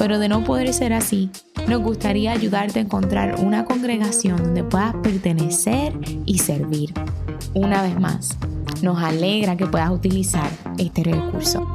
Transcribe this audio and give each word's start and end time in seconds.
pero 0.00 0.18
de 0.18 0.30
no 0.30 0.42
poder 0.44 0.72
ser 0.72 0.94
así, 0.94 1.28
nos 1.68 1.82
gustaría 1.82 2.32
ayudarte 2.32 2.78
a 2.78 2.82
encontrar 2.82 3.34
una 3.38 3.66
congregación 3.66 4.38
donde 4.38 4.64
puedas 4.64 4.94
pertenecer 5.02 5.92
y 6.24 6.38
servir. 6.38 6.94
Una 7.52 7.82
vez 7.82 8.00
más, 8.00 8.30
nos 8.80 8.98
alegra 9.02 9.58
que 9.58 9.66
puedas 9.66 9.90
utilizar 9.90 10.48
este 10.78 11.04
recurso. 11.04 11.66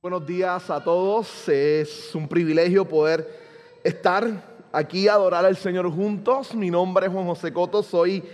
Buenos 0.00 0.26
días 0.26 0.70
a 0.70 0.82
todos. 0.82 1.50
Es 1.50 2.14
un 2.14 2.26
privilegio 2.26 2.88
poder 2.88 3.28
estar 3.84 4.51
aquí 4.72 5.06
adorar 5.06 5.44
al 5.44 5.56
Señor 5.56 5.90
juntos. 5.90 6.54
Mi 6.54 6.70
nombre 6.70 7.06
es 7.06 7.12
Juan 7.12 7.26
José 7.26 7.52
Coto, 7.52 7.82
soy 7.82 8.24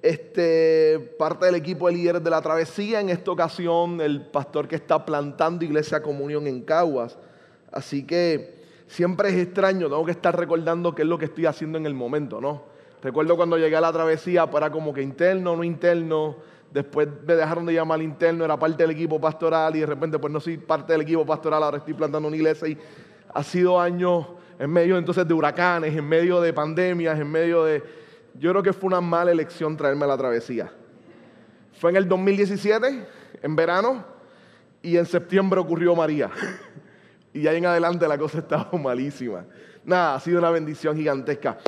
este, 0.00 0.98
parte 1.18 1.46
del 1.46 1.54
equipo 1.54 1.86
de 1.86 1.94
líderes 1.94 2.24
de 2.24 2.30
la 2.30 2.40
travesía. 2.40 3.00
En 3.00 3.10
esta 3.10 3.30
ocasión, 3.30 4.00
el 4.00 4.26
pastor 4.26 4.66
que 4.66 4.76
está 4.76 5.04
plantando 5.04 5.64
Iglesia 5.64 6.02
Comunión 6.02 6.46
en 6.46 6.62
Caguas. 6.62 7.18
Así 7.70 8.04
que 8.04 8.62
siempre 8.86 9.28
es 9.28 9.36
extraño, 9.36 9.88
tengo 9.88 10.04
que 10.04 10.12
estar 10.12 10.36
recordando 10.36 10.94
qué 10.94 11.02
es 11.02 11.08
lo 11.08 11.18
que 11.18 11.26
estoy 11.26 11.46
haciendo 11.46 11.78
en 11.78 11.86
el 11.86 11.94
momento, 11.94 12.40
¿no? 12.40 12.64
Recuerdo 13.02 13.36
cuando 13.36 13.58
llegué 13.58 13.76
a 13.76 13.80
la 13.80 13.92
travesía, 13.92 14.50
para 14.50 14.70
como 14.70 14.92
que 14.92 15.02
interno, 15.02 15.56
no 15.56 15.64
interno. 15.64 16.36
Después 16.70 17.08
me 17.26 17.34
dejaron 17.34 17.66
de 17.66 17.74
llamar 17.74 18.00
interno, 18.00 18.44
era 18.44 18.58
parte 18.58 18.82
del 18.82 18.92
equipo 18.92 19.20
pastoral 19.20 19.76
y 19.76 19.80
de 19.80 19.86
repente 19.86 20.18
pues 20.18 20.32
no 20.32 20.40
soy 20.40 20.56
parte 20.56 20.92
del 20.92 21.02
equipo 21.02 21.26
pastoral, 21.26 21.62
ahora 21.62 21.78
estoy 21.78 21.94
plantando 21.94 22.28
una 22.28 22.36
iglesia 22.36 22.68
y 22.68 22.78
ha 23.34 23.42
sido 23.42 23.78
años 23.78 24.26
en 24.58 24.70
medio 24.70 24.96
entonces 24.98 25.26
de 25.26 25.34
huracanes, 25.34 25.96
en 25.96 26.08
medio 26.08 26.40
de 26.40 26.52
pandemias, 26.52 27.18
en 27.18 27.30
medio 27.30 27.64
de 27.64 27.82
yo 28.38 28.50
creo 28.50 28.62
que 28.62 28.72
fue 28.72 28.88
una 28.88 29.00
mala 29.00 29.30
elección 29.30 29.76
traerme 29.76 30.04
a 30.04 30.08
la 30.08 30.16
travesía. 30.16 30.72
Fue 31.78 31.90
en 31.90 31.96
el 31.96 32.08
2017, 32.08 33.06
en 33.42 33.56
verano, 33.56 34.04
y 34.82 34.96
en 34.96 35.06
septiembre 35.06 35.60
ocurrió 35.60 35.94
María. 35.94 36.30
Y 37.34 37.46
ahí 37.46 37.58
en 37.58 37.66
adelante 37.66 38.06
la 38.06 38.18
cosa 38.18 38.38
estaba 38.40 38.70
malísima. 38.78 39.44
Nada, 39.84 40.14
ha 40.14 40.20
sido 40.20 40.38
una 40.38 40.50
bendición 40.50 40.96
gigantesca. 40.96 41.58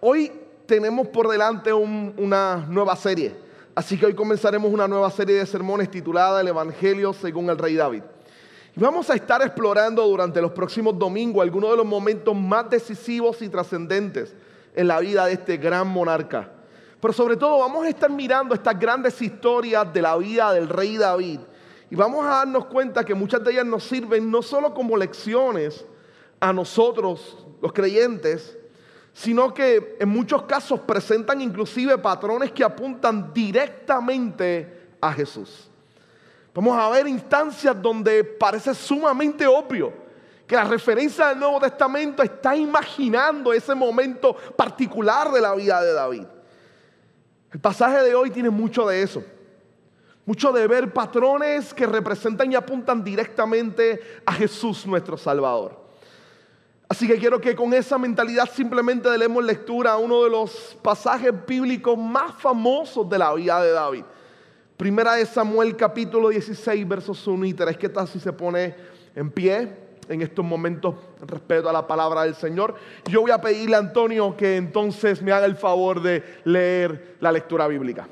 Hoy 0.00 0.32
tenemos 0.66 1.08
por 1.08 1.28
delante 1.28 1.72
una 1.72 2.66
nueva 2.68 2.96
serie. 2.96 3.34
Así 3.74 3.96
que 3.96 4.06
hoy 4.06 4.14
comenzaremos 4.14 4.70
una 4.70 4.86
nueva 4.86 5.10
serie 5.10 5.36
de 5.36 5.46
sermones 5.46 5.90
titulada 5.90 6.40
El 6.40 6.48
Evangelio 6.48 7.12
según 7.12 7.48
el 7.48 7.58
Rey 7.58 7.74
David. 7.74 8.02
Y 8.74 8.80
vamos 8.80 9.10
a 9.10 9.14
estar 9.14 9.42
explorando 9.42 10.06
durante 10.06 10.40
los 10.40 10.52
próximos 10.52 10.98
domingos 10.98 11.42
algunos 11.42 11.70
de 11.70 11.76
los 11.76 11.86
momentos 11.86 12.34
más 12.34 12.70
decisivos 12.70 13.42
y 13.42 13.48
trascendentes 13.48 14.34
en 14.74 14.88
la 14.88 14.98
vida 15.00 15.26
de 15.26 15.34
este 15.34 15.58
gran 15.58 15.88
monarca. 15.88 16.50
Pero 16.98 17.12
sobre 17.12 17.36
todo 17.36 17.58
vamos 17.58 17.84
a 17.84 17.88
estar 17.90 18.08
mirando 18.08 18.54
estas 18.54 18.78
grandes 18.78 19.20
historias 19.20 19.92
de 19.92 20.00
la 20.00 20.16
vida 20.16 20.52
del 20.54 20.68
rey 20.68 20.96
David. 20.96 21.40
Y 21.90 21.96
vamos 21.96 22.24
a 22.24 22.28
darnos 22.28 22.64
cuenta 22.66 23.04
que 23.04 23.14
muchas 23.14 23.44
de 23.44 23.52
ellas 23.52 23.66
nos 23.66 23.84
sirven 23.84 24.30
no 24.30 24.40
solo 24.40 24.72
como 24.72 24.96
lecciones 24.96 25.84
a 26.40 26.52
nosotros, 26.52 27.46
los 27.60 27.72
creyentes, 27.72 28.56
sino 29.12 29.52
que 29.52 29.96
en 30.00 30.08
muchos 30.08 30.44
casos 30.44 30.80
presentan 30.80 31.42
inclusive 31.42 31.98
patrones 31.98 32.52
que 32.52 32.64
apuntan 32.64 33.34
directamente 33.34 34.94
a 35.00 35.12
Jesús. 35.12 35.68
Vamos 36.54 36.76
a 36.78 36.90
ver 36.90 37.06
instancias 37.06 37.80
donde 37.80 38.24
parece 38.24 38.74
sumamente 38.74 39.46
obvio 39.46 39.92
que 40.46 40.54
la 40.54 40.64
referencia 40.64 41.28
del 41.28 41.38
Nuevo 41.38 41.60
Testamento 41.60 42.22
está 42.22 42.54
imaginando 42.54 43.52
ese 43.52 43.74
momento 43.74 44.36
particular 44.56 45.30
de 45.32 45.40
la 45.40 45.54
vida 45.54 45.82
de 45.82 45.92
David. 45.94 46.24
El 47.52 47.60
pasaje 47.60 48.02
de 48.02 48.14
hoy 48.14 48.30
tiene 48.30 48.50
mucho 48.50 48.86
de 48.86 49.02
eso. 49.02 49.24
Mucho 50.26 50.52
de 50.52 50.66
ver 50.66 50.92
patrones 50.92 51.72
que 51.72 51.86
representan 51.86 52.52
y 52.52 52.54
apuntan 52.54 53.02
directamente 53.02 54.00
a 54.26 54.32
Jesús 54.32 54.86
nuestro 54.86 55.16
Salvador. 55.16 55.80
Así 56.88 57.08
que 57.08 57.18
quiero 57.18 57.40
que 57.40 57.56
con 57.56 57.72
esa 57.72 57.96
mentalidad 57.96 58.48
simplemente 58.50 59.08
demos 59.08 59.42
lectura 59.42 59.92
a 59.92 59.96
uno 59.96 60.22
de 60.24 60.30
los 60.30 60.76
pasajes 60.82 61.32
bíblicos 61.46 61.96
más 61.96 62.34
famosos 62.34 63.08
de 63.08 63.18
la 63.18 63.32
vida 63.32 63.62
de 63.62 63.72
David. 63.72 64.04
Primera 64.76 65.14
de 65.14 65.26
Samuel 65.26 65.76
capítulo 65.76 66.30
16 66.30 66.88
versos 66.88 67.26
1 67.26 67.44
y 67.46 67.54
3. 67.54 67.76
¿Qué 67.76 67.88
tal 67.88 68.08
si 68.08 68.18
se 68.18 68.32
pone 68.32 68.74
en 69.14 69.30
pie? 69.30 69.82
en 70.08 70.20
estos 70.20 70.44
momentos 70.44 70.96
respeto 71.26 71.68
a 71.68 71.72
la 71.72 71.86
palabra 71.86 72.24
del 72.24 72.34
Señor. 72.34 72.74
Yo 73.10 73.20
voy 73.20 73.30
a 73.30 73.40
pedirle 73.40 73.76
a 73.76 73.78
Antonio 73.78 74.36
que 74.36 74.56
entonces 74.56 75.22
me 75.22 75.30
haga 75.32 75.46
el 75.46 75.54
favor 75.54 76.02
de 76.02 76.22
leer 76.44 77.16
la 77.20 77.30
lectura 77.32 77.68
bíblica. 77.68 78.08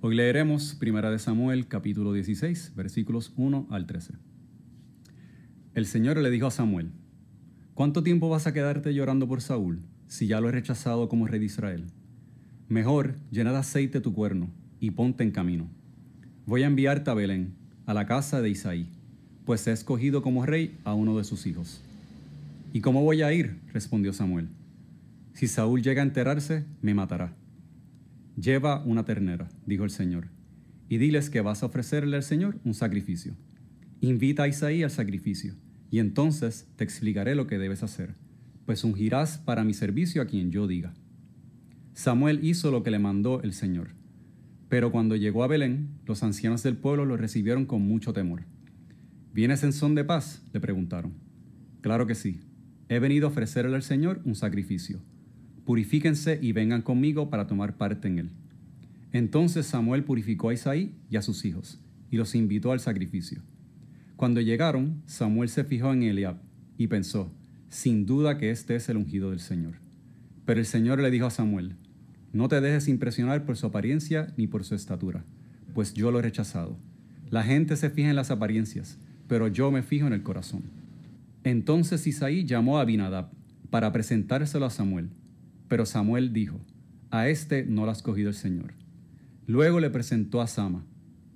Hoy 0.00 0.14
leeremos 0.14 0.74
Primera 0.74 1.10
de 1.10 1.18
Samuel 1.18 1.66
capítulo 1.68 2.12
16 2.12 2.74
versículos 2.76 3.32
1 3.36 3.68
al 3.70 3.86
13. 3.86 4.14
El 5.74 5.86
Señor 5.86 6.18
le 6.18 6.30
dijo 6.30 6.46
a 6.46 6.50
Samuel, 6.50 6.92
¿cuánto 7.74 8.02
tiempo 8.02 8.28
vas 8.28 8.46
a 8.46 8.52
quedarte 8.52 8.94
llorando 8.94 9.26
por 9.26 9.40
Saúl 9.40 9.80
si 10.06 10.26
ya 10.26 10.40
lo 10.40 10.48
he 10.48 10.52
rechazado 10.52 11.08
como 11.08 11.26
rey 11.26 11.40
de 11.40 11.46
Israel? 11.46 11.86
Mejor 12.68 13.16
llena 13.30 13.52
de 13.52 13.58
aceite 13.58 14.00
tu 14.00 14.12
cuerno 14.12 14.50
y 14.80 14.90
ponte 14.90 15.22
en 15.24 15.30
camino. 15.30 15.68
Voy 16.46 16.62
a 16.62 16.66
enviarte 16.66 17.10
a 17.10 17.14
Belén, 17.14 17.54
a 17.86 17.94
la 17.94 18.06
casa 18.06 18.40
de 18.40 18.50
Isaí 18.50 18.88
pues 19.46 19.64
he 19.68 19.72
escogido 19.72 20.22
como 20.22 20.44
rey 20.44 20.76
a 20.84 20.92
uno 20.92 21.16
de 21.16 21.24
sus 21.24 21.46
hijos. 21.46 21.80
¿Y 22.72 22.80
cómo 22.80 23.02
voy 23.04 23.22
a 23.22 23.32
ir? 23.32 23.56
respondió 23.72 24.12
Samuel. 24.12 24.48
Si 25.34 25.46
Saúl 25.46 25.82
llega 25.82 26.02
a 26.02 26.04
enterarse, 26.04 26.64
me 26.82 26.94
matará. 26.94 27.32
Lleva 28.36 28.82
una 28.84 29.04
ternera, 29.04 29.48
dijo 29.64 29.84
el 29.84 29.90
Señor, 29.90 30.26
y 30.88 30.98
diles 30.98 31.30
que 31.30 31.40
vas 31.40 31.62
a 31.62 31.66
ofrecerle 31.66 32.16
al 32.16 32.24
Señor 32.24 32.58
un 32.64 32.74
sacrificio. 32.74 33.34
Invita 34.00 34.42
a 34.42 34.48
Isaí 34.48 34.82
al 34.82 34.90
sacrificio, 34.90 35.54
y 35.92 36.00
entonces 36.00 36.66
te 36.74 36.82
explicaré 36.82 37.36
lo 37.36 37.46
que 37.46 37.58
debes 37.58 37.84
hacer, 37.84 38.14
pues 38.66 38.82
ungirás 38.82 39.38
para 39.38 39.62
mi 39.62 39.74
servicio 39.74 40.20
a 40.20 40.26
quien 40.26 40.50
yo 40.50 40.66
diga. 40.66 40.92
Samuel 41.94 42.44
hizo 42.44 42.72
lo 42.72 42.82
que 42.82 42.90
le 42.90 42.98
mandó 42.98 43.42
el 43.42 43.52
Señor. 43.52 43.90
Pero 44.68 44.90
cuando 44.90 45.16
llegó 45.16 45.44
a 45.44 45.46
Belén, 45.46 45.88
los 46.06 46.22
ancianos 46.22 46.62
del 46.62 46.76
pueblo 46.76 47.04
lo 47.04 47.16
recibieron 47.16 47.66
con 47.66 47.82
mucho 47.82 48.12
temor. 48.12 48.42
¿Vienes 49.32 49.62
en 49.62 49.72
son 49.72 49.94
de 49.94 50.04
paz? 50.04 50.42
le 50.52 50.60
preguntaron. 50.60 51.12
Claro 51.82 52.06
que 52.06 52.14
sí. 52.14 52.40
He 52.88 52.98
venido 52.98 53.26
a 53.26 53.30
ofrecerle 53.30 53.76
al 53.76 53.82
Señor 53.82 54.20
un 54.24 54.34
sacrificio. 54.34 55.00
Purifíquense 55.64 56.38
y 56.40 56.52
vengan 56.52 56.82
conmigo 56.82 57.30
para 57.30 57.46
tomar 57.46 57.76
parte 57.76 58.08
en 58.08 58.18
él. 58.18 58.30
Entonces 59.12 59.66
Samuel 59.66 60.04
purificó 60.04 60.48
a 60.48 60.54
Isaí 60.54 60.94
y 61.10 61.16
a 61.16 61.22
sus 61.22 61.44
hijos, 61.44 61.80
y 62.10 62.16
los 62.16 62.34
invitó 62.34 62.72
al 62.72 62.80
sacrificio. 62.80 63.42
Cuando 64.16 64.40
llegaron, 64.40 65.02
Samuel 65.06 65.48
se 65.48 65.64
fijó 65.64 65.92
en 65.92 66.02
Eliab 66.02 66.36
y 66.78 66.86
pensó, 66.86 67.32
sin 67.68 68.06
duda 68.06 68.38
que 68.38 68.50
este 68.50 68.76
es 68.76 68.88
el 68.88 68.96
ungido 68.96 69.30
del 69.30 69.40
Señor. 69.40 69.74
Pero 70.44 70.60
el 70.60 70.66
Señor 70.66 71.00
le 71.00 71.10
dijo 71.10 71.26
a 71.26 71.30
Samuel, 71.30 71.76
no 72.32 72.48
te 72.48 72.60
dejes 72.60 72.88
impresionar 72.88 73.44
por 73.44 73.56
su 73.56 73.66
apariencia 73.66 74.32
ni 74.36 74.46
por 74.46 74.64
su 74.64 74.74
estatura, 74.74 75.24
pues 75.74 75.94
yo 75.94 76.10
lo 76.10 76.18
he 76.18 76.22
rechazado. 76.22 76.76
La 77.30 77.42
gente 77.42 77.76
se 77.76 77.90
fija 77.90 78.10
en 78.10 78.16
las 78.16 78.30
apariencias, 78.30 78.98
pero 79.28 79.48
yo 79.48 79.70
me 79.70 79.82
fijo 79.82 80.06
en 80.06 80.12
el 80.12 80.22
corazón. 80.22 80.62
Entonces 81.44 82.06
Isaí 82.06 82.44
llamó 82.44 82.78
a 82.78 82.82
Abinadab 82.82 83.30
para 83.70 83.92
presentárselo 83.92 84.66
a 84.66 84.70
Samuel, 84.70 85.10
pero 85.68 85.86
Samuel 85.86 86.32
dijo, 86.32 86.60
a 87.10 87.28
este 87.28 87.64
no 87.64 87.84
lo 87.84 87.90
ha 87.90 87.94
escogido 87.94 88.28
el 88.28 88.34
Señor. 88.34 88.74
Luego 89.46 89.80
le 89.80 89.90
presentó 89.90 90.40
a 90.40 90.46
Sama, 90.46 90.84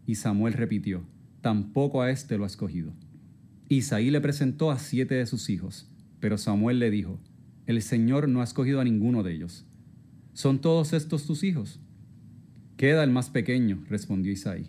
y 0.07 0.17
Samuel 0.17 0.55
repitió, 0.55 1.05
tampoco 1.41 2.03
a 2.03 2.11
este 2.11 2.37
lo 2.39 2.45
ha 2.45 2.49
escogido. 2.49 2.93
Isaí 3.69 4.11
le 4.11 4.21
presentó 4.21 4.71
a 4.71 4.79
siete 4.79 5.15
de 5.15 5.27
sus 5.27 5.49
hijos, 5.49 5.89
pero 6.19 6.39
Samuel 6.39 6.81
le 6.81 6.91
dijo, 6.91 7.21
el 7.67 7.83
Señor 7.83 8.29
no 8.29 8.41
ha 8.41 8.45
escogido 8.45 8.81
a 8.81 8.85
ninguno 8.85 9.23
de 9.23 9.33
ellos. 9.33 9.65
¿Son 10.41 10.59
todos 10.59 10.95
estos 10.95 11.27
tus 11.27 11.45
hijos? 11.45 11.81
Queda 12.79 13.05
el 13.05 13.11
más 13.11 13.29
pequeño, 13.29 13.85
respondió 13.91 14.33
Isaí, 14.33 14.69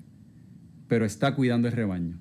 pero 0.89 1.05
está 1.05 1.33
cuidando 1.33 1.69
el 1.69 1.73
rebaño. 1.73 2.19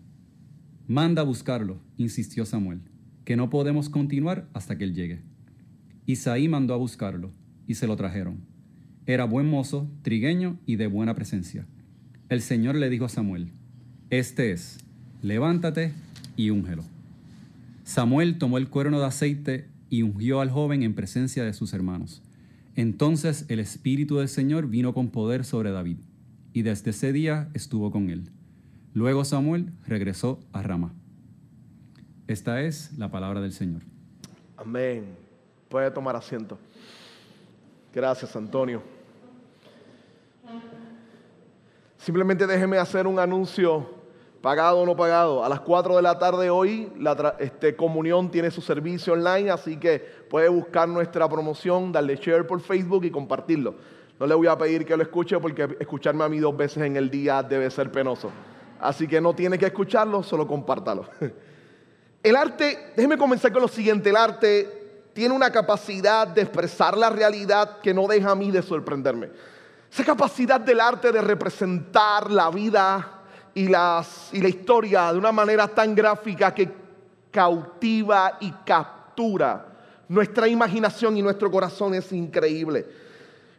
Manda 0.86 1.22
a 1.22 1.24
buscarlo, 1.24 1.80
insistió 1.96 2.46
Samuel, 2.46 2.78
que 3.24 3.34
no 3.34 3.50
podemos 3.50 3.88
continuar 3.88 4.48
hasta 4.52 4.78
que 4.78 4.84
él 4.84 4.94
llegue. 4.94 5.22
Isaí 6.06 6.46
mandó 6.46 6.74
a 6.74 6.76
buscarlo, 6.76 7.32
y 7.66 7.74
se 7.74 7.88
lo 7.88 7.96
trajeron. 7.96 8.38
Era 9.04 9.24
buen 9.24 9.50
mozo, 9.50 9.90
trigueño 10.02 10.60
y 10.64 10.76
de 10.76 10.86
buena 10.86 11.16
presencia. 11.16 11.66
El 12.28 12.42
Señor 12.42 12.76
le 12.76 12.88
dijo 12.88 13.06
a 13.06 13.08
Samuel, 13.08 13.50
Este 14.10 14.52
es, 14.52 14.78
levántate 15.22 15.92
y 16.36 16.50
úngelo. 16.50 16.84
Samuel 17.82 18.38
tomó 18.38 18.58
el 18.58 18.68
cuerno 18.68 19.00
de 19.00 19.06
aceite 19.06 19.66
y 19.88 20.02
ungió 20.02 20.40
al 20.40 20.50
joven 20.50 20.84
en 20.84 20.94
presencia 20.94 21.42
de 21.42 21.52
sus 21.52 21.72
hermanos. 21.72 22.22
Entonces 22.80 23.44
el 23.50 23.60
Espíritu 23.60 24.16
del 24.16 24.28
Señor 24.30 24.66
vino 24.66 24.94
con 24.94 25.10
poder 25.10 25.44
sobre 25.44 25.70
David, 25.70 25.98
y 26.54 26.62
desde 26.62 26.92
ese 26.92 27.12
día 27.12 27.50
estuvo 27.52 27.90
con 27.90 28.08
él. 28.08 28.30
Luego 28.94 29.22
Samuel 29.26 29.70
regresó 29.86 30.40
a 30.54 30.62
Ramá. 30.62 30.94
Esta 32.26 32.62
es 32.62 32.96
la 32.96 33.10
palabra 33.10 33.42
del 33.42 33.52
Señor. 33.52 33.82
Amén. 34.56 35.14
Puede 35.68 35.90
tomar 35.90 36.16
asiento. 36.16 36.58
Gracias, 37.94 38.34
Antonio. 38.34 38.82
Simplemente 41.98 42.46
déjeme 42.46 42.78
hacer 42.78 43.06
un 43.06 43.18
anuncio, 43.18 43.90
pagado 44.40 44.78
o 44.78 44.86
no 44.86 44.96
pagado. 44.96 45.44
A 45.44 45.48
las 45.48 45.60
4 45.60 45.96
de 45.96 46.02
la 46.02 46.18
tarde 46.18 46.50
hoy, 46.50 46.90
la 46.98 47.36
este, 47.38 47.76
comunión 47.76 48.30
tiene 48.30 48.50
su 48.50 48.60
servicio 48.60 49.12
online, 49.12 49.50
así 49.50 49.76
que 49.76 49.98
puede 50.28 50.48
buscar 50.48 50.88
nuestra 50.88 51.28
promoción, 51.28 51.92
darle 51.92 52.16
share 52.16 52.46
por 52.46 52.60
Facebook 52.60 53.04
y 53.04 53.10
compartirlo. 53.10 53.74
No 54.18 54.26
le 54.26 54.34
voy 54.34 54.46
a 54.46 54.56
pedir 54.56 54.84
que 54.84 54.96
lo 54.96 55.02
escuche 55.02 55.38
porque 55.38 55.76
escucharme 55.78 56.24
a 56.24 56.28
mí 56.28 56.38
dos 56.38 56.56
veces 56.56 56.82
en 56.82 56.96
el 56.96 57.10
día 57.10 57.42
debe 57.42 57.70
ser 57.70 57.90
penoso. 57.90 58.30
Así 58.80 59.06
que 59.06 59.20
no 59.20 59.34
tiene 59.34 59.58
que 59.58 59.66
escucharlo, 59.66 60.22
solo 60.22 60.46
compártalo. 60.46 61.06
El 62.22 62.36
arte, 62.36 62.92
déjeme 62.96 63.16
comenzar 63.16 63.50
con 63.50 63.62
lo 63.62 63.68
siguiente, 63.68 64.10
el 64.10 64.16
arte 64.16 65.08
tiene 65.14 65.34
una 65.34 65.50
capacidad 65.50 66.26
de 66.26 66.42
expresar 66.42 66.94
la 66.98 67.08
realidad 67.08 67.78
que 67.80 67.94
no 67.94 68.06
deja 68.06 68.32
a 68.32 68.34
mí 68.34 68.50
de 68.50 68.60
sorprenderme. 68.60 69.30
Esa 69.90 70.04
capacidad 70.04 70.60
del 70.60 70.80
arte 70.80 71.12
de 71.12 71.22
representar 71.22 72.30
la 72.30 72.50
vida 72.50 73.19
y, 73.54 73.68
las, 73.68 74.30
y 74.32 74.40
la 74.40 74.48
historia 74.48 75.12
de 75.12 75.18
una 75.18 75.32
manera 75.32 75.68
tan 75.68 75.94
gráfica 75.94 76.54
que 76.54 76.68
cautiva 77.30 78.38
y 78.40 78.50
captura 78.64 79.66
nuestra 80.10 80.48
imaginación 80.48 81.16
y 81.16 81.22
nuestro 81.22 81.50
corazón 81.52 81.94
es 81.94 82.10
increíble. 82.12 82.84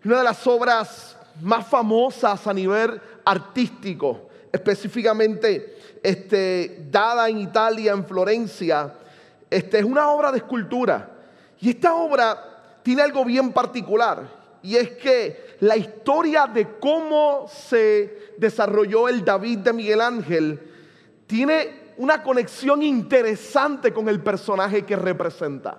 Una 0.03 0.17
de 0.17 0.23
las 0.25 0.45
obras 0.45 1.15
más 1.41 1.65
famosas 1.65 2.45
a 2.45 2.53
nivel 2.53 2.99
artístico, 3.23 4.27
específicamente 4.51 5.77
este, 6.03 6.87
dada 6.91 7.29
en 7.29 7.37
Italia, 7.37 7.94
en 7.94 8.05
Florencia, 8.05 8.94
este, 9.49 9.79
es 9.79 9.85
una 9.85 10.09
obra 10.11 10.29
de 10.29 10.39
escultura. 10.39 11.09
Y 11.61 11.69
esta 11.69 11.94
obra 11.95 12.37
tiene 12.83 13.01
algo 13.01 13.23
bien 13.23 13.53
particular, 13.53 14.27
y 14.61 14.75
es 14.75 14.91
que 14.91 15.50
la 15.61 15.77
historia 15.77 16.47
de 16.47 16.79
cómo 16.79 17.47
se 17.47 18.33
desarrolló 18.37 19.07
el 19.07 19.23
David 19.23 19.59
de 19.59 19.73
Miguel 19.73 20.01
Ángel 20.01 20.59
tiene 21.27 21.93
una 21.97 22.23
conexión 22.23 22.81
interesante 22.81 23.93
con 23.93 24.09
el 24.09 24.21
personaje 24.21 24.83
que 24.83 24.95
representa. 24.95 25.77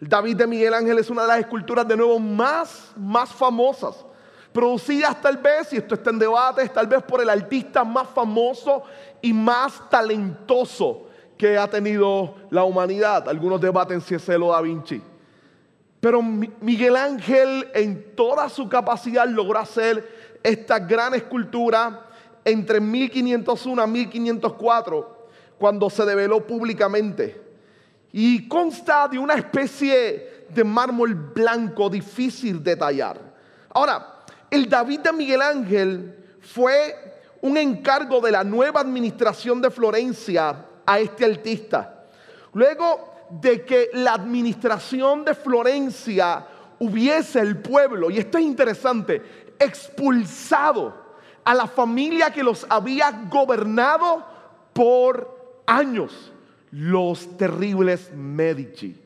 El 0.00 0.08
David 0.08 0.36
de 0.36 0.46
Miguel 0.46 0.72
Ángel 0.74 0.98
es 0.98 1.10
una 1.10 1.22
de 1.22 1.28
las 1.28 1.38
esculturas 1.40 1.86
de 1.86 1.96
nuevo 1.96 2.18
más, 2.18 2.92
más 2.96 3.30
famosas 3.30 4.04
producidas 4.52 5.20
tal 5.20 5.38
vez, 5.38 5.72
y 5.72 5.76
esto 5.76 5.94
está 5.94 6.10
en 6.10 6.18
debate, 6.18 6.68
tal 6.68 6.86
vez 6.86 7.02
por 7.02 7.20
el 7.20 7.30
artista 7.30 7.84
más 7.84 8.08
famoso 8.08 8.82
y 9.20 9.32
más 9.32 9.88
talentoso 9.88 11.06
que 11.36 11.56
ha 11.58 11.68
tenido 11.68 12.34
la 12.50 12.64
humanidad. 12.64 13.28
Algunos 13.28 13.60
debaten 13.60 14.00
si 14.00 14.14
es 14.14 14.24
Celo 14.24 14.52
da 14.52 14.60
Vinci. 14.60 15.02
Pero 16.02 16.20
Miguel 16.20 16.96
Ángel 16.96 17.70
en 17.74 18.16
toda 18.16 18.48
su 18.48 18.68
capacidad 18.68 19.24
logró 19.28 19.60
hacer 19.60 20.36
esta 20.42 20.80
gran 20.80 21.14
escultura 21.14 22.08
entre 22.44 22.80
1501 22.80 23.80
a 23.80 23.86
1504, 23.86 25.28
cuando 25.56 25.88
se 25.88 26.04
develó 26.04 26.44
públicamente. 26.44 27.40
Y 28.10 28.48
consta 28.48 29.06
de 29.06 29.16
una 29.16 29.34
especie 29.34 30.46
de 30.48 30.64
mármol 30.64 31.14
blanco 31.14 31.88
difícil 31.88 32.64
de 32.64 32.74
tallar. 32.74 33.20
Ahora, 33.72 34.24
el 34.50 34.68
David 34.68 35.02
de 35.02 35.12
Miguel 35.12 35.40
Ángel 35.40 36.16
fue 36.40 36.96
un 37.42 37.56
encargo 37.56 38.20
de 38.20 38.32
la 38.32 38.42
nueva 38.42 38.80
administración 38.80 39.62
de 39.62 39.70
Florencia 39.70 40.66
a 40.84 40.98
este 40.98 41.24
artista. 41.26 42.06
Luego 42.54 43.11
de 43.40 43.64
que 43.64 43.90
la 43.94 44.14
administración 44.14 45.24
de 45.24 45.34
Florencia 45.34 46.46
hubiese 46.78 47.40
el 47.40 47.58
pueblo, 47.58 48.10
y 48.10 48.18
esto 48.18 48.38
es 48.38 48.44
interesante, 48.44 49.22
expulsado 49.58 50.94
a 51.44 51.54
la 51.54 51.66
familia 51.66 52.30
que 52.30 52.42
los 52.42 52.66
había 52.68 53.10
gobernado 53.30 54.24
por 54.72 55.62
años, 55.66 56.32
los 56.70 57.36
terribles 57.36 58.12
Medici. 58.14 58.98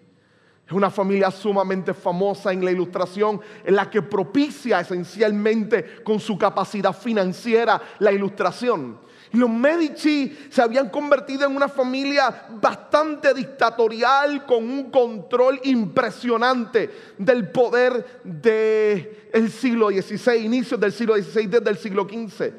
Es 0.66 0.72
una 0.72 0.90
familia 0.90 1.30
sumamente 1.30 1.94
famosa 1.94 2.52
en 2.52 2.64
la 2.64 2.72
ilustración, 2.72 3.40
en 3.64 3.76
la 3.76 3.88
que 3.88 4.02
propicia 4.02 4.80
esencialmente 4.80 6.02
con 6.02 6.18
su 6.18 6.36
capacidad 6.36 6.92
financiera 6.92 7.80
la 8.00 8.10
ilustración. 8.10 8.98
Los 9.32 9.50
Medici 9.50 10.36
se 10.50 10.62
habían 10.62 10.88
convertido 10.88 11.46
en 11.46 11.56
una 11.56 11.68
familia 11.68 12.46
bastante 12.60 13.34
dictatorial, 13.34 14.46
con 14.46 14.64
un 14.64 14.90
control 14.90 15.60
impresionante 15.64 16.90
del 17.18 17.50
poder 17.50 18.20
del 18.24 19.50
siglo 19.50 19.90
XVI, 19.90 20.44
inicios 20.44 20.78
del 20.78 20.92
siglo 20.92 21.16
XVI, 21.16 21.46
desde 21.46 21.70
el 21.70 21.78
siglo 21.78 22.04
XV. 22.08 22.52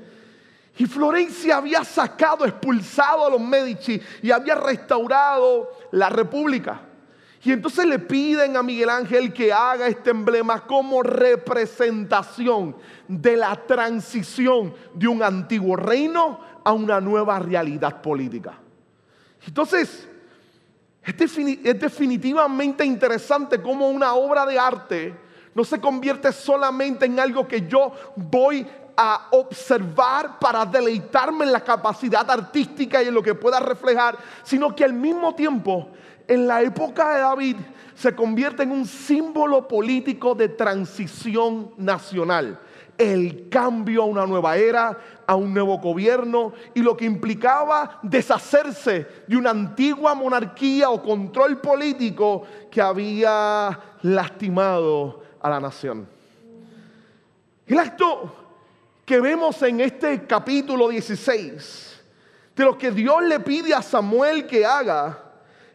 Y 0.79 0.85
Florencia 0.85 1.57
había 1.57 1.83
sacado, 1.83 2.45
expulsado 2.45 3.25
a 3.25 3.29
los 3.31 3.41
Medici 3.41 3.99
y 4.21 4.29
había 4.29 4.55
restaurado 4.55 5.69
la 5.91 6.09
república. 6.09 6.81
Y 7.43 7.51
entonces 7.51 7.85
le 7.85 7.99
piden 7.99 8.57
a 8.57 8.63
Miguel 8.63 8.89
Ángel 8.89 9.31
que 9.31 9.53
haga 9.53 9.87
este 9.87 10.09
emblema 10.09 10.65
como 10.67 11.01
representación 11.01 12.75
de 13.07 13.37
la 13.37 13.55
transición 13.55 14.73
de 14.93 15.07
un 15.07 15.23
antiguo 15.23 15.75
reino 15.75 16.39
a 16.67 16.73
una 16.73 16.99
nueva 16.99 17.39
realidad 17.39 18.01
política. 18.01 18.55
Entonces, 19.47 20.05
es 21.01 21.79
definitivamente 21.79 22.83
interesante 22.83 23.61
cómo 23.61 23.87
una 23.87 24.15
obra 24.15 24.45
de 24.45 24.59
arte 24.59 25.15
no 25.55 25.63
se 25.63 25.79
convierte 25.79 26.33
solamente 26.33 27.05
en 27.05 27.21
algo 27.21 27.47
que 27.47 27.65
yo 27.69 27.93
voy 28.17 28.67
a 28.97 29.29
observar 29.31 30.39
para 30.39 30.65
deleitarme 30.65 31.45
en 31.45 31.53
la 31.53 31.63
capacidad 31.63 32.29
artística 32.29 33.01
y 33.01 33.07
en 33.07 33.13
lo 33.13 33.23
que 33.23 33.33
pueda 33.33 33.61
reflejar, 33.61 34.17
sino 34.43 34.75
que 34.75 34.83
al 34.83 34.91
mismo 34.91 35.35
tiempo 35.35 35.87
en 36.27 36.47
la 36.47 36.61
época 36.63 37.13
de 37.13 37.21
David 37.21 37.55
se 37.95 38.13
convierte 38.13 38.63
en 38.63 38.71
un 38.71 38.85
símbolo 38.85 39.69
político 39.69 40.35
de 40.35 40.49
transición 40.49 41.71
nacional. 41.77 42.59
El 42.97 43.47
cambio 43.47 44.01
a 44.03 44.05
una 44.05 44.25
nueva 44.25 44.57
era, 44.57 44.97
a 45.27 45.35
un 45.35 45.53
nuevo 45.53 45.77
gobierno 45.77 46.53
y 46.73 46.81
lo 46.81 46.95
que 46.95 47.05
implicaba 47.05 47.99
deshacerse 48.01 49.05
de 49.27 49.35
una 49.35 49.49
antigua 49.49 50.15
monarquía 50.15 50.89
o 50.89 51.03
control 51.03 51.59
político 51.59 52.43
que 52.71 52.81
había 52.81 53.77
lastimado 54.01 55.21
a 55.41 55.49
la 55.49 55.59
nación. 55.59 56.07
El 57.67 57.77
acto 57.77 58.33
que 59.05 59.19
vemos 59.19 59.61
en 59.61 59.81
este 59.81 60.25
capítulo 60.25 60.87
16 60.87 62.01
de 62.55 62.63
lo 62.63 62.77
que 62.77 62.91
Dios 62.91 63.21
le 63.23 63.41
pide 63.41 63.73
a 63.73 63.81
Samuel 63.81 64.47
que 64.47 64.65
haga 64.65 65.25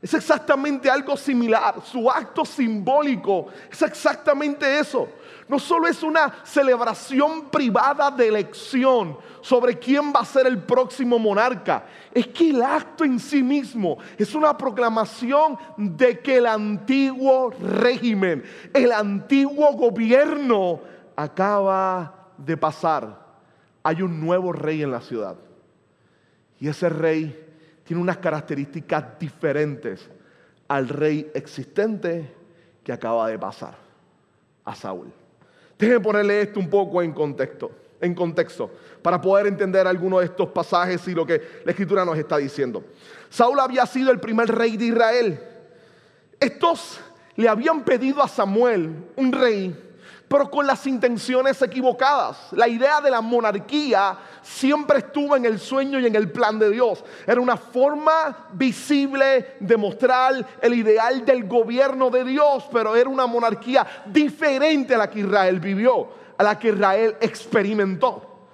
es 0.01 0.15
exactamente 0.15 0.91
algo 0.91 1.17
similar. 1.17 1.77
Su 1.85 2.11
acto 2.11 2.45
simbólico 2.45 3.47
es 3.71 3.83
exactamente 3.83 4.79
eso. 4.79 5.09
No 5.53 5.59
solo 5.59 5.87
es 5.87 6.03
una 6.03 6.33
celebración 6.45 7.51
privada 7.51 8.11
de 8.11 8.27
elección 8.27 9.19
sobre 9.43 9.79
quién 9.79 10.11
va 10.11 10.21
a 10.21 10.25
ser 10.25 10.47
el 10.47 10.63
próximo 10.63 11.19
monarca, 11.19 11.85
es 12.11 12.29
que 12.29 12.49
el 12.49 12.63
acto 12.63 13.05
en 13.05 13.21
sí 13.21 13.43
mismo 13.43 13.99
es 14.17 14.35
una 14.35 14.57
proclamación 14.57 15.59
de 15.77 16.21
que 16.21 16.39
el 16.39 16.47
antiguo 16.47 17.51
régimen, 17.51 18.43
el 18.73 18.93
antiguo 18.93 19.75
gobierno 19.75 20.81
acaba 21.15 22.31
de 22.39 22.57
pasar. 22.57 23.21
Hay 23.83 24.01
un 24.01 24.19
nuevo 24.23 24.55
rey 24.55 24.83
en 24.83 24.91
la 24.91 25.03
ciudad. 25.03 25.37
Y 26.61 26.67
ese 26.67 26.89
rey 26.89 27.47
tiene 27.85 28.01
unas 28.01 28.17
características 28.17 29.19
diferentes 29.19 30.09
al 30.67 30.89
rey 30.89 31.31
existente 31.35 32.35
que 32.83 32.91
acaba 32.91 33.29
de 33.29 33.39
pasar, 33.39 33.75
a 34.65 34.75
Saúl. 34.75 35.13
Déjenme 35.83 35.99
ponerle 35.99 36.43
esto 36.43 36.61
un 36.61 36.71
poco 36.71 37.03
en 37.03 37.11
contexto, 37.11 37.73
en 38.01 38.15
contexto, 38.15 38.71
para 39.03 39.21
poder 39.21 39.49
entender 39.49 39.85
algunos 39.85 40.21
de 40.21 40.27
estos 40.27 40.49
pasajes 40.51 41.09
y 41.09 41.13
lo 41.13 41.27
que 41.27 41.43
la 41.65 41.73
escritura 41.73 42.05
nos 42.05 42.17
está 42.17 42.37
diciendo. 42.37 42.85
Saúl 43.29 43.59
había 43.59 43.85
sido 43.85 44.13
el 44.13 44.21
primer 44.21 44.47
rey 44.47 44.77
de 44.77 44.85
Israel. 44.85 45.41
Estos 46.39 47.01
le 47.35 47.49
habían 47.49 47.83
pedido 47.83 48.23
a 48.23 48.29
Samuel, 48.29 48.95
un 49.17 49.33
rey, 49.33 49.77
pero 50.33 50.51
con 50.51 50.67
las 50.67 50.87
intenciones 50.87 51.61
equivocadas. 51.61 52.39
La 52.53 52.67
idea 52.67 53.03
de 53.03 53.11
la 53.11 53.21
monarquía 53.21 54.17
siempre 54.41 55.01
estuvo 55.01 55.37
en 55.37 55.45
el 55.45 55.59
sueño 55.59 56.01
y 56.01 56.07
en 56.07 56.17
el 56.17 56.33
plan 56.33 56.59
de 56.59 56.71
Dios. 56.71 57.05
Era 57.27 57.39
una 57.39 57.59
forma 57.59 58.49
visible 58.55 59.57
de 59.61 59.77
mostrar 59.77 60.33
el 60.63 60.73
ideal 60.73 61.27
del 61.27 61.47
gobierno 61.47 62.09
de 62.09 62.25
Dios, 62.25 62.65
pero 62.73 62.97
era 62.97 63.11
una 63.11 63.27
monarquía 63.27 63.87
diferente 64.07 64.95
a 64.95 64.99
la 64.99 65.11
que 65.11 65.21
Israel 65.21 65.61
vivió, 65.61 66.09
a 66.39 66.43
la 66.43 66.59
que 66.59 66.69
Israel 66.69 67.15
experimentó. 67.21 68.49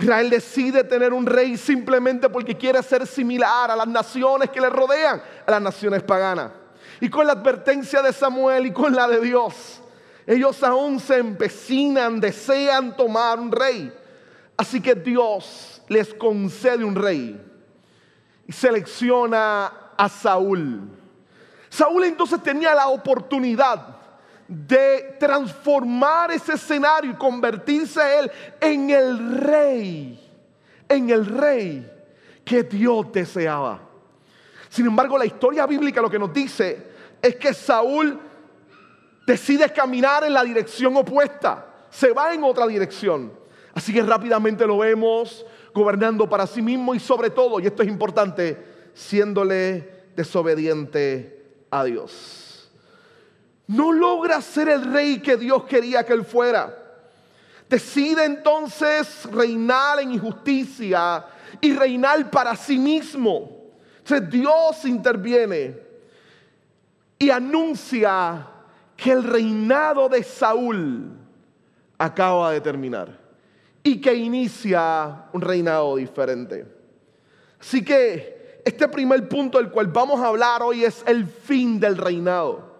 Israel 0.00 0.30
decide 0.30 0.82
tener 0.84 1.12
un 1.12 1.26
rey 1.26 1.58
simplemente 1.58 2.30
porque 2.30 2.56
quiere 2.56 2.82
ser 2.82 3.06
similar 3.06 3.70
a 3.70 3.76
las 3.76 3.86
naciones 3.86 4.48
que 4.48 4.62
le 4.62 4.70
rodean, 4.70 5.22
a 5.46 5.50
las 5.50 5.60
naciones 5.60 6.02
paganas. 6.02 6.52
Y 7.02 7.10
con 7.10 7.26
la 7.26 7.34
advertencia 7.34 8.00
de 8.00 8.14
Samuel 8.14 8.64
y 8.64 8.72
con 8.72 8.94
la 8.94 9.06
de 9.06 9.20
Dios, 9.20 9.82
ellos 10.26 10.62
aún 10.62 10.98
se 11.00 11.18
empecinan, 11.18 12.20
desean 12.20 12.96
tomar 12.96 13.38
un 13.38 13.52
rey. 13.52 13.92
Así 14.56 14.80
que 14.80 14.94
Dios 14.94 15.82
les 15.88 16.14
concede 16.14 16.84
un 16.84 16.94
rey 16.94 17.40
y 18.46 18.52
selecciona 18.52 19.72
a 19.96 20.08
Saúl. 20.08 20.88
Saúl 21.68 22.04
entonces 22.04 22.42
tenía 22.42 22.74
la 22.74 22.88
oportunidad 22.88 23.96
de 24.46 25.16
transformar 25.18 26.30
ese 26.30 26.54
escenario 26.54 27.10
y 27.10 27.14
convertirse 27.14 28.00
él 28.18 28.30
en 28.60 28.90
el 28.90 29.40
rey, 29.40 30.20
en 30.88 31.10
el 31.10 31.26
rey 31.26 31.90
que 32.44 32.62
Dios 32.62 33.10
deseaba. 33.12 33.80
Sin 34.68 34.86
embargo, 34.86 35.18
la 35.18 35.26
historia 35.26 35.66
bíblica 35.66 36.00
lo 36.00 36.10
que 36.10 36.18
nos 36.18 36.32
dice 36.32 36.92
es 37.20 37.36
que 37.36 37.54
Saúl 37.54 38.20
decide 39.26 39.72
caminar 39.72 40.24
en 40.24 40.32
la 40.32 40.44
dirección 40.44 40.96
opuesta, 40.96 41.66
se 41.90 42.12
va 42.12 42.34
en 42.34 42.44
otra 42.44 42.66
dirección. 42.66 43.32
Así 43.74 43.92
que 43.92 44.02
rápidamente 44.02 44.66
lo 44.66 44.78
vemos 44.78 45.44
gobernando 45.72 46.28
para 46.28 46.46
sí 46.46 46.62
mismo 46.62 46.94
y 46.94 47.00
sobre 47.00 47.30
todo, 47.30 47.58
y 47.58 47.66
esto 47.66 47.82
es 47.82 47.88
importante, 47.88 48.90
siéndole 48.94 50.04
desobediente 50.14 51.64
a 51.70 51.82
Dios 51.82 52.44
no 53.66 53.92
logra 53.92 54.40
ser 54.40 54.68
el 54.68 54.92
rey 54.92 55.20
que 55.20 55.36
Dios 55.36 55.64
quería 55.64 56.04
que 56.04 56.12
él 56.12 56.24
fuera. 56.24 56.80
Decide 57.68 58.24
entonces 58.24 59.24
reinar 59.32 60.00
en 60.00 60.12
injusticia 60.12 61.24
y 61.60 61.72
reinar 61.72 62.30
para 62.30 62.54
sí 62.56 62.78
mismo. 62.78 63.72
Entonces 63.98 64.30
Dios 64.30 64.84
interviene 64.84 65.78
y 67.18 67.30
anuncia 67.30 68.46
que 68.96 69.12
el 69.12 69.24
reinado 69.24 70.08
de 70.08 70.22
Saúl 70.22 71.10
acaba 71.98 72.52
de 72.52 72.60
terminar 72.60 73.18
y 73.82 74.00
que 74.00 74.14
inicia 74.14 75.26
un 75.32 75.40
reinado 75.40 75.96
diferente. 75.96 76.66
Así 77.60 77.84
que 77.84 78.62
este 78.64 78.88
primer 78.88 79.28
punto 79.28 79.58
del 79.58 79.70
cual 79.70 79.88
vamos 79.88 80.20
a 80.20 80.28
hablar 80.28 80.62
hoy 80.62 80.84
es 80.84 81.02
el 81.06 81.26
fin 81.26 81.78
del 81.78 81.96
reinado. 81.96 82.72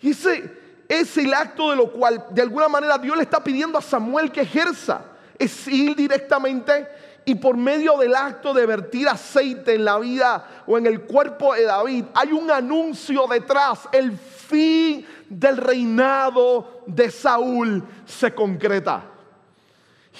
Y 0.00 0.10
ese 0.10 0.50
es 0.88 1.16
el 1.16 1.34
acto 1.34 1.70
de 1.70 1.76
lo 1.76 1.90
cual 1.90 2.26
de 2.30 2.42
alguna 2.42 2.68
manera 2.68 2.96
Dios 2.98 3.16
le 3.16 3.24
está 3.24 3.42
pidiendo 3.42 3.78
a 3.78 3.82
Samuel 3.82 4.30
que 4.30 4.42
ejerza. 4.42 5.04
Es 5.38 5.66
ir 5.68 5.96
directamente 5.96 6.86
y 7.28 7.34
por 7.34 7.56
medio 7.56 7.98
del 7.98 8.14
acto 8.14 8.54
de 8.54 8.64
vertir 8.64 9.08
aceite 9.08 9.74
en 9.74 9.84
la 9.84 9.98
vida 9.98 10.62
o 10.64 10.78
en 10.78 10.86
el 10.86 11.02
cuerpo 11.02 11.54
de 11.54 11.64
David, 11.64 12.04
hay 12.14 12.30
un 12.30 12.48
anuncio 12.52 13.26
detrás. 13.28 13.88
El 13.90 14.12
fin 14.12 15.04
del 15.28 15.56
reinado 15.56 16.82
de 16.86 17.10
Saúl 17.10 17.82
se 18.06 18.32
concreta 18.32 19.02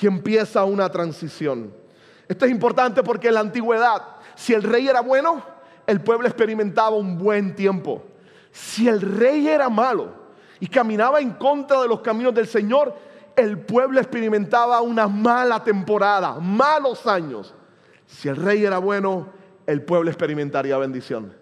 y 0.02 0.08
empieza 0.08 0.64
una 0.64 0.90
transición. 0.90 1.72
Esto 2.26 2.44
es 2.44 2.50
importante 2.50 3.04
porque 3.04 3.28
en 3.28 3.34
la 3.34 3.40
antigüedad, 3.40 4.02
si 4.34 4.52
el 4.52 4.64
rey 4.64 4.88
era 4.88 5.00
bueno, 5.00 5.44
el 5.86 6.00
pueblo 6.00 6.26
experimentaba 6.26 6.96
un 6.96 7.16
buen 7.16 7.54
tiempo. 7.54 8.02
Si 8.50 8.88
el 8.88 9.00
rey 9.00 9.46
era 9.46 9.68
malo 9.68 10.12
y 10.58 10.66
caminaba 10.66 11.20
en 11.20 11.30
contra 11.34 11.80
de 11.82 11.86
los 11.86 12.00
caminos 12.00 12.34
del 12.34 12.48
Señor, 12.48 13.05
el 13.36 13.58
pueblo 13.58 14.00
experimentaba 14.00 14.80
una 14.80 15.08
mala 15.08 15.62
temporada, 15.62 16.38
malos 16.40 17.06
años. 17.06 17.54
Si 18.06 18.28
el 18.28 18.36
rey 18.36 18.64
era 18.64 18.78
bueno, 18.78 19.28
el 19.66 19.82
pueblo 19.82 20.10
experimentaría 20.10 20.76
bendición. 20.78 21.34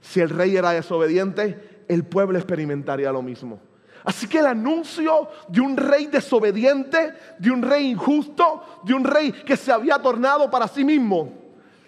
Si 0.00 0.20
el 0.20 0.30
rey 0.30 0.56
era 0.56 0.70
desobediente, 0.70 1.84
el 1.88 2.04
pueblo 2.04 2.38
experimentaría 2.38 3.12
lo 3.12 3.22
mismo. 3.22 3.60
Así 4.04 4.26
que 4.26 4.38
el 4.38 4.46
anuncio 4.46 5.28
de 5.48 5.60
un 5.60 5.76
rey 5.76 6.06
desobediente, 6.06 7.14
de 7.38 7.50
un 7.50 7.62
rey 7.62 7.90
injusto, 7.90 8.80
de 8.82 8.94
un 8.94 9.04
rey 9.04 9.30
que 9.30 9.56
se 9.56 9.70
había 9.70 9.98
tornado 9.98 10.50
para 10.50 10.66
sí 10.66 10.84
mismo, 10.84 11.32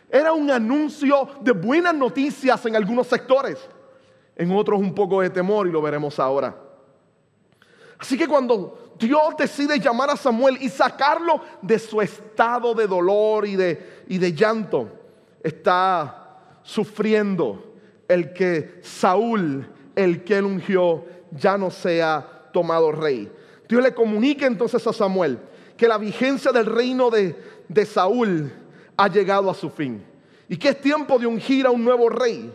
era 0.08 0.32
un 0.32 0.48
anuncio 0.50 1.28
de 1.40 1.50
buenas 1.50 1.94
noticias 1.94 2.64
en 2.66 2.76
algunos 2.76 3.08
sectores 3.08 3.58
en 4.36 4.50
otros 4.52 4.80
un 4.80 4.94
poco 4.94 5.20
de 5.20 5.30
temor 5.30 5.66
y 5.66 5.70
lo 5.70 5.80
veremos 5.82 6.18
ahora. 6.18 6.56
Así 7.98 8.18
que 8.18 8.26
cuando 8.26 8.83
Dios 9.04 9.36
decide 9.38 9.78
llamar 9.78 10.10
a 10.10 10.16
Samuel 10.16 10.56
y 10.60 10.68
sacarlo 10.70 11.40
de 11.60 11.78
su 11.78 12.00
estado 12.00 12.74
de 12.74 12.86
dolor 12.86 13.46
y 13.46 13.56
de, 13.56 14.32
llanto, 14.34 14.88
está 15.42 16.38
sufriendo 16.62 17.74
el 18.08 18.32
que 18.32 18.80
Saúl, 18.82 19.68
el 19.94 20.24
que 20.24 20.38
él 20.38 20.46
ungió, 20.46 21.04
ya 21.30 21.58
no 21.58 21.70
sea 21.70 22.48
tomado 22.52 22.92
rey. 22.92 23.30
Dios 23.68 23.82
le 23.82 23.92
comunica 23.92 24.46
entonces 24.46 24.86
a 24.86 24.92
Samuel 24.92 25.38
que 25.76 25.86
la 25.86 25.98
vigencia 25.98 26.50
del 26.50 26.66
reino 26.66 27.10
de, 27.10 27.36
de 27.68 27.84
Saúl 27.84 28.50
ha 28.96 29.08
llegado 29.08 29.50
a 29.50 29.54
su 29.54 29.68
fin 29.68 30.02
y 30.48 30.56
que 30.56 30.70
es 30.70 30.80
tiempo 30.80 31.18
de 31.18 31.26
ungir 31.26 31.66
a 31.66 31.70
un 31.70 31.84
nuevo 31.84 32.08
rey. 32.08 32.52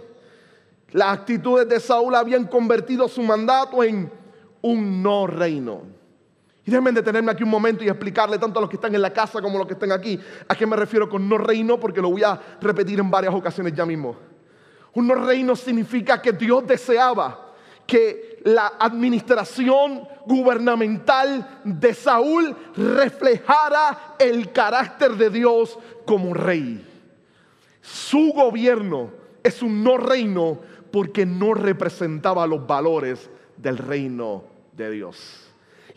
Las 0.91 1.19
actitudes 1.19 1.69
de 1.69 1.79
Saúl 1.79 2.15
habían 2.15 2.47
convertido 2.47 3.07
su 3.07 3.21
mandato 3.21 3.83
en 3.83 4.11
un 4.61 5.03
no 5.03 5.27
reino. 5.27 5.98
Déjenme 6.69 6.91
detenerme 6.91 7.31
aquí 7.31 7.41
un 7.41 7.49
momento 7.49 7.83
y 7.83 7.87
explicarle 7.87 8.37
tanto 8.37 8.59
a 8.59 8.61
los 8.61 8.69
que 8.69 8.75
están 8.75 8.93
en 8.93 9.01
la 9.01 9.11
casa 9.11 9.41
como 9.41 9.55
a 9.55 9.59
los 9.59 9.67
que 9.67 9.73
están 9.73 9.91
aquí 9.91 10.19
a 10.47 10.55
qué 10.55 10.67
me 10.67 10.75
refiero 10.75 11.09
con 11.09 11.27
no 11.27 11.39
reino, 11.39 11.79
porque 11.79 11.99
lo 11.99 12.11
voy 12.11 12.21
a 12.21 12.39
repetir 12.61 12.99
en 12.99 13.09
varias 13.09 13.33
ocasiones 13.33 13.73
ya 13.73 13.87
mismo. 13.87 14.15
Un 14.93 15.07
no 15.07 15.15
reino 15.15 15.55
significa 15.55 16.21
que 16.21 16.31
Dios 16.31 16.67
deseaba 16.67 17.53
que 17.87 18.39
la 18.43 18.73
administración 18.79 20.07
gubernamental 20.27 21.61
de 21.63 21.91
Saúl 21.95 22.55
reflejara 22.75 24.15
el 24.19 24.51
carácter 24.51 25.13
de 25.13 25.31
Dios 25.31 25.79
como 26.05 26.35
rey. 26.35 26.85
Su 27.81 28.31
gobierno 28.31 29.09
es 29.41 29.63
un 29.63 29.83
no 29.83 29.97
reino 29.97 30.59
porque 30.91 31.25
no 31.25 31.55
representaba 31.55 32.45
los 32.45 32.67
valores 32.67 33.27
del 33.57 33.79
reino 33.79 34.43
de 34.73 34.91
Dios. 34.91 35.48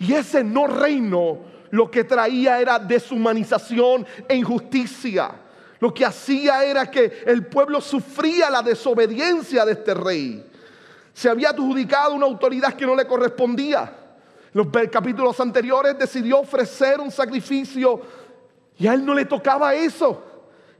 Y 0.02 0.14
ese 0.14 0.42
no 0.42 0.66
reino 0.66 1.38
lo 1.70 1.88
que 1.88 2.02
traía 2.02 2.60
era 2.60 2.80
deshumanización 2.80 4.04
e 4.28 4.34
injusticia. 4.34 5.30
Lo 5.78 5.94
que 5.94 6.04
hacía 6.04 6.64
era 6.64 6.90
que 6.90 7.22
el 7.24 7.46
pueblo 7.46 7.80
sufría 7.80 8.50
la 8.50 8.62
desobediencia 8.62 9.64
de 9.64 9.72
este 9.72 9.94
rey. 9.94 10.44
Se 11.14 11.28
había 11.28 11.50
adjudicado 11.50 12.14
una 12.14 12.26
autoridad 12.26 12.74
que 12.74 12.84
no 12.84 12.96
le 12.96 13.06
correspondía. 13.06 13.92
Los 14.52 14.66
capítulos 14.90 15.38
anteriores 15.38 15.96
decidió 15.96 16.40
ofrecer 16.40 16.98
un 16.98 17.12
sacrificio 17.12 18.02
y 18.78 18.88
a 18.88 18.94
él 18.94 19.06
no 19.06 19.14
le 19.14 19.24
tocaba 19.24 19.72
eso. 19.72 20.20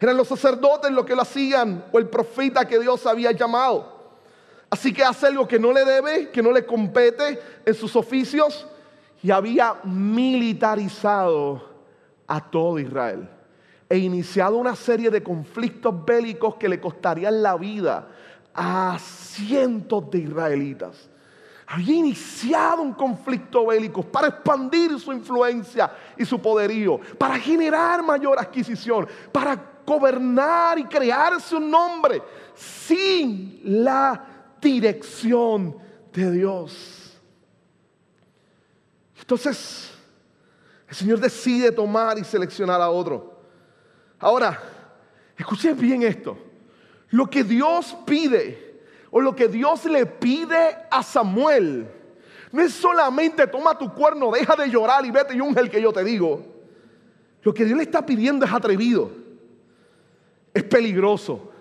Eran 0.01 0.17
los 0.17 0.27
sacerdotes 0.27 0.91
los 0.91 1.07
que 1.07 1.15
lo 1.15 1.23
hacían 1.23 1.85
o 1.93 1.99
el 2.01 2.09
profeta 2.09 2.65
que 2.65 2.81
Dios 2.81 3.07
había 3.07 3.31
llamado. 3.31 4.17
Así 4.69 4.93
que 4.93 5.05
hace 5.05 5.29
algo 5.29 5.47
que 5.47 5.61
no 5.61 5.73
le 5.73 5.85
debe, 5.85 6.31
que 6.31 6.43
no 6.43 6.51
le 6.51 6.67
compete 6.67 7.41
en 7.65 7.75
sus 7.75 7.95
oficios 7.95 8.67
y 9.23 9.31
había 9.31 9.77
militarizado 9.85 11.63
a 12.27 12.41
todo 12.41 12.79
Israel 12.79 13.29
e 13.89 13.99
iniciado 13.99 14.57
una 14.57 14.75
serie 14.75 15.11
de 15.11 15.23
conflictos 15.23 16.05
bélicos 16.05 16.57
que 16.57 16.69
le 16.69 16.81
costarían 16.81 17.43
la 17.43 17.57
vida 17.57 18.09
a 18.55 18.99
cientos 18.99 20.11
de 20.11 20.19
israelitas. 20.19 21.11
Había 21.67 21.95
iniciado 21.95 22.83
un 22.83 22.95
conflicto 22.95 23.67
bélico 23.67 24.03
para 24.03 24.29
expandir 24.29 24.99
su 24.99 25.13
influencia 25.13 25.91
y 26.19 26.25
su 26.25 26.41
poderío, 26.41 26.99
para 27.17 27.39
generar 27.39 28.03
mayor 28.03 28.39
adquisición, 28.39 29.07
para 29.31 29.59
gobernar 29.87 30.79
y 30.79 30.85
crearse 30.85 31.55
un 31.57 31.71
nombre 31.71 32.23
sin 32.55 33.61
la 33.63 34.55
dirección 34.61 35.77
de 36.13 36.31
Dios. 36.31 37.02
Entonces, 39.23 39.91
el 40.89 40.95
Señor 40.97 41.21
decide 41.21 41.71
tomar 41.71 42.19
y 42.19 42.25
seleccionar 42.25 42.81
a 42.81 42.91
otro. 42.91 43.41
Ahora, 44.19 44.61
escuchen 45.39 45.79
bien 45.79 46.03
esto. 46.03 46.37
Lo 47.11 47.31
que 47.31 47.45
Dios 47.45 47.97
pide 48.05 48.81
o 49.11 49.21
lo 49.21 49.35
que 49.35 49.47
Dios 49.47 49.85
le 49.85 50.07
pide 50.07 50.77
a 50.91 51.03
Samuel 51.03 51.87
No 52.51 52.63
es 52.63 52.73
solamente 52.73 53.47
toma 53.47 53.79
tu 53.79 53.93
cuerno, 53.95 54.33
deja 54.33 54.57
de 54.57 54.69
llorar 54.69 55.07
y 55.07 55.11
vete 55.11 55.35
y 55.35 55.41
unge 55.41 55.61
el 55.61 55.71
que 55.71 55.81
yo 55.81 55.93
te 55.93 56.03
digo. 56.03 56.45
Lo 57.43 57.55
que 57.55 57.65
Dios 57.65 57.77
le 57.77 57.85
está 57.85 58.05
pidiendo 58.05 58.45
es 58.45 58.53
atrevido, 58.53 59.11
es 60.53 60.65
peligroso. 60.65 61.53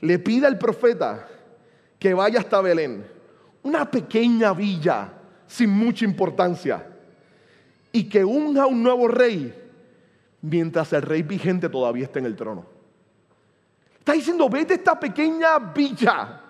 Le 0.00 0.18
pide 0.18 0.46
al 0.46 0.58
profeta 0.58 1.26
que 1.98 2.12
vaya 2.12 2.40
hasta 2.40 2.60
Belén, 2.60 3.06
una 3.62 3.90
pequeña 3.90 4.52
villa 4.52 5.10
sin 5.54 5.70
mucha 5.70 6.04
importancia, 6.04 6.84
y 7.92 8.08
que 8.08 8.24
unja 8.24 8.66
un 8.66 8.82
nuevo 8.82 9.06
rey 9.06 9.54
mientras 10.42 10.92
el 10.92 11.02
rey 11.02 11.22
vigente 11.22 11.68
todavía 11.68 12.06
está 12.06 12.18
en 12.18 12.26
el 12.26 12.34
trono. 12.34 12.66
Está 14.00 14.14
diciendo, 14.14 14.48
vete 14.48 14.72
a 14.72 14.76
esta 14.76 14.98
pequeña 14.98 15.60
villa 15.60 16.40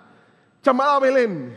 llamada 0.62 0.98
Belén 1.00 1.54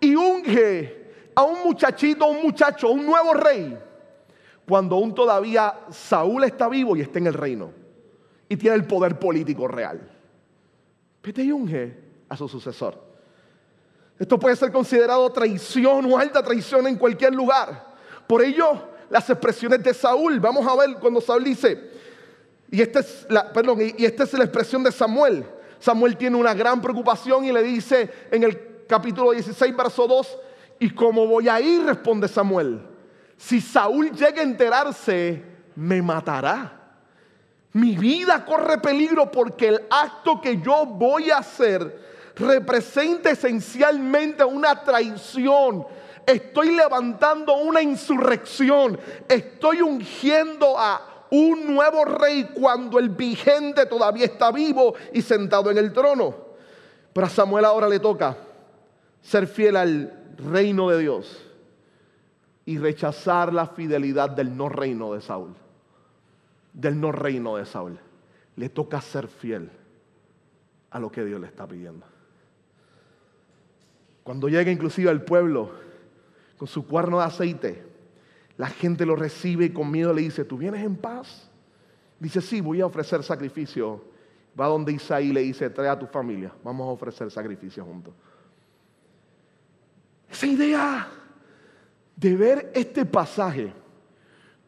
y 0.00 0.14
unge 0.14 1.12
a 1.34 1.42
un 1.42 1.64
muchachito, 1.64 2.24
un 2.24 2.42
muchacho, 2.42 2.88
un 2.88 3.04
nuevo 3.04 3.34
rey, 3.34 3.78
cuando 4.66 4.96
aún 4.96 5.14
todavía 5.14 5.80
Saúl 5.90 6.44
está 6.44 6.70
vivo 6.70 6.96
y 6.96 7.02
está 7.02 7.18
en 7.18 7.26
el 7.26 7.34
reino 7.34 7.72
y 8.48 8.56
tiene 8.56 8.76
el 8.76 8.86
poder 8.86 9.18
político 9.18 9.68
real. 9.68 10.00
Vete 11.22 11.42
y 11.42 11.52
unge 11.52 11.94
a 12.26 12.38
su 12.38 12.48
sucesor. 12.48 13.13
Esto 14.18 14.38
puede 14.38 14.56
ser 14.56 14.70
considerado 14.70 15.30
traición 15.30 16.10
o 16.12 16.18
alta 16.18 16.42
traición 16.42 16.86
en 16.86 16.96
cualquier 16.96 17.34
lugar. 17.34 17.94
Por 18.26 18.42
ello, 18.42 18.88
las 19.10 19.28
expresiones 19.28 19.82
de 19.82 19.92
Saúl, 19.92 20.38
vamos 20.40 20.66
a 20.66 20.76
ver 20.76 20.96
cuando 20.98 21.20
Saúl 21.20 21.44
dice, 21.44 21.90
y 22.70 22.80
esta 22.80 23.00
es 23.00 23.26
la, 23.28 23.52
perdón, 23.52 23.78
y 23.96 24.04
esta 24.04 24.24
es 24.24 24.32
la 24.34 24.44
expresión 24.44 24.82
de 24.82 24.92
Samuel. 24.92 25.44
Samuel 25.78 26.16
tiene 26.16 26.36
una 26.36 26.54
gran 26.54 26.80
preocupación 26.80 27.44
y 27.44 27.52
le 27.52 27.62
dice 27.62 28.10
en 28.30 28.44
el 28.44 28.86
capítulo 28.86 29.32
16, 29.32 29.76
verso 29.76 30.06
2, 30.06 30.38
y 30.78 30.90
como 30.90 31.26
voy 31.26 31.48
a 31.48 31.60
ir, 31.60 31.84
responde 31.84 32.28
Samuel, 32.28 32.80
si 33.36 33.60
Saúl 33.60 34.10
llega 34.12 34.40
a 34.40 34.44
enterarse, 34.44 35.42
me 35.74 36.00
matará. 36.00 36.80
Mi 37.72 37.96
vida 37.96 38.44
corre 38.44 38.78
peligro 38.78 39.30
porque 39.30 39.68
el 39.68 39.82
acto 39.90 40.40
que 40.40 40.60
yo 40.60 40.86
voy 40.86 41.30
a 41.30 41.38
hacer 41.38 42.13
representa 42.36 43.30
esencialmente 43.30 44.44
una 44.44 44.82
traición. 44.82 45.86
Estoy 46.26 46.74
levantando 46.74 47.56
una 47.56 47.82
insurrección. 47.82 48.98
Estoy 49.28 49.82
ungiendo 49.82 50.78
a 50.78 51.26
un 51.30 51.74
nuevo 51.74 52.04
rey 52.04 52.50
cuando 52.54 52.98
el 52.98 53.08
vigente 53.08 53.86
todavía 53.86 54.26
está 54.26 54.50
vivo 54.52 54.94
y 55.12 55.22
sentado 55.22 55.70
en 55.70 55.78
el 55.78 55.92
trono. 55.92 56.34
Pero 57.12 57.26
a 57.26 57.30
Samuel 57.30 57.64
ahora 57.64 57.88
le 57.88 58.00
toca 58.00 58.36
ser 59.20 59.46
fiel 59.46 59.76
al 59.76 60.12
reino 60.36 60.90
de 60.90 60.98
Dios 60.98 61.42
y 62.66 62.78
rechazar 62.78 63.52
la 63.52 63.66
fidelidad 63.66 64.30
del 64.30 64.56
no 64.56 64.68
reino 64.68 65.14
de 65.14 65.20
Saúl. 65.20 65.54
Del 66.72 67.00
no 67.00 67.12
reino 67.12 67.56
de 67.56 67.66
Saúl. 67.66 67.98
Le 68.56 68.68
toca 68.68 69.00
ser 69.00 69.28
fiel 69.28 69.70
a 70.90 70.98
lo 70.98 71.10
que 71.10 71.24
Dios 71.24 71.40
le 71.40 71.46
está 71.46 71.66
pidiendo. 71.66 72.13
Cuando 74.24 74.48
llega 74.48 74.72
inclusive 74.72 75.10
al 75.10 75.22
pueblo 75.22 75.70
con 76.56 76.66
su 76.66 76.86
cuerno 76.86 77.18
de 77.18 77.24
aceite, 77.24 77.84
la 78.56 78.68
gente 78.68 79.06
lo 79.06 79.14
recibe 79.14 79.66
y 79.66 79.70
con 79.70 79.90
miedo 79.90 80.12
le 80.12 80.22
dice, 80.22 80.44
¿tú 80.44 80.58
vienes 80.58 80.82
en 80.82 80.96
paz? 80.96 81.48
Dice, 82.18 82.40
sí, 82.40 82.60
voy 82.60 82.80
a 82.80 82.86
ofrecer 82.86 83.22
sacrificio. 83.22 84.02
Va 84.58 84.66
donde 84.66 84.92
Isaí 84.92 85.32
le 85.32 85.42
dice, 85.42 85.68
trae 85.70 85.88
a 85.88 85.98
tu 85.98 86.06
familia, 86.06 86.52
vamos 86.62 86.88
a 86.88 86.90
ofrecer 86.90 87.30
sacrificio 87.30 87.84
juntos. 87.84 88.14
Esa 90.30 90.46
idea 90.46 91.08
de 92.16 92.36
ver 92.36 92.72
este 92.74 93.04
pasaje 93.04 93.72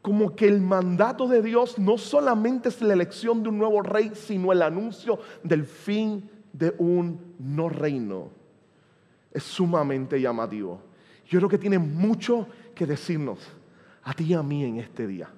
como 0.03 0.37
que 0.37 0.47
el 0.47 0.61
mandato 0.61 1.27
de 1.27 1.43
Dios 1.43 1.79
no 1.79 1.99
solamente 1.99 2.69
es 2.69 2.81
la 2.81 2.93
elección 2.93 3.43
de 3.43 3.49
un 3.49 3.59
nuevo 3.59 3.83
rey, 3.83 4.13
sino 4.15 4.53
el 4.53 4.63
anuncio 4.63 5.19
del 5.43 5.65
fin 5.65 6.31
de 6.53 6.75
un 6.79 7.35
no 7.39 7.69
reino, 7.69 8.31
es 9.37 9.43
sumamente 9.43 10.21
llamativo. 10.21 10.81
Yo 11.29 11.39
creo 11.39 11.49
que 11.49 11.59
tiene 11.59 11.79
mucho 11.79 12.47
que 12.75 12.87
decirnos 12.87 13.39
a 14.03 14.15
ti 14.15 14.25
y 14.25 14.35
a 14.35 14.43
mí 14.43 14.65
en 14.65 14.79
este 14.79 15.07
día, 15.07 15.29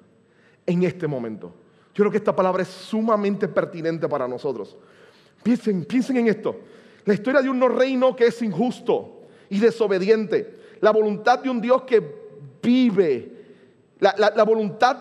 en 0.64 0.84
este 0.84 1.06
momento. 1.06 1.52
Yo 1.94 2.04
creo 2.04 2.10
que 2.10 2.18
esta 2.18 2.36
palabra 2.36 2.62
es 2.62 2.68
sumamente 2.68 3.48
pertinente 3.48 4.08
para 4.08 4.28
nosotros. 4.28 4.76
Piensen, 5.42 5.84
piensen 5.84 6.18
en 6.18 6.28
esto. 6.28 6.56
La 7.04 7.14
historia 7.14 7.42
de 7.42 7.50
un 7.50 7.58
no 7.58 7.68
reino 7.68 8.14
que 8.14 8.26
es 8.26 8.40
injusto, 8.42 9.18
y 9.50 9.58
desobediente. 9.58 10.54
La 10.80 10.92
voluntad 10.92 11.40
de 11.40 11.50
un 11.50 11.60
Dios 11.60 11.82
que 11.82 12.02
vive. 12.62 13.32
La, 13.98 14.44
voluntad 14.44 14.96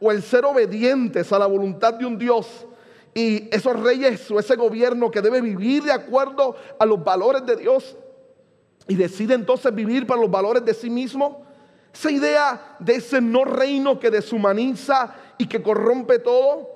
o 0.00 0.10
el 0.10 0.22
ser 0.22 0.44
obedientes 0.44 1.32
a 1.32 1.38
la 1.38 1.46
voluntad 1.46 1.94
de 1.94 2.04
un 2.04 2.18
Dios 2.18 2.66
y 3.14 3.48
esos 3.54 3.78
reyes 3.78 4.28
o 4.30 4.40
ese 4.40 4.56
gobierno 4.56 5.08
que 5.08 5.20
debe 5.20 5.40
vivir 5.40 5.84
de 5.84 5.92
acuerdo 5.92 6.56
a 6.78 6.84
los 6.84 7.04
valores 7.04 7.46
de 7.46 7.54
Dios 7.56 7.96
y 8.90 8.96
decide 8.96 9.34
entonces 9.34 9.72
vivir 9.72 10.04
para 10.04 10.20
los 10.20 10.28
valores 10.28 10.64
de 10.64 10.74
sí 10.74 10.90
mismo. 10.90 11.46
Esa 11.94 12.10
idea 12.10 12.76
de 12.80 12.96
ese 12.96 13.20
no 13.20 13.44
reino 13.44 14.00
que 14.00 14.10
deshumaniza 14.10 15.14
y 15.38 15.46
que 15.46 15.62
corrompe 15.62 16.18
todo. 16.18 16.68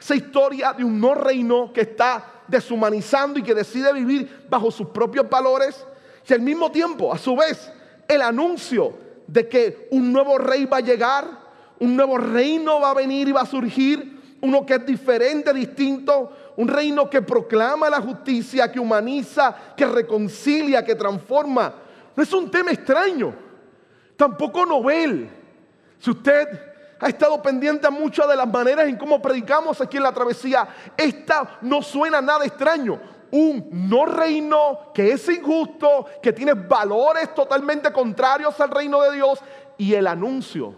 Esa 0.00 0.14
historia 0.14 0.72
de 0.72 0.82
un 0.82 0.98
no 0.98 1.14
reino 1.14 1.70
que 1.70 1.82
está 1.82 2.24
deshumanizando 2.48 3.38
y 3.38 3.42
que 3.42 3.54
decide 3.54 3.92
vivir 3.92 4.46
bajo 4.48 4.70
sus 4.70 4.88
propios 4.88 5.28
valores. 5.28 5.84
Y 6.26 6.32
al 6.32 6.40
mismo 6.40 6.72
tiempo, 6.72 7.12
a 7.12 7.18
su 7.18 7.36
vez, 7.36 7.70
el 8.08 8.22
anuncio 8.22 8.94
de 9.26 9.46
que 9.46 9.88
un 9.90 10.10
nuevo 10.10 10.38
rey 10.38 10.64
va 10.64 10.78
a 10.78 10.80
llegar, 10.80 11.28
un 11.80 11.94
nuevo 11.94 12.16
reino 12.16 12.80
va 12.80 12.92
a 12.92 12.94
venir 12.94 13.28
y 13.28 13.32
va 13.32 13.42
a 13.42 13.46
surgir, 13.46 14.17
uno 14.40 14.64
que 14.64 14.74
es 14.74 14.86
diferente, 14.86 15.52
distinto, 15.52 16.32
un 16.56 16.68
reino 16.68 17.08
que 17.08 17.22
proclama 17.22 17.90
la 17.90 18.00
justicia, 18.00 18.70
que 18.70 18.80
humaniza, 18.80 19.54
que 19.76 19.86
reconcilia, 19.86 20.84
que 20.84 20.94
transforma. 20.94 21.74
No 22.14 22.22
es 22.22 22.32
un 22.32 22.50
tema 22.50 22.70
extraño, 22.70 23.34
tampoco 24.16 24.64
novel. 24.64 25.30
Si 25.98 26.10
usted 26.10 26.46
ha 27.00 27.08
estado 27.08 27.40
pendiente 27.42 27.86
a 27.86 27.90
muchas 27.90 28.28
de 28.28 28.36
las 28.36 28.48
maneras 28.48 28.88
en 28.88 28.96
cómo 28.96 29.20
predicamos 29.20 29.80
aquí 29.80 29.96
en 29.96 30.02
la 30.04 30.12
travesía, 30.12 30.68
esta 30.96 31.58
no 31.62 31.82
suena 31.82 32.20
nada 32.20 32.44
extraño 32.44 33.00
un 33.30 33.68
no 33.70 34.06
reino 34.06 34.90
que 34.94 35.12
es 35.12 35.28
injusto, 35.28 36.06
que 36.22 36.32
tiene 36.32 36.54
valores 36.54 37.34
totalmente 37.34 37.92
contrarios 37.92 38.58
al 38.60 38.70
reino 38.70 39.02
de 39.02 39.16
Dios 39.16 39.40
y 39.76 39.94
el 39.94 40.06
anuncio 40.06 40.74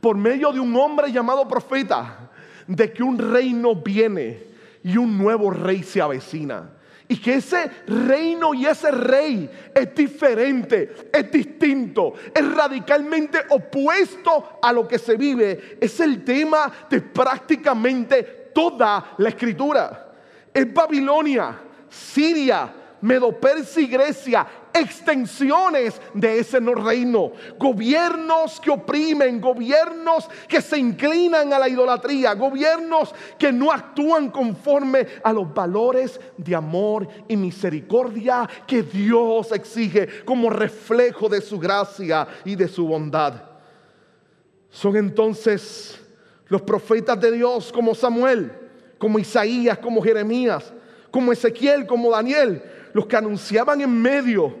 por 0.00 0.16
medio 0.16 0.52
de 0.52 0.60
un 0.60 0.76
hombre 0.76 1.10
llamado 1.10 1.48
profeta 1.48 2.23
de 2.66 2.92
que 2.92 3.02
un 3.02 3.18
reino 3.18 3.74
viene 3.74 4.42
y 4.82 4.96
un 4.96 5.16
nuevo 5.16 5.50
rey 5.50 5.82
se 5.82 6.00
avecina. 6.00 6.70
Y 7.06 7.18
que 7.18 7.34
ese 7.34 7.70
reino 7.86 8.54
y 8.54 8.64
ese 8.64 8.90
rey 8.90 9.50
es 9.74 9.94
diferente, 9.94 11.10
es 11.12 11.30
distinto, 11.30 12.14
es 12.34 12.54
radicalmente 12.54 13.40
opuesto 13.50 14.58
a 14.62 14.72
lo 14.72 14.88
que 14.88 14.98
se 14.98 15.16
vive. 15.16 15.76
Es 15.80 16.00
el 16.00 16.24
tema 16.24 16.72
de 16.88 17.02
prácticamente 17.02 18.50
toda 18.54 19.14
la 19.18 19.28
escritura. 19.28 20.12
Es 20.52 20.72
Babilonia, 20.72 21.58
Siria, 21.90 22.72
Medopersia 23.02 23.82
y 23.82 23.86
Grecia, 23.86 24.46
extensiones 24.74 26.00
de 26.12 26.40
ese 26.40 26.60
no 26.60 26.74
reino, 26.74 27.30
gobiernos 27.58 28.60
que 28.60 28.72
oprimen, 28.72 29.40
gobiernos 29.40 30.28
que 30.48 30.60
se 30.60 30.76
inclinan 30.78 31.52
a 31.52 31.60
la 31.60 31.68
idolatría, 31.68 32.34
gobiernos 32.34 33.14
que 33.38 33.52
no 33.52 33.70
actúan 33.70 34.30
conforme 34.30 35.06
a 35.22 35.32
los 35.32 35.54
valores 35.54 36.20
de 36.36 36.56
amor 36.56 37.06
y 37.28 37.36
misericordia 37.36 38.48
que 38.66 38.82
Dios 38.82 39.52
exige 39.52 40.24
como 40.24 40.50
reflejo 40.50 41.28
de 41.28 41.40
su 41.40 41.58
gracia 41.60 42.26
y 42.44 42.56
de 42.56 42.66
su 42.66 42.86
bondad. 42.86 43.34
Son 44.70 44.96
entonces 44.96 46.00
los 46.48 46.62
profetas 46.62 47.20
de 47.20 47.30
Dios 47.30 47.72
como 47.72 47.94
Samuel, 47.94 48.50
como 48.98 49.20
Isaías, 49.20 49.78
como 49.78 50.02
Jeremías, 50.02 50.72
como 51.12 51.30
Ezequiel, 51.30 51.86
como 51.86 52.10
Daniel, 52.10 52.60
los 52.94 53.06
que 53.06 53.16
anunciaban 53.16 53.80
en 53.80 54.00
medio 54.00 54.54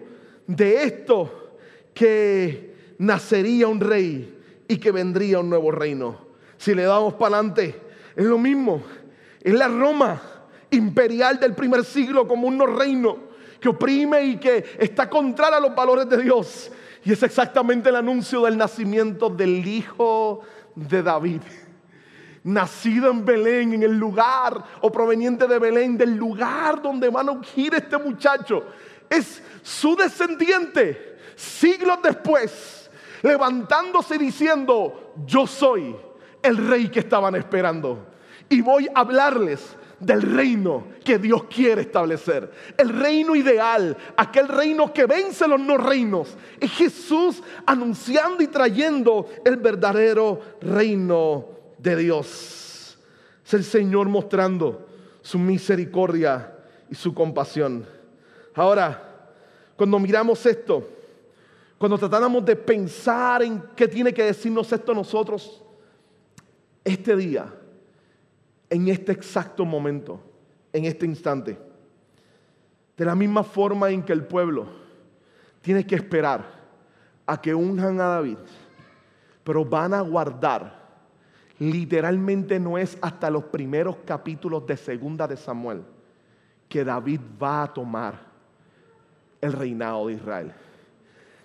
de 0.46 0.82
esto 0.84 1.56
que 1.94 2.74
nacería 2.98 3.68
un 3.68 3.80
rey 3.80 4.38
y 4.68 4.76
que 4.76 4.90
vendría 4.90 5.38
un 5.38 5.48
nuevo 5.48 5.70
reino. 5.70 6.18
Si 6.58 6.74
le 6.74 6.82
damos 6.82 7.14
para 7.14 7.36
adelante, 7.36 7.80
es 8.14 8.24
lo 8.24 8.36
mismo. 8.36 8.82
Es 9.40 9.54
la 9.54 9.68
Roma 9.68 10.20
imperial 10.70 11.38
del 11.38 11.54
primer 11.54 11.84
siglo 11.84 12.26
como 12.26 12.48
un 12.48 12.58
reino 12.76 13.18
que 13.60 13.68
oprime 13.68 14.24
y 14.24 14.36
que 14.36 14.64
está 14.78 15.08
contraria 15.08 15.58
a 15.58 15.60
los 15.60 15.74
valores 15.74 16.08
de 16.08 16.18
Dios. 16.18 16.72
Y 17.04 17.12
es 17.12 17.22
exactamente 17.22 17.88
el 17.88 17.96
anuncio 17.96 18.42
del 18.42 18.58
nacimiento 18.58 19.30
del 19.30 19.64
Hijo 19.66 20.40
de 20.74 21.02
David 21.02 21.40
nacido 22.44 23.10
en 23.10 23.24
Belén, 23.24 23.72
en 23.72 23.82
el 23.82 23.96
lugar, 23.96 24.62
o 24.82 24.92
proveniente 24.92 25.48
de 25.48 25.58
Belén, 25.58 25.96
del 25.96 26.14
lugar 26.14 26.80
donde 26.80 27.08
van 27.08 27.28
a 27.28 27.32
ungir 27.32 27.74
este 27.74 27.98
muchacho. 27.98 28.64
es 29.10 29.42
su 29.62 29.96
descendiente, 29.96 31.18
siglos 31.34 31.98
después, 32.02 32.90
levantándose 33.22 34.16
y 34.16 34.18
diciendo, 34.18 35.14
yo 35.26 35.46
soy 35.46 35.96
el 36.42 36.68
rey 36.68 36.88
que 36.88 37.00
estaban 37.00 37.34
esperando. 37.34 38.06
Y 38.48 38.60
voy 38.60 38.88
a 38.94 39.00
hablarles 39.00 39.76
del 39.98 40.20
reino 40.20 40.88
que 41.02 41.18
Dios 41.18 41.44
quiere 41.44 41.82
establecer. 41.82 42.50
El 42.76 42.90
reino 42.90 43.34
ideal, 43.34 43.96
aquel 44.16 44.48
reino 44.48 44.92
que 44.92 45.06
vence 45.06 45.48
los 45.48 45.60
no 45.60 45.78
reinos. 45.78 46.36
Es 46.60 46.70
Jesús 46.72 47.42
anunciando 47.64 48.42
y 48.42 48.48
trayendo 48.48 49.28
el 49.44 49.56
verdadero 49.56 50.40
reino 50.60 51.53
de 51.84 51.96
Dios. 51.96 52.98
Es 53.46 53.54
el 53.54 53.62
Señor 53.62 54.08
mostrando 54.08 54.88
su 55.20 55.38
misericordia 55.38 56.56
y 56.90 56.94
su 56.94 57.14
compasión. 57.14 57.86
Ahora, 58.54 59.28
cuando 59.76 59.98
miramos 59.98 60.44
esto, 60.46 60.88
cuando 61.78 61.98
tratamos 61.98 62.44
de 62.44 62.56
pensar 62.56 63.42
en 63.42 63.62
qué 63.76 63.86
tiene 63.86 64.12
que 64.12 64.24
decirnos 64.24 64.72
esto 64.72 64.92
a 64.92 64.94
nosotros, 64.94 65.62
este 66.82 67.14
día, 67.16 67.52
en 68.70 68.88
este 68.88 69.12
exacto 69.12 69.64
momento, 69.64 70.20
en 70.72 70.86
este 70.86 71.04
instante. 71.04 71.58
De 72.96 73.04
la 73.04 73.14
misma 73.14 73.44
forma 73.44 73.90
en 73.90 74.02
que 74.02 74.12
el 74.12 74.24
pueblo 74.24 74.66
tiene 75.60 75.86
que 75.86 75.96
esperar 75.96 76.44
a 77.26 77.40
que 77.40 77.54
unjan 77.54 78.00
a 78.00 78.04
David, 78.04 78.38
pero 79.42 79.64
van 79.64 79.92
a 79.92 80.00
guardar, 80.00 80.83
literalmente 81.58 82.58
no 82.58 82.78
es 82.78 82.98
hasta 83.00 83.30
los 83.30 83.44
primeros 83.44 83.96
capítulos 84.04 84.66
de 84.66 84.76
Segunda 84.76 85.26
de 85.26 85.36
Samuel 85.36 85.82
que 86.68 86.84
David 86.84 87.20
va 87.40 87.62
a 87.62 87.72
tomar 87.72 88.20
el 89.40 89.52
reinado 89.52 90.08
de 90.08 90.14
Israel. 90.14 90.52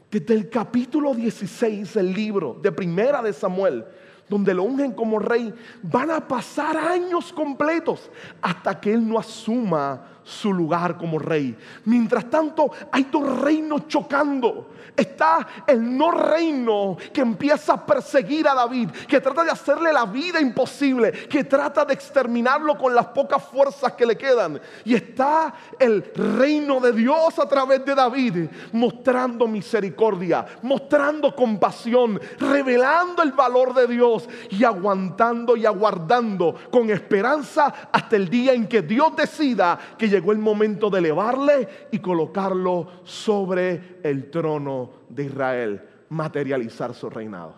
Desde 0.10 0.34
el 0.34 0.50
capítulo 0.50 1.14
16 1.14 1.94
del 1.94 2.14
libro 2.14 2.58
de 2.62 2.72
Primera 2.72 3.22
de 3.22 3.34
Samuel, 3.34 3.86
donde 4.28 4.54
lo 4.54 4.64
ungen 4.64 4.94
como 4.94 5.20
rey, 5.20 5.54
van 5.84 6.10
a 6.12 6.28
pasar 6.28 6.78
años 6.78 7.32
completos 7.34 8.10
hasta 8.42 8.80
que 8.80 8.94
él 8.94 9.08
no 9.08 9.20
asuma 9.20 10.19
su 10.30 10.54
lugar 10.54 10.96
como 10.98 11.18
rey. 11.18 11.58
Mientras 11.86 12.30
tanto, 12.30 12.72
hay 12.92 13.06
dos 13.12 13.42
reinos 13.42 13.88
chocando. 13.88 14.70
Está 14.96 15.48
el 15.66 15.98
no 15.98 16.12
reino 16.12 16.98
que 17.14 17.22
empieza 17.22 17.74
a 17.74 17.86
perseguir 17.86 18.48
a 18.48 18.54
David, 18.54 18.90
que 19.08 19.22
trata 19.22 19.44
de 19.44 19.52
hacerle 19.52 19.94
la 19.94 20.06
vida 20.06 20.40
imposible, 20.40 21.12
que 21.12 21.44
trata 21.46 21.86
de 21.86 21.94
exterminarlo 21.94 22.78
con 22.78 22.94
las 22.94 23.08
pocas 23.08 23.44
fuerzas 23.44 23.94
que 23.94 24.06
le 24.06 24.18
quedan. 24.18 24.60
Y 24.84 24.96
está 24.96 25.54
el 25.80 26.04
reino 26.14 26.80
de 26.80 26.92
Dios 26.92 27.40
a 27.40 27.48
través 27.48 27.84
de 27.86 27.96
David, 27.96 28.50
mostrando 28.74 29.48
misericordia, 29.48 30.46
mostrando 30.62 31.36
compasión, 31.36 32.20
revelando 32.40 33.24
el 33.24 33.32
valor 33.32 33.74
de 33.74 33.88
Dios 33.88 34.28
y 34.50 34.64
aguantando 34.64 35.56
y 35.56 35.66
aguardando 35.66 36.56
con 36.70 36.90
esperanza 36.90 37.74
hasta 37.92 38.16
el 38.16 38.30
día 38.30 38.54
en 38.54 38.68
que 38.68 38.82
Dios 38.82 39.16
decida 39.16 39.80
que 39.98 40.10
llegó 40.20 40.34
el 40.34 40.38
momento 40.38 40.90
de 40.90 41.00
elevarle 41.00 41.88
y 41.92 42.00
colocarlo 42.00 43.04
sobre 43.06 44.00
el 44.04 44.30
trono 44.30 44.92
de 45.08 45.24
Israel, 45.24 45.82
materializar 46.10 46.94
su 46.94 47.10
reinado. 47.10 47.56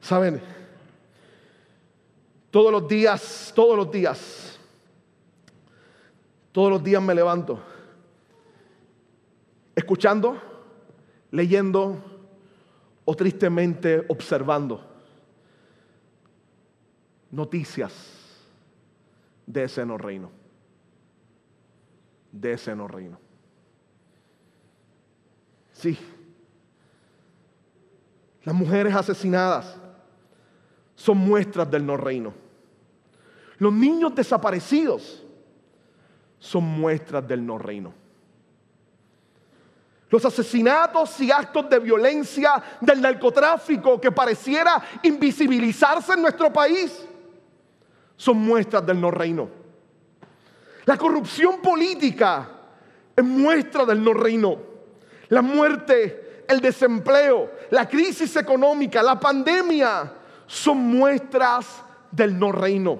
¿Saben? 0.00 0.42
Todos 2.50 2.72
los 2.72 2.88
días, 2.88 3.52
todos 3.54 3.76
los 3.76 3.88
días, 3.88 4.58
todos 6.50 6.70
los 6.70 6.82
días 6.82 7.00
me 7.00 7.14
levanto 7.14 7.60
escuchando, 9.76 10.36
leyendo 11.30 11.96
o 13.04 13.14
tristemente 13.14 14.04
observando 14.08 14.84
noticias 17.30 17.92
de 19.46 19.64
ese 19.64 19.86
no 19.86 19.96
reino 19.96 20.43
de 22.34 22.52
ese 22.54 22.74
no 22.74 22.88
reino. 22.88 23.18
Sí, 25.72 25.98
las 28.42 28.54
mujeres 28.54 28.94
asesinadas 28.94 29.76
son 30.96 31.18
muestras 31.18 31.70
del 31.70 31.86
no 31.86 31.96
reino. 31.96 32.34
Los 33.58 33.72
niños 33.72 34.14
desaparecidos 34.14 35.22
son 36.38 36.64
muestras 36.64 37.26
del 37.26 37.44
no 37.46 37.56
reino. 37.56 37.94
Los 40.10 40.24
asesinatos 40.24 41.20
y 41.20 41.30
actos 41.30 41.68
de 41.70 41.78
violencia 41.78 42.62
del 42.80 43.00
narcotráfico 43.00 44.00
que 44.00 44.12
pareciera 44.12 44.82
invisibilizarse 45.02 46.12
en 46.12 46.22
nuestro 46.22 46.52
país 46.52 47.06
son 48.16 48.38
muestras 48.38 48.84
del 48.84 49.00
no 49.00 49.10
reino. 49.10 49.63
La 50.84 50.96
corrupción 50.96 51.60
política 51.62 52.48
es 53.16 53.24
muestra 53.24 53.84
del 53.84 54.02
no 54.02 54.12
reino. 54.12 54.58
La 55.28 55.40
muerte, 55.40 56.44
el 56.48 56.60
desempleo, 56.60 57.50
la 57.70 57.88
crisis 57.88 58.36
económica, 58.36 59.02
la 59.02 59.18
pandemia 59.18 60.12
son 60.46 60.78
muestras 60.78 61.82
del 62.10 62.38
no 62.38 62.52
reino. 62.52 62.98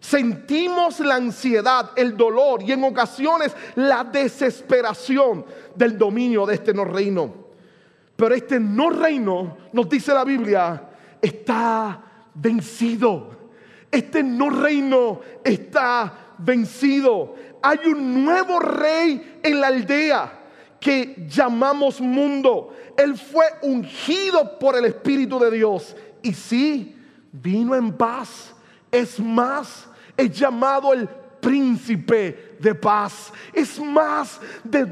Sentimos 0.00 1.00
la 1.00 1.16
ansiedad, 1.16 1.90
el 1.96 2.16
dolor 2.16 2.62
y 2.62 2.72
en 2.72 2.84
ocasiones 2.84 3.54
la 3.74 4.04
desesperación 4.04 5.44
del 5.74 5.98
dominio 5.98 6.46
de 6.46 6.54
este 6.54 6.72
no 6.72 6.84
reino. 6.84 7.48
Pero 8.16 8.34
este 8.34 8.58
no 8.58 8.90
reino, 8.90 9.58
nos 9.72 9.88
dice 9.88 10.14
la 10.14 10.24
Biblia, 10.24 10.88
está 11.20 12.00
vencido. 12.34 13.36
Este 13.90 14.22
no 14.22 14.50
reino 14.50 15.20
está 15.44 16.27
vencido. 16.38 17.34
Hay 17.62 17.78
un 17.86 18.24
nuevo 18.24 18.58
rey 18.60 19.40
en 19.42 19.60
la 19.60 19.68
aldea 19.68 20.32
que 20.80 21.26
llamamos 21.28 22.00
mundo. 22.00 22.74
Él 22.96 23.16
fue 23.16 23.46
ungido 23.62 24.58
por 24.58 24.76
el 24.76 24.84
Espíritu 24.84 25.38
de 25.38 25.50
Dios. 25.50 25.96
Y 26.22 26.32
sí, 26.32 26.96
vino 27.32 27.74
en 27.74 27.92
paz. 27.92 28.54
Es 28.90 29.20
más, 29.20 29.86
es 30.16 30.30
llamado 30.30 30.92
el 30.92 31.08
príncipe 31.40 32.56
de 32.58 32.74
paz. 32.74 33.32
Es 33.52 33.78
más, 33.78 34.40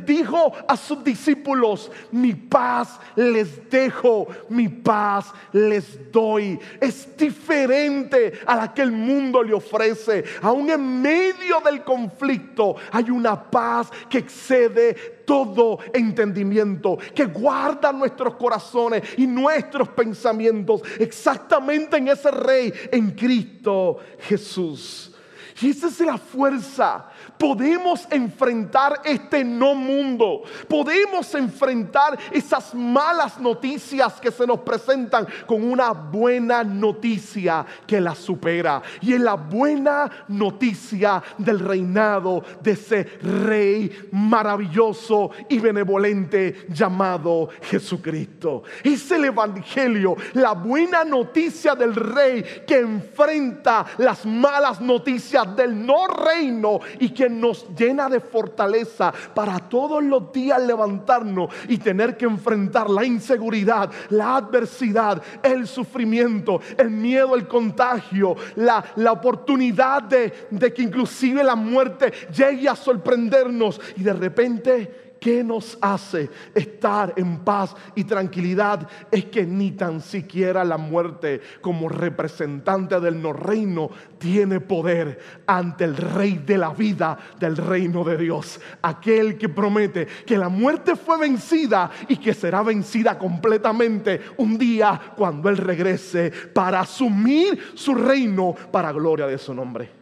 dijo 0.05 0.53
a 0.69 0.77
sus 0.77 1.03
discípulos, 1.03 1.91
mi 2.13 2.35
paz 2.35 2.99
les 3.15 3.69
dejo, 3.69 4.29
mi 4.49 4.69
paz 4.69 5.33
les 5.53 6.11
doy. 6.13 6.59
Es 6.81 7.17
diferente 7.17 8.41
a 8.47 8.57
la 8.57 8.75
que 8.75 8.83
el 8.83 8.93
mundo 8.93 9.43
le 9.43 9.55
ofrece. 9.55 10.25
Aún 10.43 10.71
en 10.71 11.03
medio 11.03 11.61
del 11.65 11.83
conflicto 11.83 12.77
hay 12.93 13.11
una 13.11 13.51
paz 13.51 13.91
que 14.09 14.19
excede 14.19 15.17
todo 15.27 15.79
entendimiento, 15.93 16.99
que 17.15 17.25
guarda 17.25 17.93
nuestros 17.93 18.37
corazones 18.37 19.03
y 19.17 19.27
nuestros 19.27 19.89
pensamientos 19.89 20.83
exactamente 20.99 21.97
en 21.97 22.09
ese 22.09 22.31
rey, 22.31 22.73
en 22.93 23.11
Cristo 23.11 23.99
Jesús. 24.21 25.16
Y 25.61 25.71
esa 25.71 25.89
es 25.89 26.01
la 26.01 26.19
fuerza 26.19 27.07
podemos 27.39 28.07
enfrentar 28.11 29.01
este 29.05 29.45
no 29.45 29.75
mundo. 29.75 30.43
Podemos 30.69 31.35
enfrentar 31.35 32.19
esas 32.33 32.75
malas 32.75 33.39
noticias 33.39 34.21
que 34.21 34.31
se 34.31 34.47
nos 34.47 34.61
presentan 34.61 35.27
con 35.47 35.63
una 35.63 35.93
buena 35.93 36.65
noticia 36.65 37.65
que 37.87 38.01
la 38.01 38.15
supera. 38.15 38.83
Y 39.01 39.15
es 39.15 39.21
la 39.21 39.35
buena 39.35 40.11
noticia 40.29 41.23
del 41.39 41.61
reinado 41.61 42.43
de 42.63 42.73
ese 42.73 43.05
rey 43.23 44.09
maravilloso 44.13 45.31
y 45.49 45.59
benevolente 45.59 46.67
llamado 46.69 47.49
Jesucristo. 47.63 48.63
Es 48.83 49.11
el 49.11 49.27
Evangelio, 49.27 50.17
la 50.35 50.53
buena 50.53 51.05
noticia 51.05 51.75
del 51.75 51.95
rey 51.95 52.45
que 52.67 52.79
enfrenta 52.79 53.87
las 53.99 54.25
malas 54.25 54.81
noticias 54.81 55.55
del 55.57 55.85
no 55.85 56.07
reino 56.07 56.81
y 56.99 57.11
que 57.11 57.26
nos 57.29 57.67
llena 57.77 58.09
de 58.09 58.21
fortaleza 58.21 59.13
para 59.35 59.59
todos 59.59 60.03
los 60.03 60.33
días 60.33 60.63
levantarnos 60.63 61.51
y 61.69 61.79
tener 61.79 62.17
que 62.17 62.25
enfrentar 62.25 62.91
la 62.91 63.05
inseguridad, 63.05 63.91
la 64.11 64.37
adversidad, 64.37 65.23
el 65.43 65.67
sufrimiento, 65.67 66.61
el 66.77 66.91
miedo, 66.91 67.35
el 67.35 67.47
contagio, 67.47 68.37
la, 68.57 68.85
la 68.97 69.13
oportunidad 69.13 70.03
de, 70.03 70.33
de 70.51 70.73
que 70.73 70.83
inclusive 70.83 71.43
la 71.43 71.55
muerte 71.55 72.13
llegue 72.35 72.69
a 72.69 72.77
sorprendernos 72.77 73.81
y 73.97 74.03
de 74.03 74.13
repente 74.13 75.06
¿Qué 75.27 75.43
nos 75.43 75.77
hace 75.81 76.31
estar 76.55 77.13
en 77.17 77.39
paz 77.39 77.75
y 77.97 78.05
tranquilidad? 78.05 78.89
Es 79.11 79.25
que 79.25 79.45
ni 79.45 79.73
tan 79.73 80.01
siquiera 80.01 80.65
la 80.65 80.77
muerte 80.77 81.41
como 81.61 81.89
representante 81.89 83.01
del 83.01 83.21
no 83.21 83.33
reino 83.33 83.91
tiene 84.19 84.61
poder 84.61 85.19
ante 85.45 85.83
el 85.83 85.97
rey 85.97 86.45
de 86.47 86.59
la 86.59 86.71
vida 86.71 87.19
del 87.41 87.57
reino 87.57 88.05
de 88.05 88.19
Dios. 88.19 88.61
Aquel 88.83 89.37
que 89.37 89.49
promete 89.49 90.07
que 90.25 90.39
la 90.39 90.49
muerte 90.49 90.95
fue 90.95 91.19
vencida 91.19 91.91
y 92.07 92.19
que 92.19 92.33
será 92.33 92.63
vencida 92.63 93.19
completamente 93.19 94.21
un 94.37 94.57
día 94.57 95.13
cuando 95.17 95.49
Él 95.49 95.57
regrese 95.57 96.31
para 96.55 96.79
asumir 96.83 97.73
su 97.75 97.97
reino 97.97 98.55
para 98.71 98.93
gloria 98.93 99.27
de 99.27 99.39
su 99.39 99.53
nombre. 99.53 99.96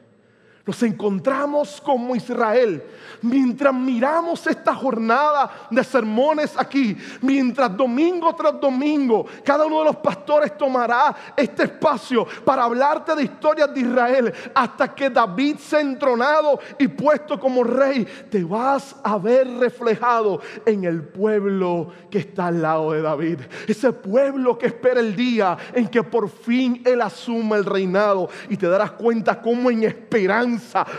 Nos 0.66 0.82
encontramos 0.82 1.78
como 1.78 2.16
Israel 2.16 2.82
mientras 3.20 3.74
miramos 3.74 4.46
esta 4.46 4.74
jornada 4.74 5.68
de 5.70 5.84
sermones 5.84 6.54
aquí, 6.56 6.96
mientras 7.20 7.76
domingo 7.76 8.34
tras 8.34 8.58
domingo 8.58 9.26
cada 9.44 9.66
uno 9.66 9.80
de 9.80 9.84
los 9.86 9.96
pastores 9.96 10.56
tomará 10.56 11.14
este 11.36 11.64
espacio 11.64 12.26
para 12.44 12.64
hablarte 12.64 13.14
de 13.14 13.24
historias 13.24 13.74
de 13.74 13.80
Israel 13.80 14.32
hasta 14.54 14.94
que 14.94 15.10
David 15.10 15.56
sea 15.58 15.80
entronado 15.80 16.58
y 16.78 16.88
puesto 16.88 17.38
como 17.38 17.62
rey, 17.62 18.06
te 18.30 18.42
vas 18.42 18.96
a 19.02 19.18
ver 19.18 19.46
reflejado 19.58 20.40
en 20.64 20.84
el 20.84 21.02
pueblo 21.02 21.88
que 22.10 22.18
está 22.18 22.46
al 22.46 22.62
lado 22.62 22.92
de 22.92 23.02
David. 23.02 23.40
Ese 23.68 23.92
pueblo 23.92 24.56
que 24.56 24.66
espera 24.66 25.00
el 25.00 25.14
día 25.14 25.58
en 25.74 25.88
que 25.88 26.02
por 26.02 26.30
fin 26.30 26.82
él 26.86 27.02
asuma 27.02 27.56
el 27.56 27.66
reinado 27.66 28.30
y 28.48 28.56
te 28.56 28.66
darás 28.66 28.92
cuenta 28.92 29.42
cómo 29.42 29.70
en 29.70 29.84
esperanza 29.84 30.53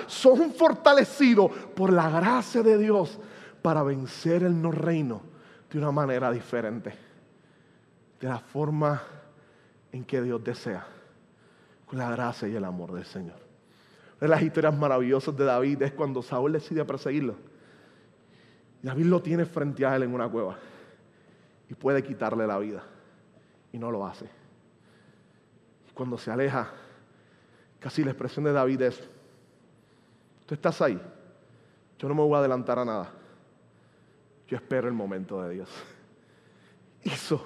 son 0.07 0.51
fortalecidos 0.51 1.51
por 1.75 1.91
la 1.91 2.09
gracia 2.09 2.63
de 2.63 2.77
Dios 2.77 3.19
para 3.61 3.83
vencer 3.83 4.43
el 4.43 4.61
no 4.61 4.71
reino 4.71 5.21
de 5.71 5.79
una 5.79 5.91
manera 5.91 6.31
diferente, 6.31 6.93
de 8.19 8.27
la 8.27 8.39
forma 8.39 9.01
en 9.91 10.03
que 10.03 10.21
Dios 10.21 10.43
desea, 10.43 10.85
con 11.85 11.99
la 11.99 12.09
gracia 12.11 12.47
y 12.47 12.55
el 12.55 12.63
amor 12.63 12.93
del 12.93 13.05
Señor. 13.05 13.37
Una 14.17 14.21
de 14.21 14.27
las 14.27 14.41
historias 14.41 14.77
maravillosas 14.77 15.35
de 15.35 15.45
David 15.45 15.81
es 15.81 15.91
cuando 15.93 16.21
Saúl 16.21 16.53
decide 16.53 16.85
perseguirlo. 16.85 17.35
David 18.81 19.05
lo 19.05 19.21
tiene 19.21 19.45
frente 19.45 19.85
a 19.85 19.95
él 19.95 20.03
en 20.03 20.13
una 20.13 20.29
cueva 20.29 20.57
y 21.69 21.73
puede 21.73 22.03
quitarle 22.03 22.45
la 22.45 22.59
vida 22.59 22.83
y 23.71 23.77
no 23.77 23.91
lo 23.91 24.05
hace. 24.05 24.25
Y 25.89 25.91
cuando 25.93 26.17
se 26.17 26.31
aleja, 26.31 26.71
casi 27.79 28.03
la 28.03 28.11
expresión 28.11 28.45
de 28.45 28.53
David 28.53 28.81
es, 28.83 29.09
tú 30.45 30.53
estás 30.53 30.81
ahí, 30.81 30.99
yo 31.97 32.07
no 32.07 32.15
me 32.15 32.21
voy 32.21 32.35
a 32.35 32.39
adelantar 32.39 32.79
a 32.79 32.85
nada. 32.85 33.11
Yo 34.47 34.57
espero 34.57 34.87
el 34.87 34.93
momento 34.93 35.41
de 35.41 35.55
Dios. 35.55 35.69
Eso, 37.01 37.45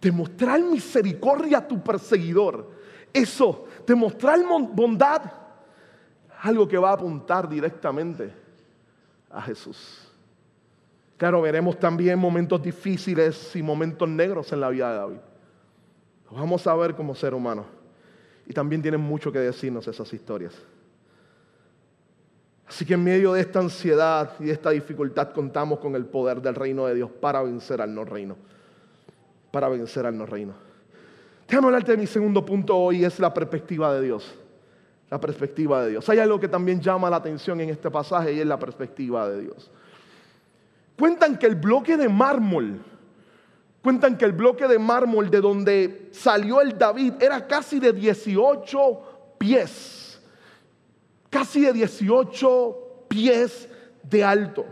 demostrar 0.00 0.60
misericordia 0.60 1.58
a 1.58 1.68
tu 1.68 1.82
perseguidor. 1.82 2.70
Eso, 3.12 3.66
demostrar 3.86 4.38
bondad. 4.72 5.22
Algo 6.40 6.66
que 6.66 6.78
va 6.78 6.90
a 6.90 6.94
apuntar 6.94 7.48
directamente 7.48 8.32
a 9.30 9.42
Jesús. 9.42 10.08
Claro, 11.16 11.40
veremos 11.42 11.78
también 11.78 12.18
momentos 12.18 12.60
difíciles 12.62 13.54
y 13.54 13.62
momentos 13.62 14.08
negros 14.08 14.52
en 14.52 14.60
la 14.60 14.70
vida 14.70 14.90
de 14.90 14.98
David. 14.98 15.18
Vamos 16.30 16.66
a 16.66 16.74
ver 16.74 16.94
como 16.94 17.14
ser 17.14 17.34
humano. 17.34 17.64
Y 18.46 18.52
también 18.52 18.82
tienen 18.82 19.00
mucho 19.00 19.30
que 19.30 19.38
decirnos 19.38 19.86
esas 19.86 20.12
historias. 20.12 20.54
Así 22.68 22.84
que 22.84 22.94
en 22.94 23.04
medio 23.04 23.34
de 23.34 23.40
esta 23.40 23.58
ansiedad 23.58 24.32
y 24.40 24.44
de 24.44 24.52
esta 24.52 24.70
dificultad 24.70 25.32
contamos 25.32 25.78
con 25.78 25.94
el 25.94 26.06
poder 26.06 26.40
del 26.40 26.54
reino 26.54 26.86
de 26.86 26.94
Dios 26.94 27.10
para 27.10 27.42
vencer 27.42 27.80
al 27.80 27.94
no 27.94 28.04
reino. 28.04 28.36
Para 29.50 29.68
vencer 29.68 30.06
al 30.06 30.16
no 30.16 30.26
reino. 30.26 30.54
Déjame 31.46 31.66
hablarte 31.66 31.92
de 31.92 31.98
mi 31.98 32.06
segundo 32.06 32.44
punto 32.44 32.76
hoy, 32.76 33.04
es 33.04 33.18
la 33.18 33.34
perspectiva 33.34 33.92
de 33.94 34.00
Dios. 34.00 34.34
La 35.10 35.20
perspectiva 35.20 35.84
de 35.84 35.90
Dios. 35.90 36.08
Hay 36.08 36.18
algo 36.18 36.40
que 36.40 36.48
también 36.48 36.80
llama 36.80 37.10
la 37.10 37.16
atención 37.16 37.60
en 37.60 37.68
este 37.68 37.90
pasaje 37.90 38.32
y 38.32 38.40
es 38.40 38.46
la 38.46 38.58
perspectiva 38.58 39.28
de 39.28 39.42
Dios. 39.42 39.70
Cuentan 40.98 41.36
que 41.36 41.46
el 41.46 41.56
bloque 41.56 41.98
de 41.98 42.08
mármol, 42.08 42.80
cuentan 43.82 44.16
que 44.16 44.24
el 44.24 44.32
bloque 44.32 44.66
de 44.66 44.78
mármol 44.78 45.30
de 45.30 45.40
donde 45.42 46.08
salió 46.12 46.62
el 46.62 46.78
David 46.78 47.14
era 47.20 47.46
casi 47.46 47.78
de 47.78 47.92
18 47.92 49.36
pies 49.36 50.11
casi 51.32 51.62
de 51.62 51.72
18 51.72 53.06
pies 53.08 53.66
de 54.02 54.22
alto. 54.22 54.66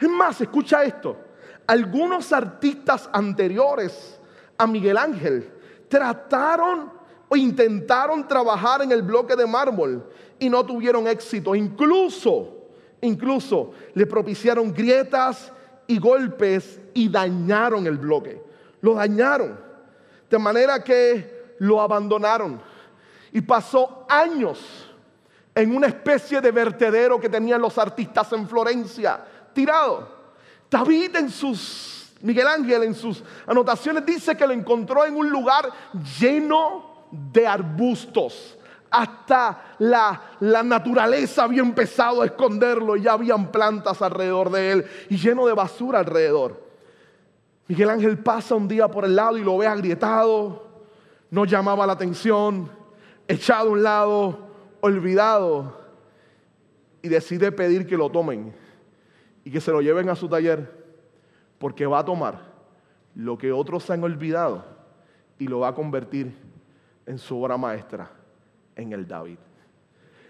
Es 0.00 0.08
más, 0.08 0.40
escucha 0.40 0.82
esto. 0.82 1.18
Algunos 1.66 2.32
artistas 2.32 3.10
anteriores 3.12 4.18
a 4.56 4.66
Miguel 4.66 4.96
Ángel 4.96 5.52
trataron 5.86 6.90
o 7.28 7.36
intentaron 7.36 8.26
trabajar 8.26 8.80
en 8.80 8.90
el 8.90 9.02
bloque 9.02 9.36
de 9.36 9.46
mármol 9.46 10.08
y 10.38 10.48
no 10.48 10.64
tuvieron 10.64 11.06
éxito. 11.06 11.54
Incluso, 11.54 12.56
incluso 13.02 13.72
le 13.92 14.06
propiciaron 14.06 14.72
grietas 14.72 15.52
y 15.86 15.98
golpes 15.98 16.80
y 16.94 17.10
dañaron 17.10 17.86
el 17.86 17.98
bloque. 17.98 18.42
Lo 18.80 18.94
dañaron. 18.94 19.60
De 20.30 20.38
manera 20.38 20.82
que 20.82 21.54
lo 21.58 21.82
abandonaron. 21.82 22.62
Y 23.30 23.42
pasó 23.42 24.06
años 24.08 24.87
en 25.58 25.74
una 25.74 25.88
especie 25.88 26.40
de 26.40 26.52
vertedero 26.52 27.18
que 27.18 27.28
tenían 27.28 27.60
los 27.60 27.76
artistas 27.78 28.32
en 28.32 28.48
Florencia, 28.48 29.20
tirado. 29.52 30.08
David 30.70 31.16
en 31.16 31.28
sus, 31.28 32.12
Miguel 32.22 32.46
Ángel 32.46 32.84
en 32.84 32.94
sus 32.94 33.24
anotaciones 33.44 34.06
dice 34.06 34.36
que 34.36 34.46
lo 34.46 34.52
encontró 34.52 35.04
en 35.04 35.16
un 35.16 35.28
lugar 35.28 35.68
lleno 36.20 37.06
de 37.10 37.44
arbustos. 37.44 38.56
Hasta 38.88 39.74
la, 39.80 40.22
la 40.38 40.62
naturaleza 40.62 41.42
había 41.42 41.62
empezado 41.62 42.22
a 42.22 42.26
esconderlo 42.26 42.96
y 42.96 43.02
ya 43.02 43.14
habían 43.14 43.50
plantas 43.50 44.00
alrededor 44.00 44.52
de 44.52 44.70
él 44.70 44.86
y 45.10 45.16
lleno 45.16 45.44
de 45.44 45.54
basura 45.54 45.98
alrededor. 45.98 46.68
Miguel 47.66 47.90
Ángel 47.90 48.16
pasa 48.18 48.54
un 48.54 48.68
día 48.68 48.86
por 48.86 49.04
el 49.04 49.16
lado 49.16 49.36
y 49.36 49.42
lo 49.42 49.58
ve 49.58 49.66
agrietado, 49.66 50.68
no 51.32 51.44
llamaba 51.44 51.84
la 51.84 51.94
atención, 51.94 52.70
echado 53.26 53.70
a 53.70 53.72
un 53.72 53.82
lado, 53.82 54.47
olvidado 54.80 55.76
y 57.02 57.08
decide 57.08 57.52
pedir 57.52 57.86
que 57.86 57.96
lo 57.96 58.10
tomen 58.10 58.54
y 59.44 59.50
que 59.50 59.60
se 59.60 59.70
lo 59.70 59.80
lleven 59.80 60.08
a 60.08 60.16
su 60.16 60.28
taller 60.28 60.86
porque 61.58 61.86
va 61.86 62.00
a 62.00 62.04
tomar 62.04 62.40
lo 63.14 63.36
que 63.36 63.52
otros 63.52 63.88
han 63.90 64.02
olvidado 64.04 64.64
y 65.38 65.46
lo 65.46 65.60
va 65.60 65.68
a 65.68 65.74
convertir 65.74 66.36
en 67.06 67.18
su 67.18 67.42
obra 67.42 67.56
maestra, 67.56 68.10
en 68.76 68.92
el 68.92 69.06
David. 69.06 69.38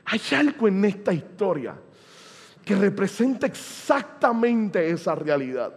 Hay 0.04 0.20
algo 0.32 0.68
en 0.68 0.84
esta 0.84 1.12
historia 1.12 1.74
que 2.64 2.74
representa 2.76 3.46
exactamente 3.46 4.90
esa 4.90 5.14
realidad. 5.14 5.74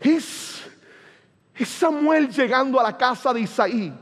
Es, 0.00 0.64
es 1.54 1.68
Samuel 1.68 2.28
llegando 2.28 2.78
a 2.78 2.82
la 2.82 2.96
casa 2.96 3.32
de 3.32 3.40
Isaí 3.40 3.92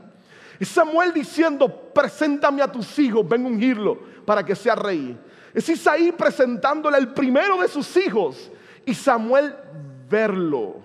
y 0.59 0.65
Samuel 0.65 1.13
diciendo, 1.13 1.91
preséntame 1.93 2.61
a 2.61 2.71
tus 2.71 2.97
hijos, 2.99 3.27
ven 3.27 3.45
ungirlo 3.45 3.99
para 4.25 4.43
que 4.43 4.55
sea 4.55 4.75
rey. 4.75 5.17
Es 5.53 5.69
Isaí 5.69 6.11
presentándole 6.11 6.97
el 6.97 7.09
primero 7.13 7.61
de 7.61 7.67
sus 7.67 7.95
hijos 7.97 8.51
y 8.85 8.93
Samuel 8.93 9.55
verlo. 10.09 10.75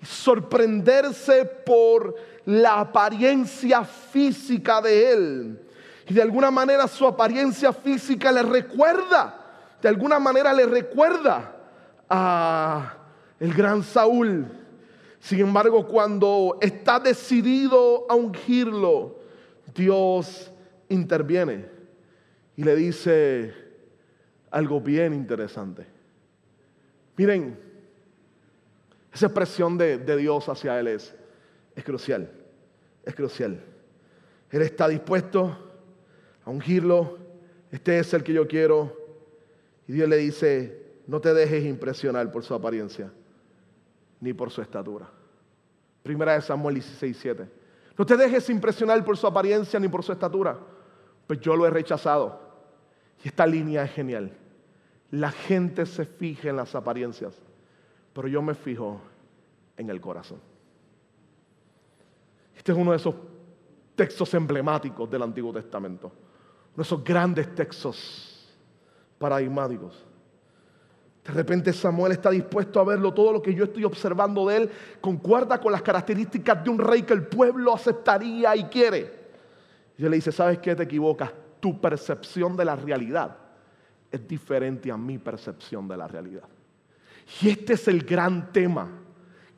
Y 0.00 0.04
sorprenderse 0.04 1.44
por 1.44 2.14
la 2.44 2.80
apariencia 2.80 3.84
física 3.84 4.80
de 4.80 5.12
él. 5.12 5.60
Y 6.08 6.14
de 6.14 6.22
alguna 6.22 6.50
manera 6.50 6.86
su 6.86 7.06
apariencia 7.06 7.72
física 7.72 8.30
le 8.30 8.42
recuerda, 8.42 9.34
de 9.80 9.88
alguna 9.88 10.18
manera 10.18 10.52
le 10.52 10.66
recuerda 10.66 11.52
a 12.08 12.94
el 13.40 13.52
gran 13.52 13.82
Saúl 13.82 14.46
sin 15.26 15.40
embargo, 15.40 15.88
cuando 15.88 16.56
está 16.60 17.00
decidido 17.00 18.06
a 18.08 18.14
ungirlo, 18.14 19.18
Dios 19.74 20.52
interviene 20.88 21.66
y 22.54 22.62
le 22.62 22.76
dice 22.76 23.52
algo 24.52 24.80
bien 24.80 25.12
interesante. 25.12 25.84
Miren, 27.16 27.58
esa 29.12 29.26
expresión 29.26 29.76
de, 29.76 29.98
Dios 30.16 30.48
hacia 30.48 30.78
Él 30.78 30.86
es, 30.86 31.12
es 31.74 31.82
crucial, 31.82 32.30
es 33.04 33.12
crucial. 33.16 33.60
Él 34.48 34.62
está 34.62 34.86
dispuesto 34.86 35.58
a 36.44 36.50
ungirlo, 36.50 37.18
este 37.72 37.98
es 37.98 38.14
el 38.14 38.22
que 38.22 38.32
yo 38.32 38.46
quiero. 38.46 38.96
Y 39.88 39.92
Dios 39.94 40.08
le 40.08 40.18
dice, 40.18 40.82
no 41.08 41.20
te 41.20 41.34
dejes 41.34 41.64
impresionar 41.64 42.30
por 42.30 42.44
su 42.44 42.54
apariencia, 42.54 43.10
ni 44.20 44.32
por 44.32 44.52
su 44.52 44.62
estatura. 44.62 45.15
Primera 46.06 46.34
de 46.34 46.40
Samuel 46.40 46.76
16, 46.76 47.18
7. 47.20 47.48
No 47.98 48.06
te 48.06 48.16
dejes 48.16 48.48
impresionar 48.48 49.04
por 49.04 49.16
su 49.16 49.26
apariencia 49.26 49.80
ni 49.80 49.88
por 49.88 50.04
su 50.04 50.12
estatura, 50.12 50.56
pues 51.26 51.40
yo 51.40 51.56
lo 51.56 51.66
he 51.66 51.70
rechazado. 51.70 52.40
Y 53.24 53.26
esta 53.26 53.44
línea 53.44 53.82
es 53.82 53.90
genial. 53.90 54.30
La 55.10 55.32
gente 55.32 55.84
se 55.84 56.04
fija 56.04 56.48
en 56.48 56.56
las 56.56 56.76
apariencias, 56.76 57.34
pero 58.12 58.28
yo 58.28 58.40
me 58.40 58.54
fijo 58.54 59.00
en 59.76 59.90
el 59.90 60.00
corazón. 60.00 60.38
Este 62.56 62.70
es 62.70 62.78
uno 62.78 62.92
de 62.92 62.98
esos 62.98 63.16
textos 63.96 64.32
emblemáticos 64.34 65.10
del 65.10 65.22
Antiguo 65.22 65.52
Testamento, 65.52 66.06
uno 66.06 66.76
de 66.76 66.82
esos 66.82 67.02
grandes 67.02 67.52
textos 67.52 68.54
paradigmáticos. 69.18 70.05
De 71.26 71.32
repente 71.32 71.72
Samuel 71.72 72.12
está 72.12 72.30
dispuesto 72.30 72.78
a 72.78 72.84
verlo, 72.84 73.12
todo 73.12 73.32
lo 73.32 73.42
que 73.42 73.52
yo 73.52 73.64
estoy 73.64 73.84
observando 73.84 74.46
de 74.46 74.56
él 74.56 74.70
concuerda 75.00 75.60
con 75.60 75.72
las 75.72 75.82
características 75.82 76.62
de 76.62 76.70
un 76.70 76.78
rey 76.78 77.02
que 77.02 77.14
el 77.14 77.26
pueblo 77.26 77.74
aceptaría 77.74 78.54
y 78.54 78.64
quiere. 78.64 79.12
Y 79.98 80.04
él 80.04 80.10
le 80.10 80.16
dice, 80.16 80.30
¿sabes 80.30 80.58
qué? 80.58 80.76
Te 80.76 80.84
equivocas. 80.84 81.32
Tu 81.58 81.80
percepción 81.80 82.56
de 82.56 82.64
la 82.64 82.76
realidad 82.76 83.36
es 84.10 84.26
diferente 84.28 84.90
a 84.90 84.96
mi 84.96 85.18
percepción 85.18 85.88
de 85.88 85.96
la 85.96 86.06
realidad. 86.06 86.44
Y 87.42 87.48
este 87.48 87.72
es 87.72 87.88
el 87.88 88.04
gran 88.04 88.52
tema, 88.52 88.88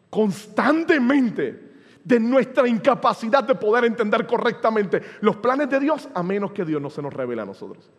constantemente, 0.09 1.68
de 2.02 2.18
nuestra 2.18 2.66
incapacidad 2.66 3.44
de 3.44 3.54
poder 3.54 3.85
entender 3.85 4.26
correctamente 4.26 5.02
los 5.20 5.37
planes 5.37 5.68
de 5.68 5.81
Dios 5.81 6.09
a 6.14 6.22
menos 6.22 6.52
que 6.52 6.64
Dios 6.64 6.81
no 6.81 6.88
se 6.88 7.02
nos 7.02 7.12
revele 7.12 7.42
a 7.42 7.44
nosotros. 7.44 7.90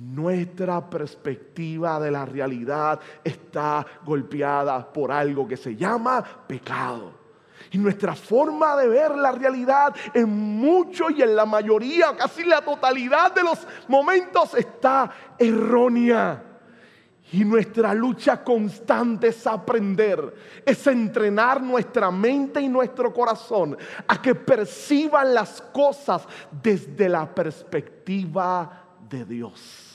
Nuestra 0.00 0.88
perspectiva 0.88 1.98
de 1.98 2.12
la 2.12 2.24
realidad 2.24 3.00
está 3.24 3.84
golpeada 4.04 4.92
por 4.92 5.10
algo 5.10 5.48
que 5.48 5.56
se 5.56 5.74
llama 5.74 6.22
pecado. 6.46 7.12
Y 7.72 7.78
nuestra 7.78 8.14
forma 8.14 8.76
de 8.76 8.86
ver 8.86 9.16
la 9.16 9.32
realidad 9.32 9.92
en 10.14 10.28
mucho 10.28 11.10
y 11.10 11.20
en 11.20 11.34
la 11.34 11.44
mayoría, 11.44 12.16
casi 12.16 12.44
la 12.44 12.60
totalidad 12.60 13.34
de 13.34 13.42
los 13.42 13.58
momentos 13.88 14.54
está 14.54 15.10
errónea. 15.36 16.44
Y 17.32 17.44
nuestra 17.44 17.92
lucha 17.92 18.44
constante 18.44 19.26
es 19.26 19.44
aprender, 19.48 20.62
es 20.64 20.86
entrenar 20.86 21.60
nuestra 21.60 22.12
mente 22.12 22.60
y 22.60 22.68
nuestro 22.68 23.12
corazón 23.12 23.76
a 24.06 24.22
que 24.22 24.36
perciban 24.36 25.34
las 25.34 25.60
cosas 25.60 26.24
desde 26.52 27.08
la 27.08 27.34
perspectiva 27.34 28.84
de 29.10 29.24
Dios. 29.24 29.87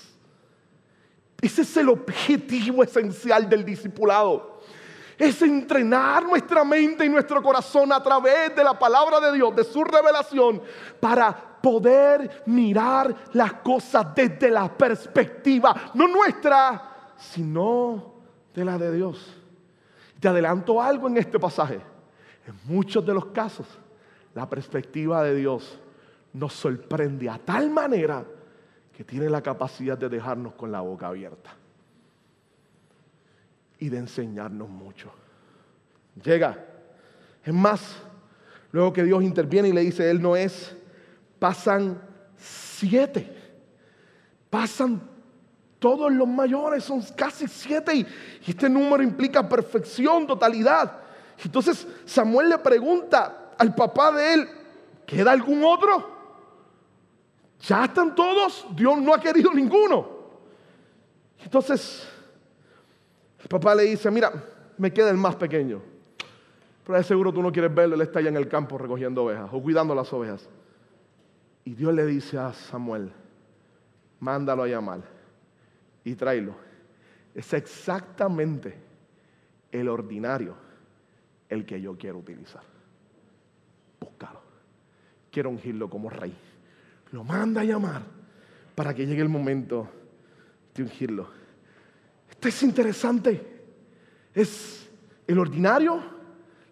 Ese 1.44 1.64
es 1.64 1.76
el 1.76 1.90
objetivo 1.90 2.86
esencial 2.86 3.50
del 3.50 3.66
discipulado. 3.66 4.62
Es 5.18 5.42
entrenar 5.42 6.24
nuestra 6.24 6.64
mente 6.64 7.06
y 7.06 7.10
nuestro 7.10 7.44
corazón 7.44 7.92
a 7.92 8.02
través 8.02 8.56
de 8.56 8.64
la 8.64 8.80
palabra 8.80 9.20
de 9.20 9.34
Dios, 9.34 9.54
de 9.54 9.66
su 9.66 9.84
revelación, 9.84 10.62
para 11.02 11.36
poder 11.62 12.44
mirar 12.46 13.14
las 13.34 13.56
cosas 13.56 14.16
desde 14.16 14.50
la 14.50 14.70
perspectiva, 14.70 15.92
no 15.96 16.08
nuestra, 16.08 17.14
sino 17.18 18.14
de 18.56 18.64
la 18.64 18.78
de 18.78 18.96
Dios. 18.96 19.36
Te 20.22 20.30
adelanto 20.30 20.82
algo 20.82 21.10
en 21.10 21.18
este 21.18 21.38
pasaje. 21.38 21.82
En 22.48 22.74
muchos 22.74 23.06
de 23.06 23.14
los 23.14 23.26
casos, 23.26 23.68
la 24.34 24.50
perspectiva 24.50 25.22
de 25.24 25.36
Dios 25.36 25.78
nos 26.32 26.54
sorprende 26.54 27.30
a 27.30 27.38
tal 27.38 27.70
manera 27.70 28.24
que 28.96 29.04
tiene 29.04 29.30
la 29.30 29.42
capacidad 29.42 29.98
de 29.98 30.10
dejarnos 30.10 30.54
con 30.54 30.72
la 30.72 30.82
boca 30.82 31.08
abierta 31.08 31.52
y 33.80 33.90
de 33.90 33.98
enseñarnos 33.98 34.70
mucho. 34.70 35.12
Llega. 36.24 36.64
Es 37.44 37.54
más, 37.54 37.98
luego 38.72 38.94
que 38.94 39.04
Dios 39.04 39.24
interviene 39.24 39.70
y 39.70 39.74
le 39.74 39.82
dice, 39.82 40.10
Él 40.10 40.22
no 40.22 40.36
es, 40.36 40.76
pasan 41.40 42.00
siete. 42.38 43.36
Pasan 44.50 45.02
todos 45.80 46.14
los 46.14 46.28
mayores, 46.28 46.84
son 46.84 47.02
casi 47.18 47.48
siete 47.48 47.94
y, 47.94 48.08
este 48.48 48.70
número 48.70 49.04
implica 49.04 49.50
perfección, 49.50 50.26
totalidad. 50.26 51.00
Entonces 51.44 51.86
Samuel 52.06 52.50
le 52.50 52.58
pregunta 52.60 53.52
al 53.58 53.76
papá 53.76 54.14
de 54.14 54.34
él, 54.34 54.50
¿queda 55.06 55.32
algún 55.32 55.64
otro? 55.66 56.13
Ya 57.64 57.86
están 57.86 58.14
todos, 58.14 58.66
Dios 58.76 59.02
no 59.02 59.14
ha 59.14 59.22
querido 59.22 59.54
ninguno. 59.54 60.08
Entonces 61.42 62.08
el 63.40 63.48
papá 63.48 63.74
le 63.76 63.84
dice, 63.84 64.12
mira, 64.12 64.32
me 64.78 64.92
queda 64.92 65.10
el 65.10 65.18
más 65.18 65.36
pequeño. 65.36 65.82
Pero 66.86 66.98
de 66.98 67.04
seguro 67.04 67.32
tú 67.32 67.42
no 67.42 67.52
quieres 67.52 67.74
verlo, 67.74 67.96
él 67.96 68.02
está 68.02 68.20
allá 68.20 68.30
en 68.30 68.36
el 68.36 68.50
campo 68.50 68.78
recogiendo 68.78 69.24
ovejas 69.24 69.50
o 69.52 69.62
cuidando 69.62 69.96
las 69.96 70.12
ovejas. 70.12 70.50
Y 71.64 71.74
Dios 71.74 71.94
le 71.94 72.06
dice 72.06 72.38
a 72.38 72.52
Samuel, 72.52 73.12
mándalo 74.20 74.64
a 74.64 74.68
llamar 74.68 75.02
y 76.04 76.16
tráelo. 76.16 76.56
Es 77.34 77.54
exactamente 77.54 78.78
el 79.72 79.88
ordinario 79.88 80.56
el 81.48 81.66
que 81.66 81.80
yo 81.80 81.98
quiero 81.98 82.18
utilizar. 82.18 82.64
Búscalo. 84.02 84.42
Quiero 85.32 85.50
ungirlo 85.50 85.90
como 85.90 86.10
rey. 86.10 86.36
Lo 87.14 87.24
manda 87.24 87.62
a 87.62 87.64
llamar 87.64 88.02
para 88.74 88.92
que 88.92 89.06
llegue 89.06 89.22
el 89.22 89.30
momento 89.30 89.88
de 90.74 90.82
ungirlo. 90.82 91.28
Esto 92.28 92.48
es 92.48 92.64
interesante. 92.64 93.62
Es 94.34 94.90
el 95.28 95.38
ordinario 95.38 96.02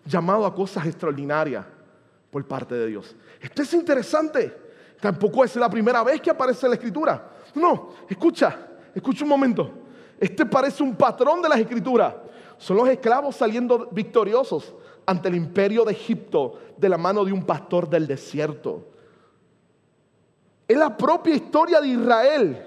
llamado 0.04 0.48
a 0.48 0.56
cosas 0.56 0.88
extraordinarias 0.88 1.64
por 2.32 2.44
parte 2.48 2.74
de 2.74 2.88
Dios. 2.88 3.16
Esto 3.40 3.62
es 3.62 3.72
interesante. 3.76 4.52
Tampoco 5.00 5.46
es 5.46 5.56
la 5.58 5.70
primera 5.70 6.04
vez 6.04 6.20
que 6.20 6.32
aparece 6.32 6.66
en 6.66 6.72
la 6.72 6.76
escritura. 6.76 7.34
No, 7.54 7.94
escucha, 8.10 8.68
escucha 8.96 9.24
un 9.24 9.30
momento. 9.30 9.72
Este 10.20 10.44
parece 10.44 10.82
un 10.82 10.96
patrón 10.96 11.44
de 11.44 11.50
las 11.50 11.60
escrituras. 11.60 12.16
Son 12.58 12.78
los 12.78 12.90
esclavos 12.90 13.36
saliendo 13.36 13.90
victoriosos 13.92 14.74
ante 15.06 15.30
el 15.30 15.36
imperio 15.36 15.86
de 15.86 15.92
Egipto 15.92 16.60
de 16.78 16.90
la 16.90 16.98
mano 16.98 17.24
de 17.24 17.32
un 17.32 17.46
pastor 17.46 17.88
del 17.88 18.08
desierto. 18.08 18.91
Es 20.72 20.78
la 20.78 20.96
propia 20.96 21.36
historia 21.36 21.82
de 21.82 21.90
Israel. 21.90 22.66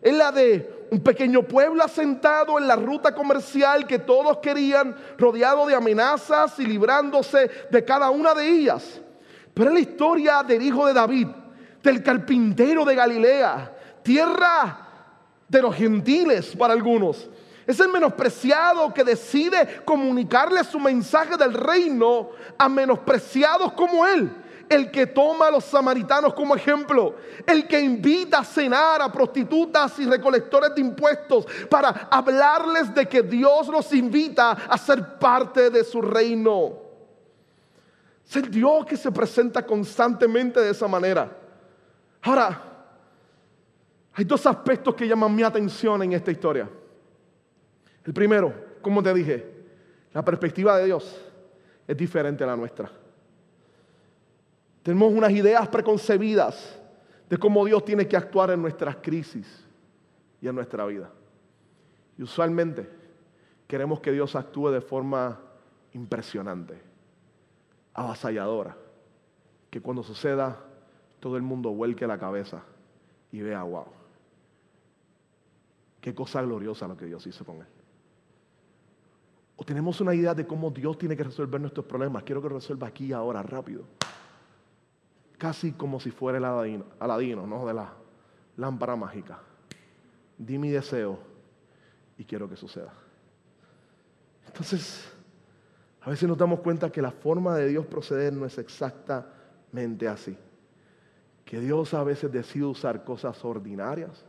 Es 0.00 0.14
la 0.14 0.32
de 0.32 0.86
un 0.90 1.00
pequeño 1.00 1.42
pueblo 1.42 1.84
asentado 1.84 2.58
en 2.58 2.66
la 2.66 2.76
ruta 2.76 3.14
comercial 3.14 3.86
que 3.86 3.98
todos 3.98 4.38
querían, 4.38 4.96
rodeado 5.18 5.66
de 5.66 5.74
amenazas 5.74 6.58
y 6.58 6.64
librándose 6.64 7.50
de 7.70 7.84
cada 7.84 8.08
una 8.08 8.32
de 8.32 8.48
ellas. 8.48 9.02
Pero 9.52 9.68
es 9.68 9.74
la 9.74 9.80
historia 9.80 10.42
del 10.42 10.62
hijo 10.62 10.86
de 10.86 10.94
David, 10.94 11.28
del 11.82 12.02
carpintero 12.02 12.86
de 12.86 12.94
Galilea, 12.94 13.70
tierra 14.02 14.88
de 15.46 15.60
los 15.60 15.76
gentiles 15.76 16.56
para 16.56 16.72
algunos. 16.72 17.28
Es 17.66 17.78
el 17.80 17.88
menospreciado 17.90 18.94
que 18.94 19.04
decide 19.04 19.82
comunicarle 19.84 20.64
su 20.64 20.80
mensaje 20.80 21.36
del 21.36 21.52
reino 21.52 22.30
a 22.56 22.66
menospreciados 22.70 23.74
como 23.74 24.06
él. 24.06 24.41
El 24.72 24.90
que 24.90 25.06
toma 25.06 25.48
a 25.48 25.50
los 25.50 25.64
samaritanos 25.64 26.32
como 26.32 26.56
ejemplo. 26.56 27.16
El 27.46 27.68
que 27.68 27.78
invita 27.78 28.38
a 28.38 28.44
cenar 28.44 29.02
a 29.02 29.12
prostitutas 29.12 29.98
y 29.98 30.06
recolectores 30.06 30.74
de 30.74 30.80
impuestos 30.80 31.46
para 31.68 32.08
hablarles 32.10 32.94
de 32.94 33.06
que 33.06 33.22
Dios 33.22 33.68
los 33.68 33.92
invita 33.92 34.52
a 34.52 34.78
ser 34.78 35.18
parte 35.18 35.68
de 35.68 35.84
su 35.84 36.00
reino. 36.00 36.78
Es 38.26 38.34
el 38.36 38.50
Dios 38.50 38.86
que 38.86 38.96
se 38.96 39.12
presenta 39.12 39.66
constantemente 39.66 40.58
de 40.58 40.70
esa 40.70 40.88
manera. 40.88 41.30
Ahora, 42.22 42.62
hay 44.14 44.24
dos 44.24 44.46
aspectos 44.46 44.94
que 44.94 45.06
llaman 45.06 45.34
mi 45.34 45.42
atención 45.42 46.02
en 46.02 46.14
esta 46.14 46.30
historia. 46.30 46.66
El 48.06 48.14
primero, 48.14 48.54
como 48.80 49.02
te 49.02 49.12
dije, 49.12 49.52
la 50.14 50.24
perspectiva 50.24 50.78
de 50.78 50.86
Dios 50.86 51.20
es 51.86 51.94
diferente 51.94 52.42
a 52.42 52.46
la 52.46 52.56
nuestra. 52.56 53.01
Tenemos 54.82 55.12
unas 55.12 55.30
ideas 55.30 55.68
preconcebidas 55.68 56.78
de 57.28 57.38
cómo 57.38 57.64
Dios 57.64 57.84
tiene 57.84 58.06
que 58.06 58.16
actuar 58.16 58.50
en 58.50 58.60
nuestras 58.60 58.96
crisis 58.96 59.64
y 60.40 60.48
en 60.48 60.54
nuestra 60.54 60.84
vida. 60.86 61.10
Y 62.18 62.22
usualmente 62.22 62.88
queremos 63.66 64.00
que 64.00 64.12
Dios 64.12 64.34
actúe 64.34 64.70
de 64.70 64.80
forma 64.80 65.40
impresionante, 65.92 66.80
avasalladora, 67.94 68.76
que 69.70 69.80
cuando 69.80 70.02
suceda 70.02 70.58
todo 71.20 71.36
el 71.36 71.42
mundo 71.42 71.70
vuelque 71.70 72.06
la 72.06 72.18
cabeza 72.18 72.62
y 73.30 73.40
vea, 73.40 73.62
wow, 73.62 73.86
qué 76.00 76.14
cosa 76.14 76.42
gloriosa 76.42 76.88
lo 76.88 76.96
que 76.96 77.06
Dios 77.06 77.24
hizo 77.26 77.44
con 77.44 77.58
él. 77.58 77.66
O 79.56 79.64
tenemos 79.64 80.00
una 80.00 80.12
idea 80.12 80.34
de 80.34 80.44
cómo 80.44 80.70
Dios 80.70 80.98
tiene 80.98 81.16
que 81.16 81.22
resolver 81.22 81.60
nuestros 81.60 81.86
problemas. 81.86 82.24
Quiero 82.24 82.42
que 82.42 82.48
lo 82.48 82.56
resuelva 82.56 82.88
aquí 82.88 83.12
ahora, 83.12 83.42
rápido 83.42 83.84
casi 85.42 85.72
como 85.72 85.98
si 85.98 86.12
fuera 86.12 86.38
el 86.38 86.44
Aladino, 86.44 86.84
Aladino, 87.00 87.48
¿no? 87.48 87.66
De 87.66 87.74
la 87.74 87.92
lámpara 88.58 88.94
mágica. 88.94 89.40
Di 90.38 90.56
mi 90.56 90.70
deseo 90.70 91.18
y 92.16 92.24
quiero 92.24 92.48
que 92.48 92.54
suceda. 92.54 92.92
Entonces, 94.46 95.12
a 96.00 96.10
veces 96.10 96.28
nos 96.28 96.38
damos 96.38 96.60
cuenta 96.60 96.92
que 96.92 97.02
la 97.02 97.10
forma 97.10 97.56
de 97.56 97.66
Dios 97.66 97.86
proceder 97.86 98.32
no 98.32 98.46
es 98.46 98.56
exactamente 98.56 100.06
así. 100.06 100.38
Que 101.44 101.58
Dios 101.58 101.92
a 101.92 102.04
veces 102.04 102.30
decide 102.30 102.66
usar 102.66 103.02
cosas 103.02 103.44
ordinarias 103.44 104.24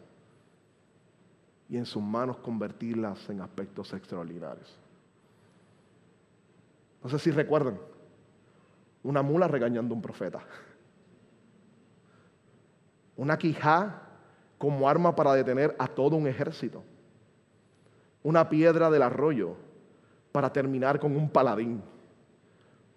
y 1.69 1.77
en 1.77 1.85
sus 1.85 2.01
manos 2.01 2.37
convertirlas 2.37 3.29
en 3.29 3.41
aspectos 3.41 3.93
extraordinarios. 3.93 4.79
No 7.03 7.09
sé 7.11 7.19
si 7.19 7.29
recuerdan. 7.29 7.77
Una 9.03 9.21
mula 9.21 9.47
regañando 9.47 9.93
a 9.93 9.97
un 9.97 10.01
profeta. 10.01 10.43
Una 13.15 13.37
quijá 13.37 14.01
como 14.57 14.87
arma 14.87 15.15
para 15.15 15.33
detener 15.33 15.75
a 15.77 15.87
todo 15.87 16.15
un 16.15 16.27
ejército. 16.27 16.83
Una 18.23 18.47
piedra 18.49 18.89
del 18.89 19.01
arroyo 19.01 19.55
para 20.31 20.51
terminar 20.51 20.99
con 20.99 21.15
un 21.15 21.29
paladín. 21.29 21.81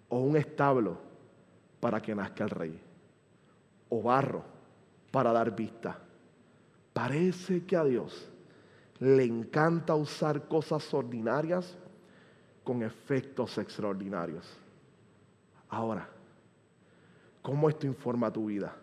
O 0.09 0.19
un 0.19 0.37
establo 0.37 0.97
para 1.79 2.01
que 2.01 2.15
nazca 2.15 2.43
el 2.43 2.49
rey. 2.49 2.81
O 3.89 4.01
barro 4.01 4.43
para 5.11 5.31
dar 5.31 5.55
vista. 5.55 5.99
Parece 6.93 7.65
que 7.65 7.75
a 7.75 7.83
Dios 7.83 8.29
le 8.99 9.23
encanta 9.23 9.93
usar 9.93 10.47
cosas 10.47 10.91
ordinarias 10.93 11.77
con 12.63 12.81
efectos 12.81 13.57
extraordinarios. 13.57 14.45
Ahora, 15.69 16.09
¿cómo 17.41 17.69
esto 17.69 17.85
informa 17.85 18.31
tu 18.31 18.47
vida? 18.47 18.75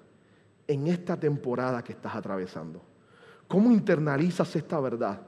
En 0.66 0.86
esta 0.86 1.18
temporada 1.18 1.82
que 1.82 1.92
estás 1.92 2.14
atravesando. 2.14 2.80
¿Cómo 3.48 3.70
internalizas 3.70 4.56
esta 4.56 4.80
verdad? 4.80 5.20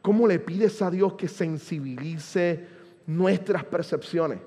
¿Cómo 0.00 0.28
le 0.28 0.38
pides 0.38 0.80
a 0.82 0.90
Dios 0.90 1.14
que 1.14 1.28
sensibilice 1.28 2.66
nuestras 3.06 3.64
percepciones 3.64 4.40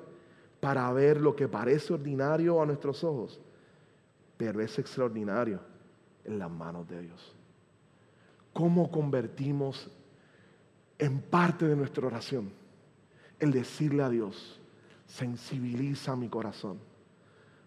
para 0.59 0.91
ver 0.93 1.19
lo 1.19 1.35
que 1.35 1.47
parece 1.47 1.93
ordinario 1.93 2.61
a 2.61 2.65
nuestros 2.65 3.03
ojos, 3.03 3.39
pero 4.37 4.61
es 4.61 4.77
extraordinario 4.79 5.59
en 6.23 6.39
las 6.39 6.49
manos 6.49 6.87
de 6.87 7.01
Dios? 7.01 7.35
¿Cómo 8.53 8.89
convertimos 8.89 9.89
en 10.97 11.21
parte 11.21 11.67
de 11.67 11.75
nuestra 11.75 12.07
oración 12.07 12.51
el 13.39 13.51
decirle 13.51 14.03
a 14.03 14.09
Dios, 14.09 14.59
sensibiliza 15.05 16.15
mi 16.15 16.27
corazón 16.27 16.79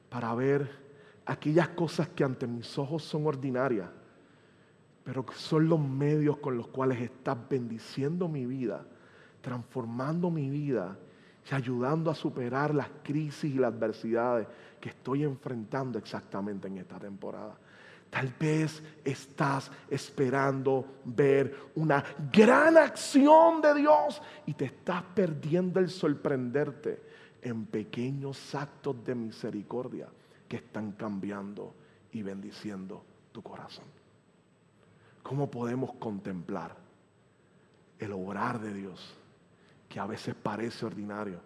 para 0.08 0.34
ver 0.34 0.68
aquellas 1.30 1.68
cosas 1.68 2.08
que 2.08 2.24
ante 2.24 2.44
mis 2.48 2.76
ojos 2.76 3.04
son 3.04 3.24
ordinarias, 3.24 3.88
pero 5.04 5.24
que 5.24 5.34
son 5.34 5.68
los 5.68 5.78
medios 5.78 6.38
con 6.38 6.56
los 6.56 6.66
cuales 6.66 7.00
estás 7.00 7.38
bendiciendo 7.48 8.26
mi 8.28 8.46
vida, 8.46 8.84
transformando 9.40 10.28
mi 10.28 10.50
vida 10.50 10.98
y 11.48 11.54
ayudando 11.54 12.10
a 12.10 12.16
superar 12.16 12.74
las 12.74 12.88
crisis 13.04 13.54
y 13.54 13.58
las 13.58 13.72
adversidades 13.72 14.48
que 14.80 14.88
estoy 14.88 15.22
enfrentando 15.22 16.00
exactamente 16.00 16.66
en 16.66 16.78
esta 16.78 16.98
temporada. 16.98 17.56
Tal 18.10 18.34
vez 18.38 18.82
estás 19.04 19.70
esperando 19.88 20.84
ver 21.04 21.70
una 21.76 22.02
gran 22.32 22.76
acción 22.76 23.62
de 23.62 23.74
Dios 23.74 24.20
y 24.46 24.54
te 24.54 24.64
estás 24.64 25.04
perdiendo 25.14 25.78
el 25.78 25.90
sorprenderte 25.90 27.00
en 27.40 27.66
pequeños 27.66 28.52
actos 28.56 29.04
de 29.04 29.14
misericordia 29.14 30.08
que 30.50 30.58
están 30.58 30.92
cambiando 30.92 31.72
y 32.12 32.22
bendiciendo 32.22 33.02
tu 33.32 33.42
corazón. 33.42 33.86
¿Cómo 35.22 35.50
podemos 35.50 35.94
contemplar 35.94 36.76
el 37.98 38.12
obrar 38.12 38.60
de 38.60 38.74
Dios 38.74 39.14
que 39.88 39.98
a 39.98 40.06
veces 40.06 40.34
parece 40.34 40.84
ordinario, 40.84 41.40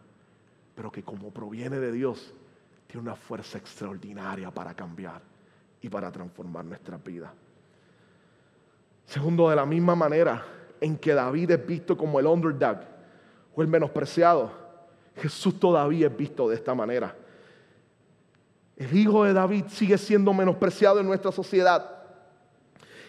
pero 0.75 0.91
que 0.91 1.05
como 1.05 1.31
proviene 1.31 1.79
de 1.79 1.93
Dios, 1.93 2.35
tiene 2.89 3.03
una 3.03 3.15
fuerza 3.15 3.59
extraordinaria 3.59 4.51
para 4.51 4.75
cambiar? 4.75 5.23
y 5.85 5.89
para 5.91 6.11
transformar 6.11 6.65
nuestra 6.65 6.97
vida. 6.97 7.31
Segundo, 9.05 9.51
de 9.51 9.57
la 9.57 9.67
misma 9.67 9.95
manera 9.95 10.43
en 10.81 10.97
que 10.97 11.13
David 11.13 11.51
es 11.51 11.67
visto 11.67 11.95
como 11.95 12.19
el 12.19 12.27
underdog 12.27 12.79
o 13.55 13.61
el 13.61 13.69
menospreciado, 13.69 14.51
Jesús 15.15 15.61
todavía 15.61 16.07
es 16.07 16.17
visto 16.17 16.49
de 16.49 16.55
esta 16.55 16.75
manera. 16.75 17.15
El 18.77 18.97
hijo 18.97 19.25
de 19.25 19.33
David 19.33 19.65
sigue 19.69 19.97
siendo 19.99 20.33
menospreciado 20.33 21.01
en 21.01 21.07
nuestra 21.07 21.31
sociedad. 21.31 21.91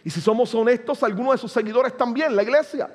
Y 0.04 0.10
si 0.10 0.22
somos 0.22 0.54
honestos, 0.54 1.02
algunos 1.02 1.34
de 1.34 1.38
sus 1.40 1.52
seguidores 1.52 1.98
también, 1.98 2.36
la 2.36 2.44
iglesia. 2.44 2.90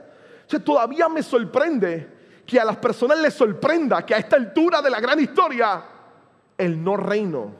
todavía 0.64 1.08
me 1.08 1.22
sorprende 1.22 2.08
que 2.46 2.60
a 2.60 2.64
las 2.64 2.76
personas 2.76 3.18
les 3.20 3.34
sorprenda 3.34 4.04
que 4.04 4.14
a 4.14 4.18
esta 4.18 4.36
altura 4.36 4.80
de 4.80 4.90
la 4.90 5.00
gran 5.00 5.18
historia 5.18 5.84
el 6.56 6.82
no 6.82 6.96
reino 6.96 7.52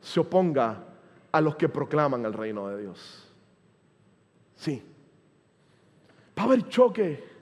se 0.00 0.20
oponga 0.20 0.84
a 1.32 1.40
los 1.40 1.56
que 1.56 1.68
proclaman 1.68 2.24
el 2.24 2.32
reino 2.32 2.68
de 2.68 2.80
Dios. 2.80 3.24
Sí. 4.56 4.82
Va 6.38 6.42
a 6.42 6.46
haber 6.46 6.68
choque. 6.68 7.33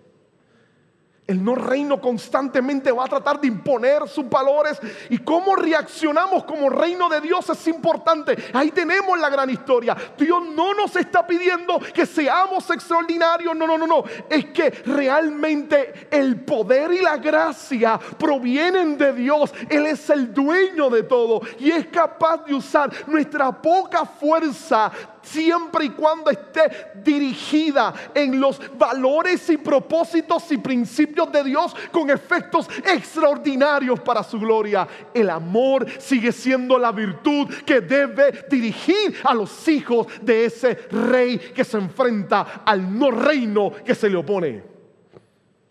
El 1.24 1.44
no 1.44 1.54
reino 1.54 2.00
constantemente 2.00 2.90
va 2.90 3.04
a 3.04 3.08
tratar 3.08 3.40
de 3.40 3.46
imponer 3.46 4.08
sus 4.08 4.28
valores 4.28 4.80
y 5.08 5.18
cómo 5.18 5.54
reaccionamos 5.54 6.42
como 6.42 6.68
reino 6.68 7.08
de 7.08 7.20
Dios 7.20 7.48
es 7.48 7.68
importante. 7.68 8.36
Ahí 8.52 8.72
tenemos 8.72 9.16
la 9.20 9.30
gran 9.30 9.48
historia. 9.48 9.96
Dios 10.18 10.42
no 10.52 10.74
nos 10.74 10.96
está 10.96 11.24
pidiendo 11.24 11.78
que 11.94 12.06
seamos 12.06 12.68
extraordinarios, 12.70 13.54
no, 13.54 13.68
no, 13.68 13.78
no, 13.78 13.86
no. 13.86 14.04
Es 14.28 14.46
que 14.46 14.70
realmente 14.84 16.08
el 16.10 16.40
poder 16.40 16.92
y 16.92 17.00
la 17.00 17.18
gracia 17.18 18.00
provienen 18.18 18.98
de 18.98 19.12
Dios. 19.12 19.54
Él 19.68 19.86
es 19.86 20.10
el 20.10 20.34
dueño 20.34 20.90
de 20.90 21.04
todo 21.04 21.40
y 21.60 21.70
es 21.70 21.86
capaz 21.86 22.44
de 22.46 22.54
usar 22.54 22.90
nuestra 23.06 23.52
poca 23.52 24.04
fuerza 24.04 24.90
siempre 25.22 25.86
y 25.86 25.90
cuando 25.90 26.30
esté 26.30 26.92
dirigida 27.02 27.92
en 28.14 28.40
los 28.40 28.60
valores 28.76 29.48
y 29.50 29.56
propósitos 29.56 30.50
y 30.52 30.58
principios 30.58 31.30
de 31.32 31.44
Dios 31.44 31.74
con 31.90 32.10
efectos 32.10 32.68
extraordinarios 32.84 34.00
para 34.00 34.22
su 34.22 34.38
gloria. 34.38 34.86
El 35.14 35.30
amor 35.30 35.86
sigue 35.98 36.32
siendo 36.32 36.78
la 36.78 36.92
virtud 36.92 37.48
que 37.64 37.80
debe 37.80 38.46
dirigir 38.50 39.16
a 39.24 39.34
los 39.34 39.66
hijos 39.68 40.06
de 40.22 40.46
ese 40.46 40.74
rey 40.90 41.38
que 41.38 41.64
se 41.64 41.78
enfrenta 41.78 42.62
al 42.64 42.98
no 42.98 43.10
reino 43.10 43.72
que 43.84 43.94
se 43.94 44.10
le 44.10 44.16
opone. 44.16 44.62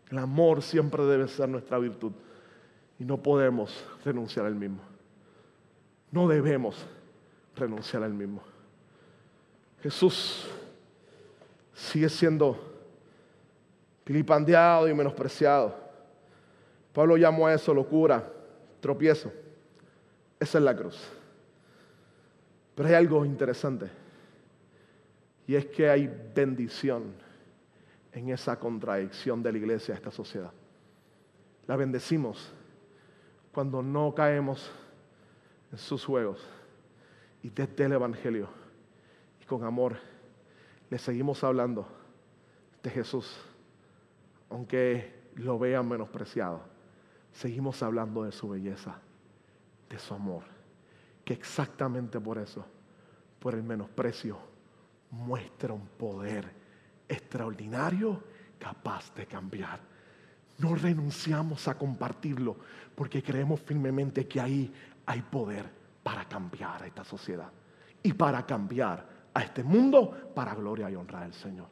El 0.10 0.18
amor 0.18 0.62
siempre 0.62 1.04
debe 1.06 1.28
ser 1.28 1.48
nuestra 1.48 1.78
virtud 1.78 2.12
y 3.00 3.06
no 3.06 3.18
podemos 3.18 3.86
renunciar 4.04 4.46
al 4.46 4.56
mismo. 4.56 4.82
No 6.12 6.28
debemos 6.28 6.86
renunciar 7.56 8.04
al 8.04 8.14
mismo. 8.14 8.51
Jesús 9.82 10.48
sigue 11.74 12.10
siendo 12.10 12.58
filipandeado 14.06 14.88
y 14.88 14.94
menospreciado. 14.94 15.76
Pablo 16.94 17.18
llamó 17.18 17.48
a 17.48 17.54
eso 17.54 17.74
locura, 17.74 18.32
tropiezo. 18.80 19.32
Esa 20.40 20.58
es 20.58 20.64
la 20.64 20.76
cruz. 20.76 21.00
Pero 22.76 22.90
hay 22.90 22.96
algo 22.96 23.26
interesante. 23.26 23.90
Y 25.48 25.56
es 25.56 25.66
que 25.66 25.90
hay 25.90 26.08
bendición 26.36 27.14
en 28.14 28.30
esa 28.30 28.60
contradicción 28.60 29.42
de 29.42 29.52
la 29.52 29.58
iglesia 29.58 29.94
a 29.94 29.98
esta 29.98 30.12
sociedad. 30.12 30.52
La 31.68 31.76
bendecimos 31.76 32.52
cuando 33.52 33.82
no 33.82 34.14
caemos 34.14 34.70
en 35.72 35.78
sus 35.78 36.06
juegos 36.06 36.40
y 37.44 37.50
desde 37.50 37.86
el 37.86 37.94
Evangelio 37.94 38.61
con 39.52 39.66
amor 39.66 39.98
le 40.90 40.98
seguimos 40.98 41.44
hablando 41.44 41.86
de 42.82 42.90
Jesús, 42.90 43.38
aunque 44.50 45.30
lo 45.36 45.60
vean 45.60 45.90
menospreciado. 45.90 46.62
Seguimos 47.34 47.84
hablando 47.84 48.24
de 48.24 48.32
su 48.32 48.48
belleza, 48.48 48.96
de 49.90 50.00
su 50.00 50.14
amor, 50.14 50.44
que 51.26 51.34
exactamente 51.34 52.18
por 52.22 52.38
eso, 52.38 52.66
por 53.40 53.54
el 53.54 53.64
menosprecio, 53.64 54.38
muestra 55.10 55.74
un 55.74 55.86
poder 55.86 56.50
extraordinario 57.10 58.24
capaz 58.58 59.14
de 59.16 59.26
cambiar. 59.26 59.82
No 60.60 60.76
renunciamos 60.76 61.68
a 61.68 61.78
compartirlo 61.78 62.56
porque 62.96 63.22
creemos 63.22 63.60
firmemente 63.60 64.30
que 64.30 64.40
ahí 64.40 64.74
hay 65.06 65.22
poder 65.24 65.70
para 66.04 66.24
cambiar 66.24 66.84
a 66.84 66.88
esta 66.88 67.04
sociedad 67.04 67.52
y 68.02 68.14
para 68.14 68.46
cambiar 68.46 69.21
a 69.34 69.42
este 69.42 69.64
mundo 69.64 70.32
para 70.34 70.56
gloria 70.56 70.90
y 70.90 70.96
honra 70.96 71.22
del 71.22 71.34
Señor. 71.34 71.68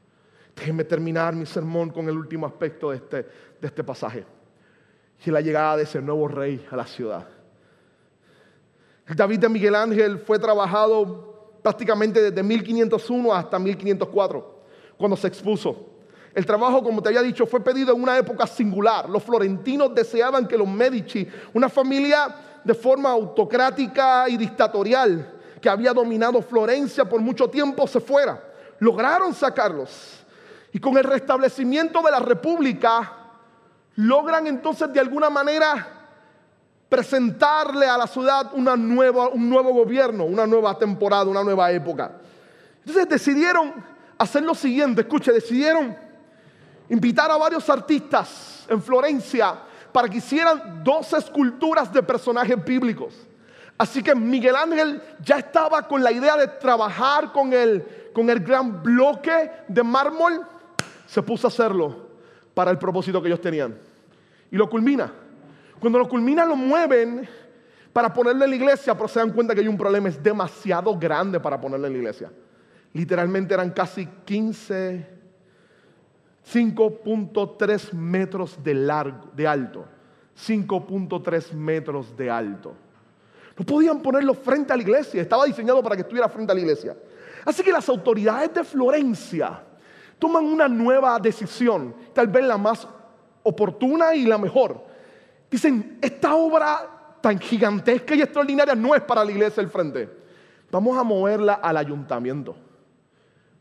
Déjenme 0.56 0.84
terminar 0.84 1.36
mi 1.36 1.46
sermón 1.46 1.90
con 1.90 2.08
el 2.10 2.18
último 2.18 2.46
aspecto 2.46 2.92
de 2.92 2.98
este, 2.98 3.18
de 3.62 3.68
este 3.68 3.84
pasaje. 3.84 4.26
Y 5.26 5.32
la 5.32 5.42
llegada 5.42 5.78
de 5.78 5.84
ese 5.84 6.02
nuevo 6.02 6.28
rey 6.28 6.66
a 6.72 6.76
la 6.76 6.86
ciudad. 6.86 7.28
El 9.08 9.16
David 9.16 9.40
de 9.40 9.50
Miguel 9.50 9.76
Ángel 9.76 10.20
fue 10.20 10.38
trabajado 10.40 11.58
prácticamente 11.62 12.22
desde 12.22 12.44
1501 12.44 13.34
hasta 13.34 13.60
1504, 13.60 14.64
cuando 14.98 15.18
se 15.18 15.28
expuso. 15.28 15.88
El 16.34 16.46
trabajo, 16.46 16.84
como 16.84 17.02
te 17.02 17.10
había 17.10 17.22
dicho, 17.22 17.46
fue 17.46 17.60
pedido 17.60 17.94
en 17.94 18.02
una 18.04 18.18
época 18.18 18.46
singular. 18.46 19.10
Los 19.10 19.24
florentinos 19.24 19.94
deseaban 19.96 20.48
que 20.48 20.58
los 20.58 20.68
Medici, 20.68 21.28
una 21.54 21.70
familia 21.70 22.36
de 22.64 22.74
forma 22.74 23.10
autocrática 23.10 24.30
y 24.30 24.38
dictatorial, 24.38 25.39
que 25.62 25.70
había 25.70 25.94
dominado 25.94 26.42
Florencia 26.42 27.08
por 27.08 27.22
mucho 27.22 27.50
tiempo 27.50 27.88
se 27.88 28.00
fuera. 28.00 28.42
Lograron 28.80 29.34
sacarlos. 29.34 30.26
Y 30.72 30.80
con 30.80 30.98
el 30.98 31.04
restablecimiento 31.04 32.02
de 32.02 32.12
la 32.12 32.20
República, 32.20 33.14
logran 33.96 34.48
entonces 34.48 34.92
de 34.94 35.00
alguna 35.00 35.30
manera 35.30 35.88
presentarle 36.88 37.88
a 37.88 37.98
la 37.98 38.08
ciudad 38.08 38.52
una 38.54 38.76
nueva, 38.76 39.30
un 39.30 39.50
nuevo 39.50 39.74
gobierno, 39.74 40.26
una 40.26 40.48
nueva 40.48 40.78
temporada, 40.78 41.26
una 41.26 41.44
nueva 41.44 41.72
época. 41.72 42.14
Entonces 42.80 43.08
decidieron 43.10 43.74
hacer 44.18 44.44
lo 44.44 44.56
siguiente, 44.56 45.02
escuche, 45.02 45.32
decidieron 45.32 45.96
invitar 46.90 47.30
a 47.30 47.38
varios 47.38 47.70
artistas 47.70 48.66
en 48.68 48.82
Florencia 48.82 49.56
para 49.92 50.08
que 50.08 50.18
hicieran 50.18 50.84
dos 50.84 51.14
esculturas 51.14 51.92
de 51.92 52.02
personajes 52.02 52.64
bíblicos. 52.64 53.14
Así 53.80 54.04
que 54.04 54.14
Miguel 54.14 54.58
Ángel 54.58 55.02
ya 55.24 55.38
estaba 55.38 55.88
con 55.88 56.04
la 56.04 56.12
idea 56.12 56.36
de 56.36 56.48
trabajar 56.48 57.32
con 57.32 57.54
el, 57.54 58.12
con 58.12 58.30
el 58.30 58.42
gran 58.42 58.84
bloque 58.84 59.50
de 59.70 59.84
mármol, 59.84 60.46
se 61.08 61.24
puso 61.24 61.48
a 61.48 61.50
hacerlo 61.50 62.10
para 62.54 62.72
el 62.72 62.78
propósito 62.78 63.22
que 63.22 63.30
ellos 63.30 63.40
tenían. 63.40 63.78
Y 64.52 64.58
lo 64.58 64.70
culmina. 64.70 65.10
Cuando 65.80 65.98
lo 65.98 66.10
culmina 66.10 66.46
lo 66.46 66.58
mueven 66.58 67.26
para 67.94 68.14
ponerlo 68.14 68.44
en 68.44 68.50
la 68.50 68.56
iglesia, 68.58 68.96
pero 68.96 69.08
se 69.08 69.20
dan 69.20 69.32
cuenta 69.32 69.56
que 69.56 69.62
hay 69.62 69.68
un 69.70 69.78
problema, 69.78 70.10
es 70.10 70.22
demasiado 70.22 71.00
grande 71.00 71.40
para 71.40 71.62
ponerlo 71.62 71.88
en 71.88 71.94
la 71.94 72.00
iglesia. 72.00 72.30
Literalmente 72.92 73.54
eran 73.54 73.70
casi 73.70 74.06
15, 74.26 75.08
5.3 76.54 77.94
metros 77.94 78.62
de 78.62 78.74
largo, 78.74 79.30
de 79.34 79.48
alto. 79.48 79.86
5.3 80.38 81.54
metros 81.54 82.18
de 82.18 82.30
alto. 82.30 82.76
No 83.60 83.66
podían 83.66 84.02
ponerlo 84.02 84.34
frente 84.34 84.72
a 84.72 84.78
la 84.78 84.82
iglesia, 84.82 85.22
estaba 85.22 85.44
diseñado 85.44 85.84
para 85.84 85.98
que 85.98 86.04
estuviera 86.04 86.30
frente 86.30 86.54
a 86.54 86.56
la 86.56 86.62
iglesia. 86.62 86.96
Así 87.44 87.62
que 87.62 87.74
las 87.74 87.90
autoridades 87.90 88.54
de 88.54 88.64
Florencia 88.64 89.62
toman 90.18 90.46
una 90.46 90.70
nueva 90.70 91.20
decisión, 91.20 91.94
tal 92.14 92.28
vez 92.28 92.46
la 92.46 92.58
más 92.58 92.88
oportuna 93.44 94.16
y 94.16 94.26
la 94.26 94.38
mejor. 94.38 94.82
Dicen, 95.52 96.00
esta 96.02 96.36
obra 96.36 97.18
tan 97.20 97.38
gigantesca 97.38 98.16
y 98.16 98.22
extraordinaria 98.22 98.76
no 98.76 98.96
es 98.96 99.02
para 99.02 99.26
la 99.26 99.32
iglesia 99.32 99.62
del 99.62 99.70
frente. 99.70 100.10
Vamos 100.72 100.98
a 100.98 101.04
moverla 101.04 101.56
al 101.56 101.76
ayuntamiento. 101.76 102.56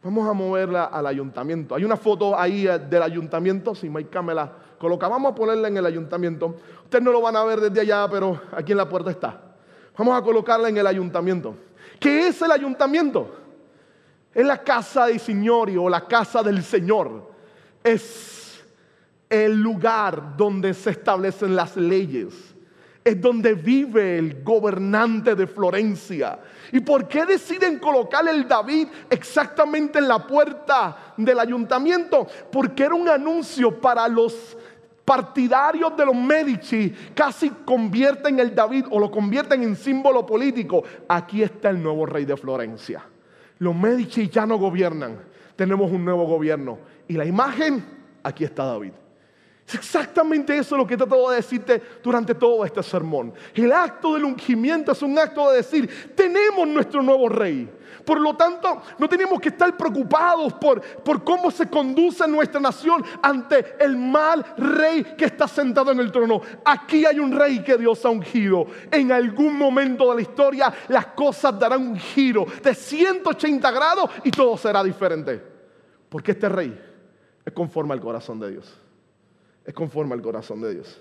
Vamos 0.00 0.28
a 0.28 0.32
moverla 0.32 0.84
al 0.84 1.08
ayuntamiento. 1.08 1.74
Hay 1.74 1.82
una 1.82 1.96
foto 1.96 2.38
ahí 2.38 2.68
eh, 2.68 2.78
del 2.78 3.02
ayuntamiento, 3.02 3.74
si 3.74 3.90
Mike 3.90 4.22
me 4.22 4.32
la 4.32 4.52
coloca. 4.78 5.08
Vamos 5.08 5.32
a 5.32 5.34
ponerla 5.34 5.66
en 5.66 5.76
el 5.76 5.86
ayuntamiento. 5.86 6.54
Ustedes 6.84 7.02
no 7.02 7.10
lo 7.10 7.20
van 7.20 7.34
a 7.34 7.42
ver 7.42 7.60
desde 7.60 7.80
allá, 7.80 8.06
pero 8.08 8.40
aquí 8.52 8.70
en 8.70 8.78
la 8.78 8.88
puerta 8.88 9.10
está. 9.10 9.47
Vamos 9.98 10.16
a 10.16 10.22
colocarla 10.22 10.68
en 10.68 10.76
el 10.76 10.86
ayuntamiento. 10.86 11.56
¿Qué 11.98 12.28
es 12.28 12.40
el 12.40 12.52
ayuntamiento? 12.52 13.34
Es 14.32 14.46
la 14.46 14.62
casa 14.62 15.06
de 15.06 15.18
Señor 15.18 15.70
o 15.76 15.88
la 15.88 16.06
casa 16.06 16.40
del 16.40 16.62
Señor. 16.62 17.32
Es 17.82 18.64
el 19.28 19.60
lugar 19.60 20.36
donde 20.36 20.72
se 20.72 20.90
establecen 20.90 21.56
las 21.56 21.76
leyes. 21.76 22.32
Es 23.02 23.20
donde 23.20 23.54
vive 23.54 24.18
el 24.18 24.44
gobernante 24.44 25.34
de 25.34 25.48
Florencia. 25.48 26.38
¿Y 26.70 26.78
por 26.78 27.08
qué 27.08 27.26
deciden 27.26 27.80
colocar 27.80 28.28
el 28.28 28.46
David 28.46 28.86
exactamente 29.10 29.98
en 29.98 30.06
la 30.06 30.24
puerta 30.24 31.14
del 31.16 31.40
ayuntamiento? 31.40 32.24
Porque 32.52 32.84
era 32.84 32.94
un 32.94 33.08
anuncio 33.08 33.80
para 33.80 34.06
los 34.06 34.56
partidarios 35.08 35.96
de 35.96 36.04
los 36.04 36.14
Medici. 36.14 36.94
Casi 37.14 37.48
convierten 37.64 38.38
el 38.40 38.54
David 38.54 38.84
o 38.90 39.00
lo 39.00 39.10
convierten 39.10 39.62
en 39.62 39.74
símbolo 39.74 40.26
político. 40.26 40.84
Aquí 41.08 41.42
está 41.42 41.70
el 41.70 41.82
nuevo 41.82 42.04
rey 42.04 42.26
de 42.26 42.36
Florencia. 42.36 43.02
Los 43.58 43.74
Medici 43.74 44.28
ya 44.28 44.44
no 44.44 44.58
gobiernan. 44.58 45.18
Tenemos 45.56 45.90
un 45.90 46.04
nuevo 46.04 46.26
gobierno. 46.26 46.78
Y 47.08 47.14
la 47.14 47.24
imagen, 47.24 47.82
aquí 48.22 48.44
está 48.44 48.66
David. 48.66 48.92
Es 49.66 49.76
exactamente 49.76 50.54
eso 50.58 50.76
lo 50.76 50.86
que 50.86 50.92
he 50.92 50.98
tratado 50.98 51.30
de 51.30 51.36
decirte 51.36 51.82
durante 52.04 52.34
todo 52.34 52.62
este 52.66 52.82
sermón. 52.82 53.32
El 53.54 53.72
acto 53.72 54.12
del 54.12 54.24
ungimiento 54.24 54.92
es 54.92 55.00
un 55.00 55.18
acto 55.18 55.50
de 55.50 55.56
decir, 55.56 56.12
tenemos 56.14 56.68
nuestro 56.68 57.02
nuevo 57.02 57.30
rey. 57.30 57.66
Por 58.04 58.20
lo 58.20 58.36
tanto, 58.36 58.82
no 58.98 59.08
tenemos 59.08 59.40
que 59.40 59.50
estar 59.50 59.76
preocupados 59.76 60.54
por, 60.54 60.80
por 60.80 61.22
cómo 61.24 61.50
se 61.50 61.68
conduce 61.68 62.26
nuestra 62.26 62.60
nación 62.60 63.04
ante 63.22 63.76
el 63.78 63.96
mal 63.96 64.44
rey 64.56 65.04
que 65.16 65.26
está 65.26 65.46
sentado 65.48 65.92
en 65.92 66.00
el 66.00 66.12
trono. 66.12 66.40
Aquí 66.64 67.04
hay 67.04 67.18
un 67.18 67.32
rey 67.32 67.62
que 67.62 67.76
Dios 67.76 68.04
ha 68.04 68.10
ungido. 68.10 68.66
En 68.90 69.12
algún 69.12 69.56
momento 69.56 70.08
de 70.10 70.16
la 70.16 70.22
historia 70.22 70.72
las 70.88 71.06
cosas 71.08 71.58
darán 71.58 71.82
un 71.82 71.96
giro 71.96 72.46
de 72.62 72.74
180 72.74 73.70
grados 73.70 74.10
y 74.24 74.30
todo 74.30 74.56
será 74.56 74.82
diferente. 74.82 75.42
Porque 76.08 76.32
este 76.32 76.48
rey 76.48 76.80
es 77.44 77.52
conforme 77.52 77.94
al 77.94 78.00
corazón 78.00 78.40
de 78.40 78.50
Dios 78.50 78.78
es 79.68 79.74
conforme 79.74 80.14
al 80.14 80.22
corazón 80.22 80.62
de 80.62 80.72
Dios. 80.72 80.98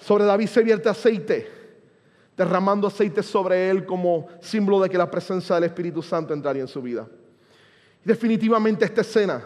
Sobre 0.00 0.24
David 0.24 0.48
se 0.48 0.60
vierte 0.64 0.88
aceite, 0.88 1.48
derramando 2.40 2.86
aceite 2.86 3.22
sobre 3.22 3.68
él 3.68 3.84
como 3.84 4.26
símbolo 4.40 4.80
de 4.80 4.88
que 4.88 4.96
la 4.96 5.10
presencia 5.10 5.56
del 5.56 5.64
Espíritu 5.64 6.00
Santo 6.00 6.32
entraría 6.32 6.62
en 6.62 6.68
su 6.68 6.80
vida. 6.80 7.06
Definitivamente 8.02 8.86
esta 8.86 9.02
escena 9.02 9.44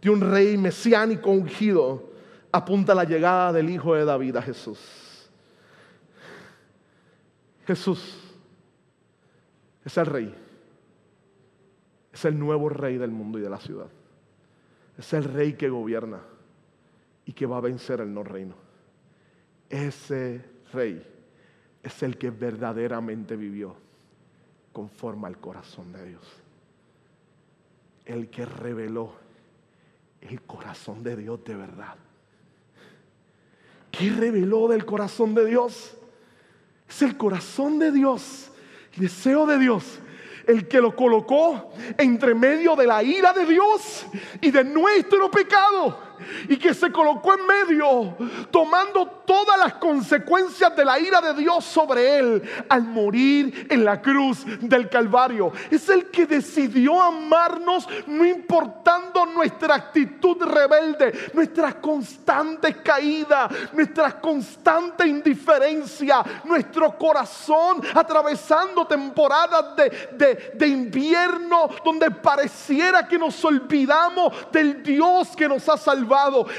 de 0.00 0.10
un 0.10 0.20
rey 0.20 0.56
mesiánico 0.56 1.30
ungido 1.30 2.12
apunta 2.52 2.92
a 2.92 2.94
la 2.94 3.02
llegada 3.02 3.54
del 3.54 3.68
Hijo 3.68 3.96
de 3.96 4.04
David 4.04 4.36
a 4.36 4.42
Jesús. 4.42 4.78
Jesús 7.66 8.16
es 9.84 9.98
el 9.98 10.06
rey, 10.06 10.32
es 12.12 12.24
el 12.26 12.38
nuevo 12.38 12.68
rey 12.68 12.96
del 12.96 13.10
mundo 13.10 13.40
y 13.40 13.42
de 13.42 13.50
la 13.50 13.58
ciudad, 13.58 13.88
es 14.96 15.12
el 15.14 15.24
rey 15.24 15.54
que 15.54 15.68
gobierna 15.68 16.20
y 17.26 17.32
que 17.32 17.44
va 17.44 17.56
a 17.56 17.60
vencer 17.60 18.00
el 18.00 18.14
no 18.14 18.22
reino. 18.22 18.54
Ese 19.68 20.44
rey 20.72 21.13
es 21.84 22.02
el 22.02 22.16
que 22.16 22.30
verdaderamente 22.30 23.36
vivió 23.36 23.76
conforme 24.72 25.28
al 25.28 25.38
corazón 25.38 25.92
de 25.92 26.04
Dios. 26.08 26.22
El 28.06 28.28
que 28.30 28.44
reveló 28.44 29.12
el 30.22 30.42
corazón 30.42 31.02
de 31.02 31.16
Dios 31.16 31.44
de 31.44 31.54
verdad. 31.54 31.96
¿Qué 33.90 34.10
reveló 34.10 34.66
del 34.68 34.84
corazón 34.84 35.34
de 35.34 35.44
Dios? 35.44 35.94
Es 36.88 37.02
el 37.02 37.16
corazón 37.16 37.78
de 37.78 37.92
Dios, 37.92 38.50
el 38.94 39.02
deseo 39.02 39.46
de 39.46 39.58
Dios 39.58 40.00
el 40.46 40.68
que 40.68 40.78
lo 40.78 40.94
colocó 40.94 41.72
entre 41.96 42.34
medio 42.34 42.76
de 42.76 42.86
la 42.86 43.02
ira 43.02 43.32
de 43.32 43.46
Dios 43.46 44.06
y 44.42 44.50
de 44.50 44.62
nuestro 44.62 45.30
pecado 45.30 45.98
y 46.48 46.56
que 46.56 46.74
se 46.74 46.90
colocó 46.90 47.34
en 47.34 47.46
medio, 47.46 48.16
tomando 48.50 49.06
todas 49.26 49.58
las 49.58 49.74
consecuencias 49.74 50.74
de 50.76 50.84
la 50.84 50.98
ira 50.98 51.20
de 51.20 51.34
Dios 51.34 51.64
sobre 51.64 52.18
él 52.18 52.42
al 52.68 52.82
morir 52.82 53.66
en 53.70 53.84
la 53.84 54.00
cruz 54.00 54.44
del 54.60 54.88
Calvario. 54.88 55.52
Es 55.70 55.88
el 55.88 56.10
que 56.10 56.26
decidió 56.26 57.00
amarnos 57.00 57.88
no 58.06 58.24
importando 58.24 59.26
nuestra 59.26 59.74
actitud 59.74 60.42
rebelde, 60.42 61.30
nuestra 61.32 61.80
constante 61.80 62.82
caída, 62.82 63.48
nuestra 63.72 64.20
constante 64.20 65.06
indiferencia, 65.06 66.22
nuestro 66.44 66.96
corazón 66.96 67.82
atravesando 67.94 68.86
temporadas 68.86 69.76
de, 69.76 70.52
de 70.54 70.66
invierno 70.66 71.68
donde 71.84 72.10
pareciera 72.10 73.06
que 73.06 73.18
nos 73.18 73.44
olvidamos 73.44 74.32
del 74.52 74.82
Dios 74.82 75.34
que 75.36 75.48
nos 75.48 75.68
ha 75.68 75.76
salvado 75.76 76.03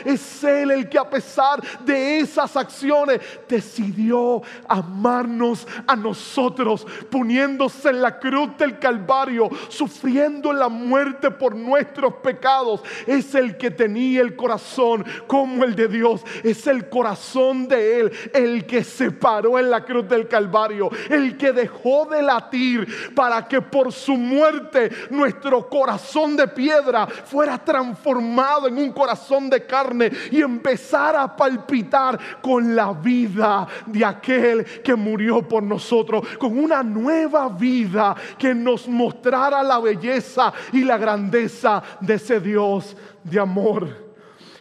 es 0.03 0.43
Él 0.43 0.71
el 0.71 0.89
que 0.89 0.97
a 0.97 1.09
pesar 1.09 1.61
de 1.81 2.19
esas 2.19 2.55
acciones 2.55 3.19
decidió 3.47 4.41
amarnos 4.67 5.67
a 5.87 5.95
nosotros, 5.95 6.85
poniéndose 7.09 7.89
en 7.89 8.01
la 8.01 8.19
cruz 8.19 8.57
del 8.57 8.79
Calvario, 8.79 9.49
sufriendo 9.69 10.53
la 10.53 10.69
muerte 10.69 11.31
por 11.31 11.55
nuestros 11.55 12.15
pecados. 12.15 12.81
Es 13.05 13.35
el 13.35 13.57
que 13.57 13.71
tenía 13.71 14.21
el 14.21 14.35
corazón 14.35 15.05
como 15.27 15.63
el 15.63 15.75
de 15.75 15.87
Dios. 15.87 16.21
Es 16.43 16.67
el 16.67 16.89
corazón 16.89 17.67
de 17.67 17.99
Él, 17.99 18.11
el 18.33 18.65
que 18.65 18.83
se 18.83 19.11
paró 19.11 19.59
en 19.59 19.69
la 19.69 19.83
cruz 19.83 20.07
del 20.07 20.27
Calvario, 20.27 20.89
el 21.09 21.37
que 21.37 21.51
dejó 21.51 22.05
de 22.05 22.21
latir 22.21 23.13
para 23.13 23.47
que 23.47 23.61
por 23.61 23.91
su 23.91 24.15
muerte 24.17 24.89
nuestro 25.09 25.67
corazón 25.69 26.35
de 26.35 26.47
piedra 26.47 27.07
fuera 27.07 27.57
transformado 27.57 28.67
en 28.67 28.77
un 28.77 28.91
corazón 28.91 29.34
de 29.43 29.65
carne 29.65 30.11
y 30.31 30.41
empezar 30.41 31.15
a 31.15 31.35
palpitar 31.35 32.17
con 32.41 32.75
la 32.75 32.93
vida 32.93 33.67
de 33.85 34.05
aquel 34.05 34.65
que 34.81 34.95
murió 34.95 35.47
por 35.47 35.61
nosotros, 35.61 36.25
con 36.37 36.57
una 36.57 36.81
nueva 36.81 37.49
vida 37.49 38.15
que 38.37 38.55
nos 38.55 38.87
mostrara 38.87 39.61
la 39.61 39.79
belleza 39.79 40.53
y 40.71 40.83
la 40.83 40.97
grandeza 40.97 41.83
de 41.99 42.13
ese 42.15 42.39
Dios 42.39 42.95
de 43.23 43.39
amor. 43.39 43.87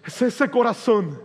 Es 0.05 0.21
ese 0.21 0.51
corazón 0.51 1.19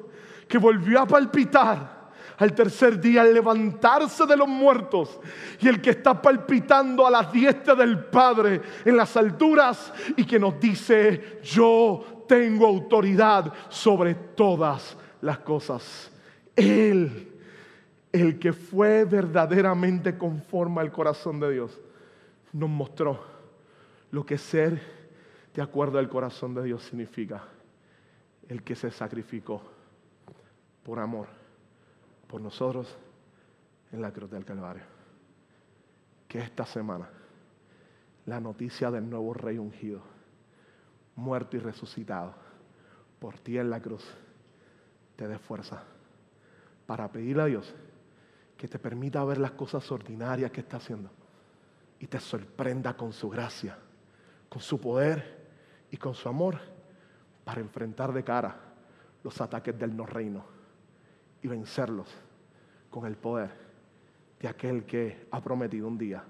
que 0.47 0.57
volvió 0.57 1.01
a 1.01 1.07
palpitar 1.07 1.99
al 2.39 2.53
tercer 2.53 2.99
día 2.99 3.21
al 3.21 3.33
levantarse 3.33 4.25
de 4.25 4.37
los 4.37 4.47
muertos 4.47 5.19
y 5.59 5.67
el 5.67 5.81
que 5.81 5.89
está 5.89 6.21
palpitando 6.21 7.05
a 7.05 7.11
la 7.11 7.23
diestra 7.23 7.75
del 7.75 8.05
Padre 8.05 8.61
en 8.85 8.95
las 8.95 9.15
alturas 9.17 9.91
y 10.15 10.23
que 10.23 10.39
nos 10.39 10.57
dice, 10.59 11.39
yo 11.43 12.18
tengo 12.29 12.65
autoridad 12.65 13.51
sobre 13.67 14.15
todas 14.15 14.95
las 15.19 15.39
cosas. 15.39 16.09
Él 16.55 17.29
el 18.11 18.39
que 18.39 18.53
fue 18.53 19.05
verdaderamente 19.05 20.17
conforme 20.17 20.81
al 20.81 20.91
corazón 20.91 21.39
de 21.39 21.51
Dios, 21.51 21.79
nos 22.53 22.69
mostró 22.69 23.23
lo 24.11 24.25
que 24.25 24.37
ser 24.37 24.81
de 25.53 25.61
acuerdo 25.61 25.99
al 25.99 26.09
corazón 26.09 26.53
de 26.55 26.63
Dios 26.63 26.83
significa. 26.83 27.43
El 28.47 28.63
que 28.63 28.75
se 28.75 28.89
sacrificó 28.89 29.61
por 30.83 30.97
amor 30.99 31.27
por 32.27 32.41
nosotros 32.41 32.97
en 33.91 34.01
la 34.01 34.11
cruz 34.11 34.31
del 34.31 34.43
Calvario. 34.43 34.83
Que 36.27 36.39
esta 36.39 36.65
semana 36.65 37.07
la 38.25 38.39
noticia 38.39 38.89
del 38.89 39.07
nuevo 39.07 39.33
rey 39.35 39.59
ungido, 39.59 40.01
muerto 41.19 41.57
y 41.57 41.59
resucitado 41.59 42.33
por 43.19 43.37
ti 43.37 43.57
en 43.57 43.69
la 43.69 43.81
cruz, 43.81 44.05
te 45.15 45.27
dé 45.27 45.37
fuerza 45.37 45.83
para 46.85 47.11
pedirle 47.11 47.43
a 47.43 47.45
Dios 47.45 47.75
que 48.57 48.67
te 48.67 48.79
permita 48.79 49.23
ver 49.23 49.37
las 49.37 49.51
cosas 49.51 49.89
ordinarias 49.91 50.51
que 50.51 50.61
está 50.61 50.77
haciendo 50.77 51.09
y 51.99 52.07
te 52.07 52.19
sorprenda 52.19 52.95
con 52.95 53.13
su 53.13 53.29
gracia, 53.29 53.77
con 54.47 54.61
su 54.61 54.79
poder 54.79 55.47
y 55.91 55.97
con 55.97 56.13
su 56.13 56.29
amor 56.29 56.59
para 57.43 57.61
enfrentar 57.61 58.13
de 58.13 58.23
cara 58.23 58.55
los 59.23 59.39
ataques 59.41 59.77
del 59.77 59.95
no 59.95 60.05
reino 60.05 60.45
y 61.41 61.47
vencerlos 61.47 62.07
con 62.89 63.05
el 63.05 63.17
poder 63.17 63.51
de 64.39 64.47
aquel 64.47 64.85
que 64.85 65.27
ha 65.31 65.41
prometido 65.41 65.87
un 65.87 65.97
día 65.97 66.23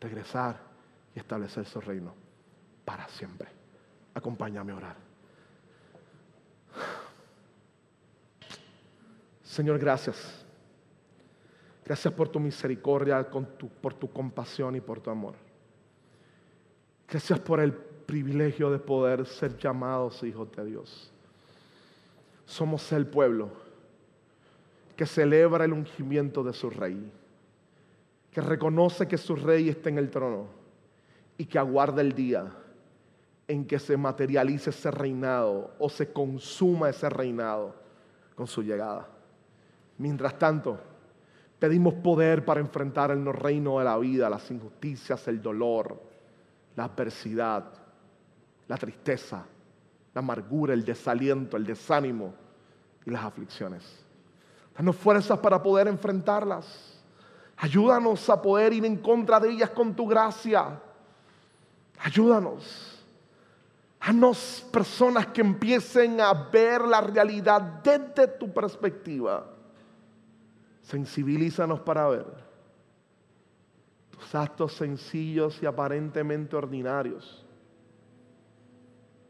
regresar 0.00 0.58
y 1.14 1.18
establecer 1.18 1.66
su 1.66 1.80
reino 1.80 2.14
para 2.84 3.06
siempre. 3.08 3.59
Acompáñame 4.14 4.72
a 4.72 4.76
orar. 4.76 4.96
Señor, 9.42 9.78
gracias. 9.78 10.44
Gracias 11.84 12.14
por 12.14 12.28
tu 12.28 12.38
misericordia, 12.38 13.28
por 13.80 13.94
tu 13.94 14.12
compasión 14.12 14.76
y 14.76 14.80
por 14.80 15.00
tu 15.00 15.10
amor. 15.10 15.34
Gracias 17.08 17.40
por 17.40 17.58
el 17.58 17.72
privilegio 17.72 18.70
de 18.70 18.78
poder 18.78 19.26
ser 19.26 19.56
llamados 19.56 20.22
hijos 20.22 20.50
de 20.52 20.64
Dios. 20.64 21.10
Somos 22.46 22.92
el 22.92 23.06
pueblo 23.06 23.50
que 24.96 25.06
celebra 25.06 25.64
el 25.64 25.72
ungimiento 25.72 26.44
de 26.44 26.52
su 26.52 26.70
rey, 26.70 27.10
que 28.30 28.40
reconoce 28.40 29.08
que 29.08 29.18
su 29.18 29.34
rey 29.34 29.68
está 29.68 29.88
en 29.88 29.98
el 29.98 30.10
trono 30.10 30.46
y 31.38 31.46
que 31.46 31.58
aguarda 31.58 32.00
el 32.02 32.12
día 32.12 32.52
en 33.50 33.64
que 33.64 33.80
se 33.80 33.96
materialice 33.96 34.70
ese 34.70 34.92
reinado 34.92 35.72
o 35.80 35.88
se 35.88 36.12
consuma 36.12 36.88
ese 36.88 37.08
reinado 37.10 37.74
con 38.36 38.46
su 38.46 38.62
llegada. 38.62 39.08
Mientras 39.98 40.38
tanto, 40.38 40.78
pedimos 41.58 41.94
poder 41.94 42.44
para 42.44 42.60
enfrentar 42.60 43.10
el 43.10 43.24
no 43.24 43.32
reino 43.32 43.80
de 43.80 43.84
la 43.84 43.98
vida, 43.98 44.30
las 44.30 44.48
injusticias, 44.52 45.26
el 45.26 45.42
dolor, 45.42 46.00
la 46.76 46.84
adversidad, 46.84 47.64
la 48.68 48.76
tristeza, 48.76 49.44
la 50.14 50.18
amargura, 50.20 50.72
el 50.72 50.84
desaliento, 50.84 51.56
el 51.56 51.66
desánimo 51.66 52.32
y 53.04 53.10
las 53.10 53.24
aflicciones. 53.24 53.82
Danos 54.76 54.94
fuerzas 54.94 55.40
para 55.40 55.60
poder 55.60 55.88
enfrentarlas. 55.88 57.02
Ayúdanos 57.56 58.30
a 58.30 58.40
poder 58.40 58.72
ir 58.72 58.84
en 58.84 58.98
contra 58.98 59.40
de 59.40 59.50
ellas 59.50 59.70
con 59.70 59.92
tu 59.92 60.06
gracia. 60.06 60.80
Ayúdanos. 61.98 62.99
Danos 64.00 64.66
personas 64.72 65.26
que 65.26 65.42
empiecen 65.42 66.20
a 66.20 66.32
ver 66.32 66.82
la 66.82 67.00
realidad 67.00 67.60
desde 67.60 68.26
tu 68.26 68.52
perspectiva. 68.52 69.46
Sensibilízanos 70.82 71.80
para 71.80 72.08
ver 72.08 72.26
tus 74.10 74.34
actos 74.34 74.72
sencillos 74.72 75.62
y 75.62 75.66
aparentemente 75.66 76.56
ordinarios, 76.56 77.44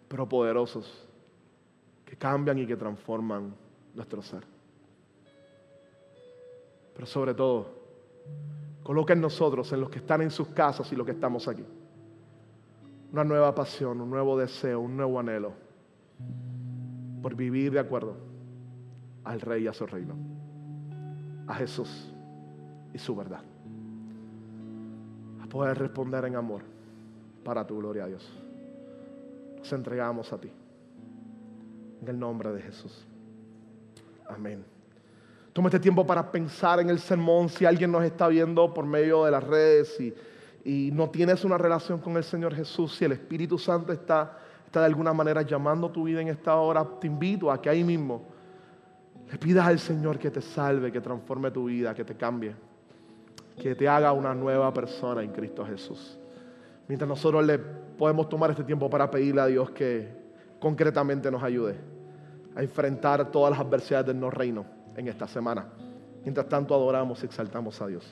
pero 0.08 0.28
poderosos, 0.28 1.06
que 2.04 2.16
cambian 2.16 2.58
y 2.58 2.66
que 2.66 2.76
transforman 2.76 3.54
nuestro 3.94 4.22
ser. 4.22 4.44
Pero 6.94 7.06
sobre 7.06 7.34
todo, 7.34 7.66
coloca 8.82 9.12
en 9.12 9.20
nosotros, 9.20 9.72
en 9.72 9.80
los 9.80 9.90
que 9.90 9.98
están 9.98 10.22
en 10.22 10.30
sus 10.30 10.48
casas 10.48 10.90
y 10.92 10.96
los 10.96 11.04
que 11.04 11.12
estamos 11.12 11.46
aquí, 11.48 11.64
una 13.12 13.24
nueva 13.24 13.54
pasión, 13.54 14.00
un 14.00 14.10
nuevo 14.10 14.38
deseo, 14.38 14.80
un 14.80 14.96
nuevo 14.96 15.18
anhelo 15.18 15.52
por 17.22 17.34
vivir 17.34 17.72
de 17.72 17.80
acuerdo 17.80 18.16
al 19.24 19.40
Rey 19.40 19.64
y 19.64 19.66
a 19.66 19.72
su 19.72 19.86
reino, 19.86 20.14
a 21.46 21.54
Jesús 21.54 22.12
y 22.94 22.98
su 22.98 23.14
verdad. 23.14 23.42
A 25.42 25.46
poder 25.46 25.78
responder 25.78 26.24
en 26.24 26.36
amor 26.36 26.62
para 27.44 27.66
tu 27.66 27.78
gloria 27.78 28.04
a 28.04 28.06
Dios. 28.06 28.32
Nos 29.58 29.72
entregamos 29.72 30.32
a 30.32 30.40
ti. 30.40 30.50
En 32.00 32.08
el 32.08 32.18
nombre 32.18 32.52
de 32.52 32.62
Jesús. 32.62 33.06
Amén. 34.28 34.64
Toma 35.52 35.68
este 35.68 35.80
tiempo 35.80 36.06
para 36.06 36.30
pensar 36.30 36.80
en 36.80 36.88
el 36.88 36.98
sermón. 36.98 37.48
Si 37.48 37.66
alguien 37.66 37.90
nos 37.90 38.04
está 38.04 38.28
viendo 38.28 38.72
por 38.72 38.86
medio 38.86 39.24
de 39.24 39.32
las 39.32 39.44
redes 39.44 40.00
y, 40.00 40.14
y 40.70 40.92
no 40.92 41.10
tienes 41.10 41.44
una 41.44 41.58
relación 41.58 41.98
con 41.98 42.16
el 42.16 42.22
Señor 42.22 42.54
Jesús, 42.54 42.94
si 42.94 43.04
el 43.04 43.10
Espíritu 43.10 43.58
Santo 43.58 43.92
está, 43.92 44.38
está 44.64 44.78
de 44.78 44.86
alguna 44.86 45.12
manera 45.12 45.42
llamando 45.42 45.90
tu 45.90 46.04
vida 46.04 46.20
en 46.20 46.28
esta 46.28 46.54
hora, 46.54 46.86
te 47.00 47.08
invito 47.08 47.50
a 47.50 47.60
que 47.60 47.68
ahí 47.68 47.82
mismo 47.82 48.22
le 49.28 49.36
pidas 49.36 49.66
al 49.66 49.80
Señor 49.80 50.16
que 50.16 50.30
te 50.30 50.40
salve, 50.40 50.92
que 50.92 51.00
transforme 51.00 51.50
tu 51.50 51.64
vida, 51.64 51.92
que 51.92 52.04
te 52.04 52.14
cambie, 52.14 52.54
que 53.60 53.74
te 53.74 53.88
haga 53.88 54.12
una 54.12 54.32
nueva 54.32 54.72
persona 54.72 55.24
en 55.24 55.32
Cristo 55.32 55.66
Jesús. 55.66 56.16
Mientras 56.86 57.08
nosotros 57.08 57.44
le 57.44 57.58
podemos 57.58 58.28
tomar 58.28 58.50
este 58.50 58.62
tiempo 58.62 58.88
para 58.88 59.10
pedirle 59.10 59.40
a 59.40 59.46
Dios 59.46 59.72
que 59.72 60.08
concretamente 60.60 61.32
nos 61.32 61.42
ayude 61.42 61.74
a 62.54 62.62
enfrentar 62.62 63.32
todas 63.32 63.50
las 63.50 63.58
adversidades 63.58 64.06
del 64.06 64.20
no 64.20 64.30
reino 64.30 64.64
en 64.94 65.08
esta 65.08 65.26
semana. 65.26 65.66
Mientras 66.22 66.48
tanto 66.48 66.76
adoramos 66.76 67.20
y 67.24 67.26
exaltamos 67.26 67.82
a 67.82 67.88
Dios. 67.88 68.04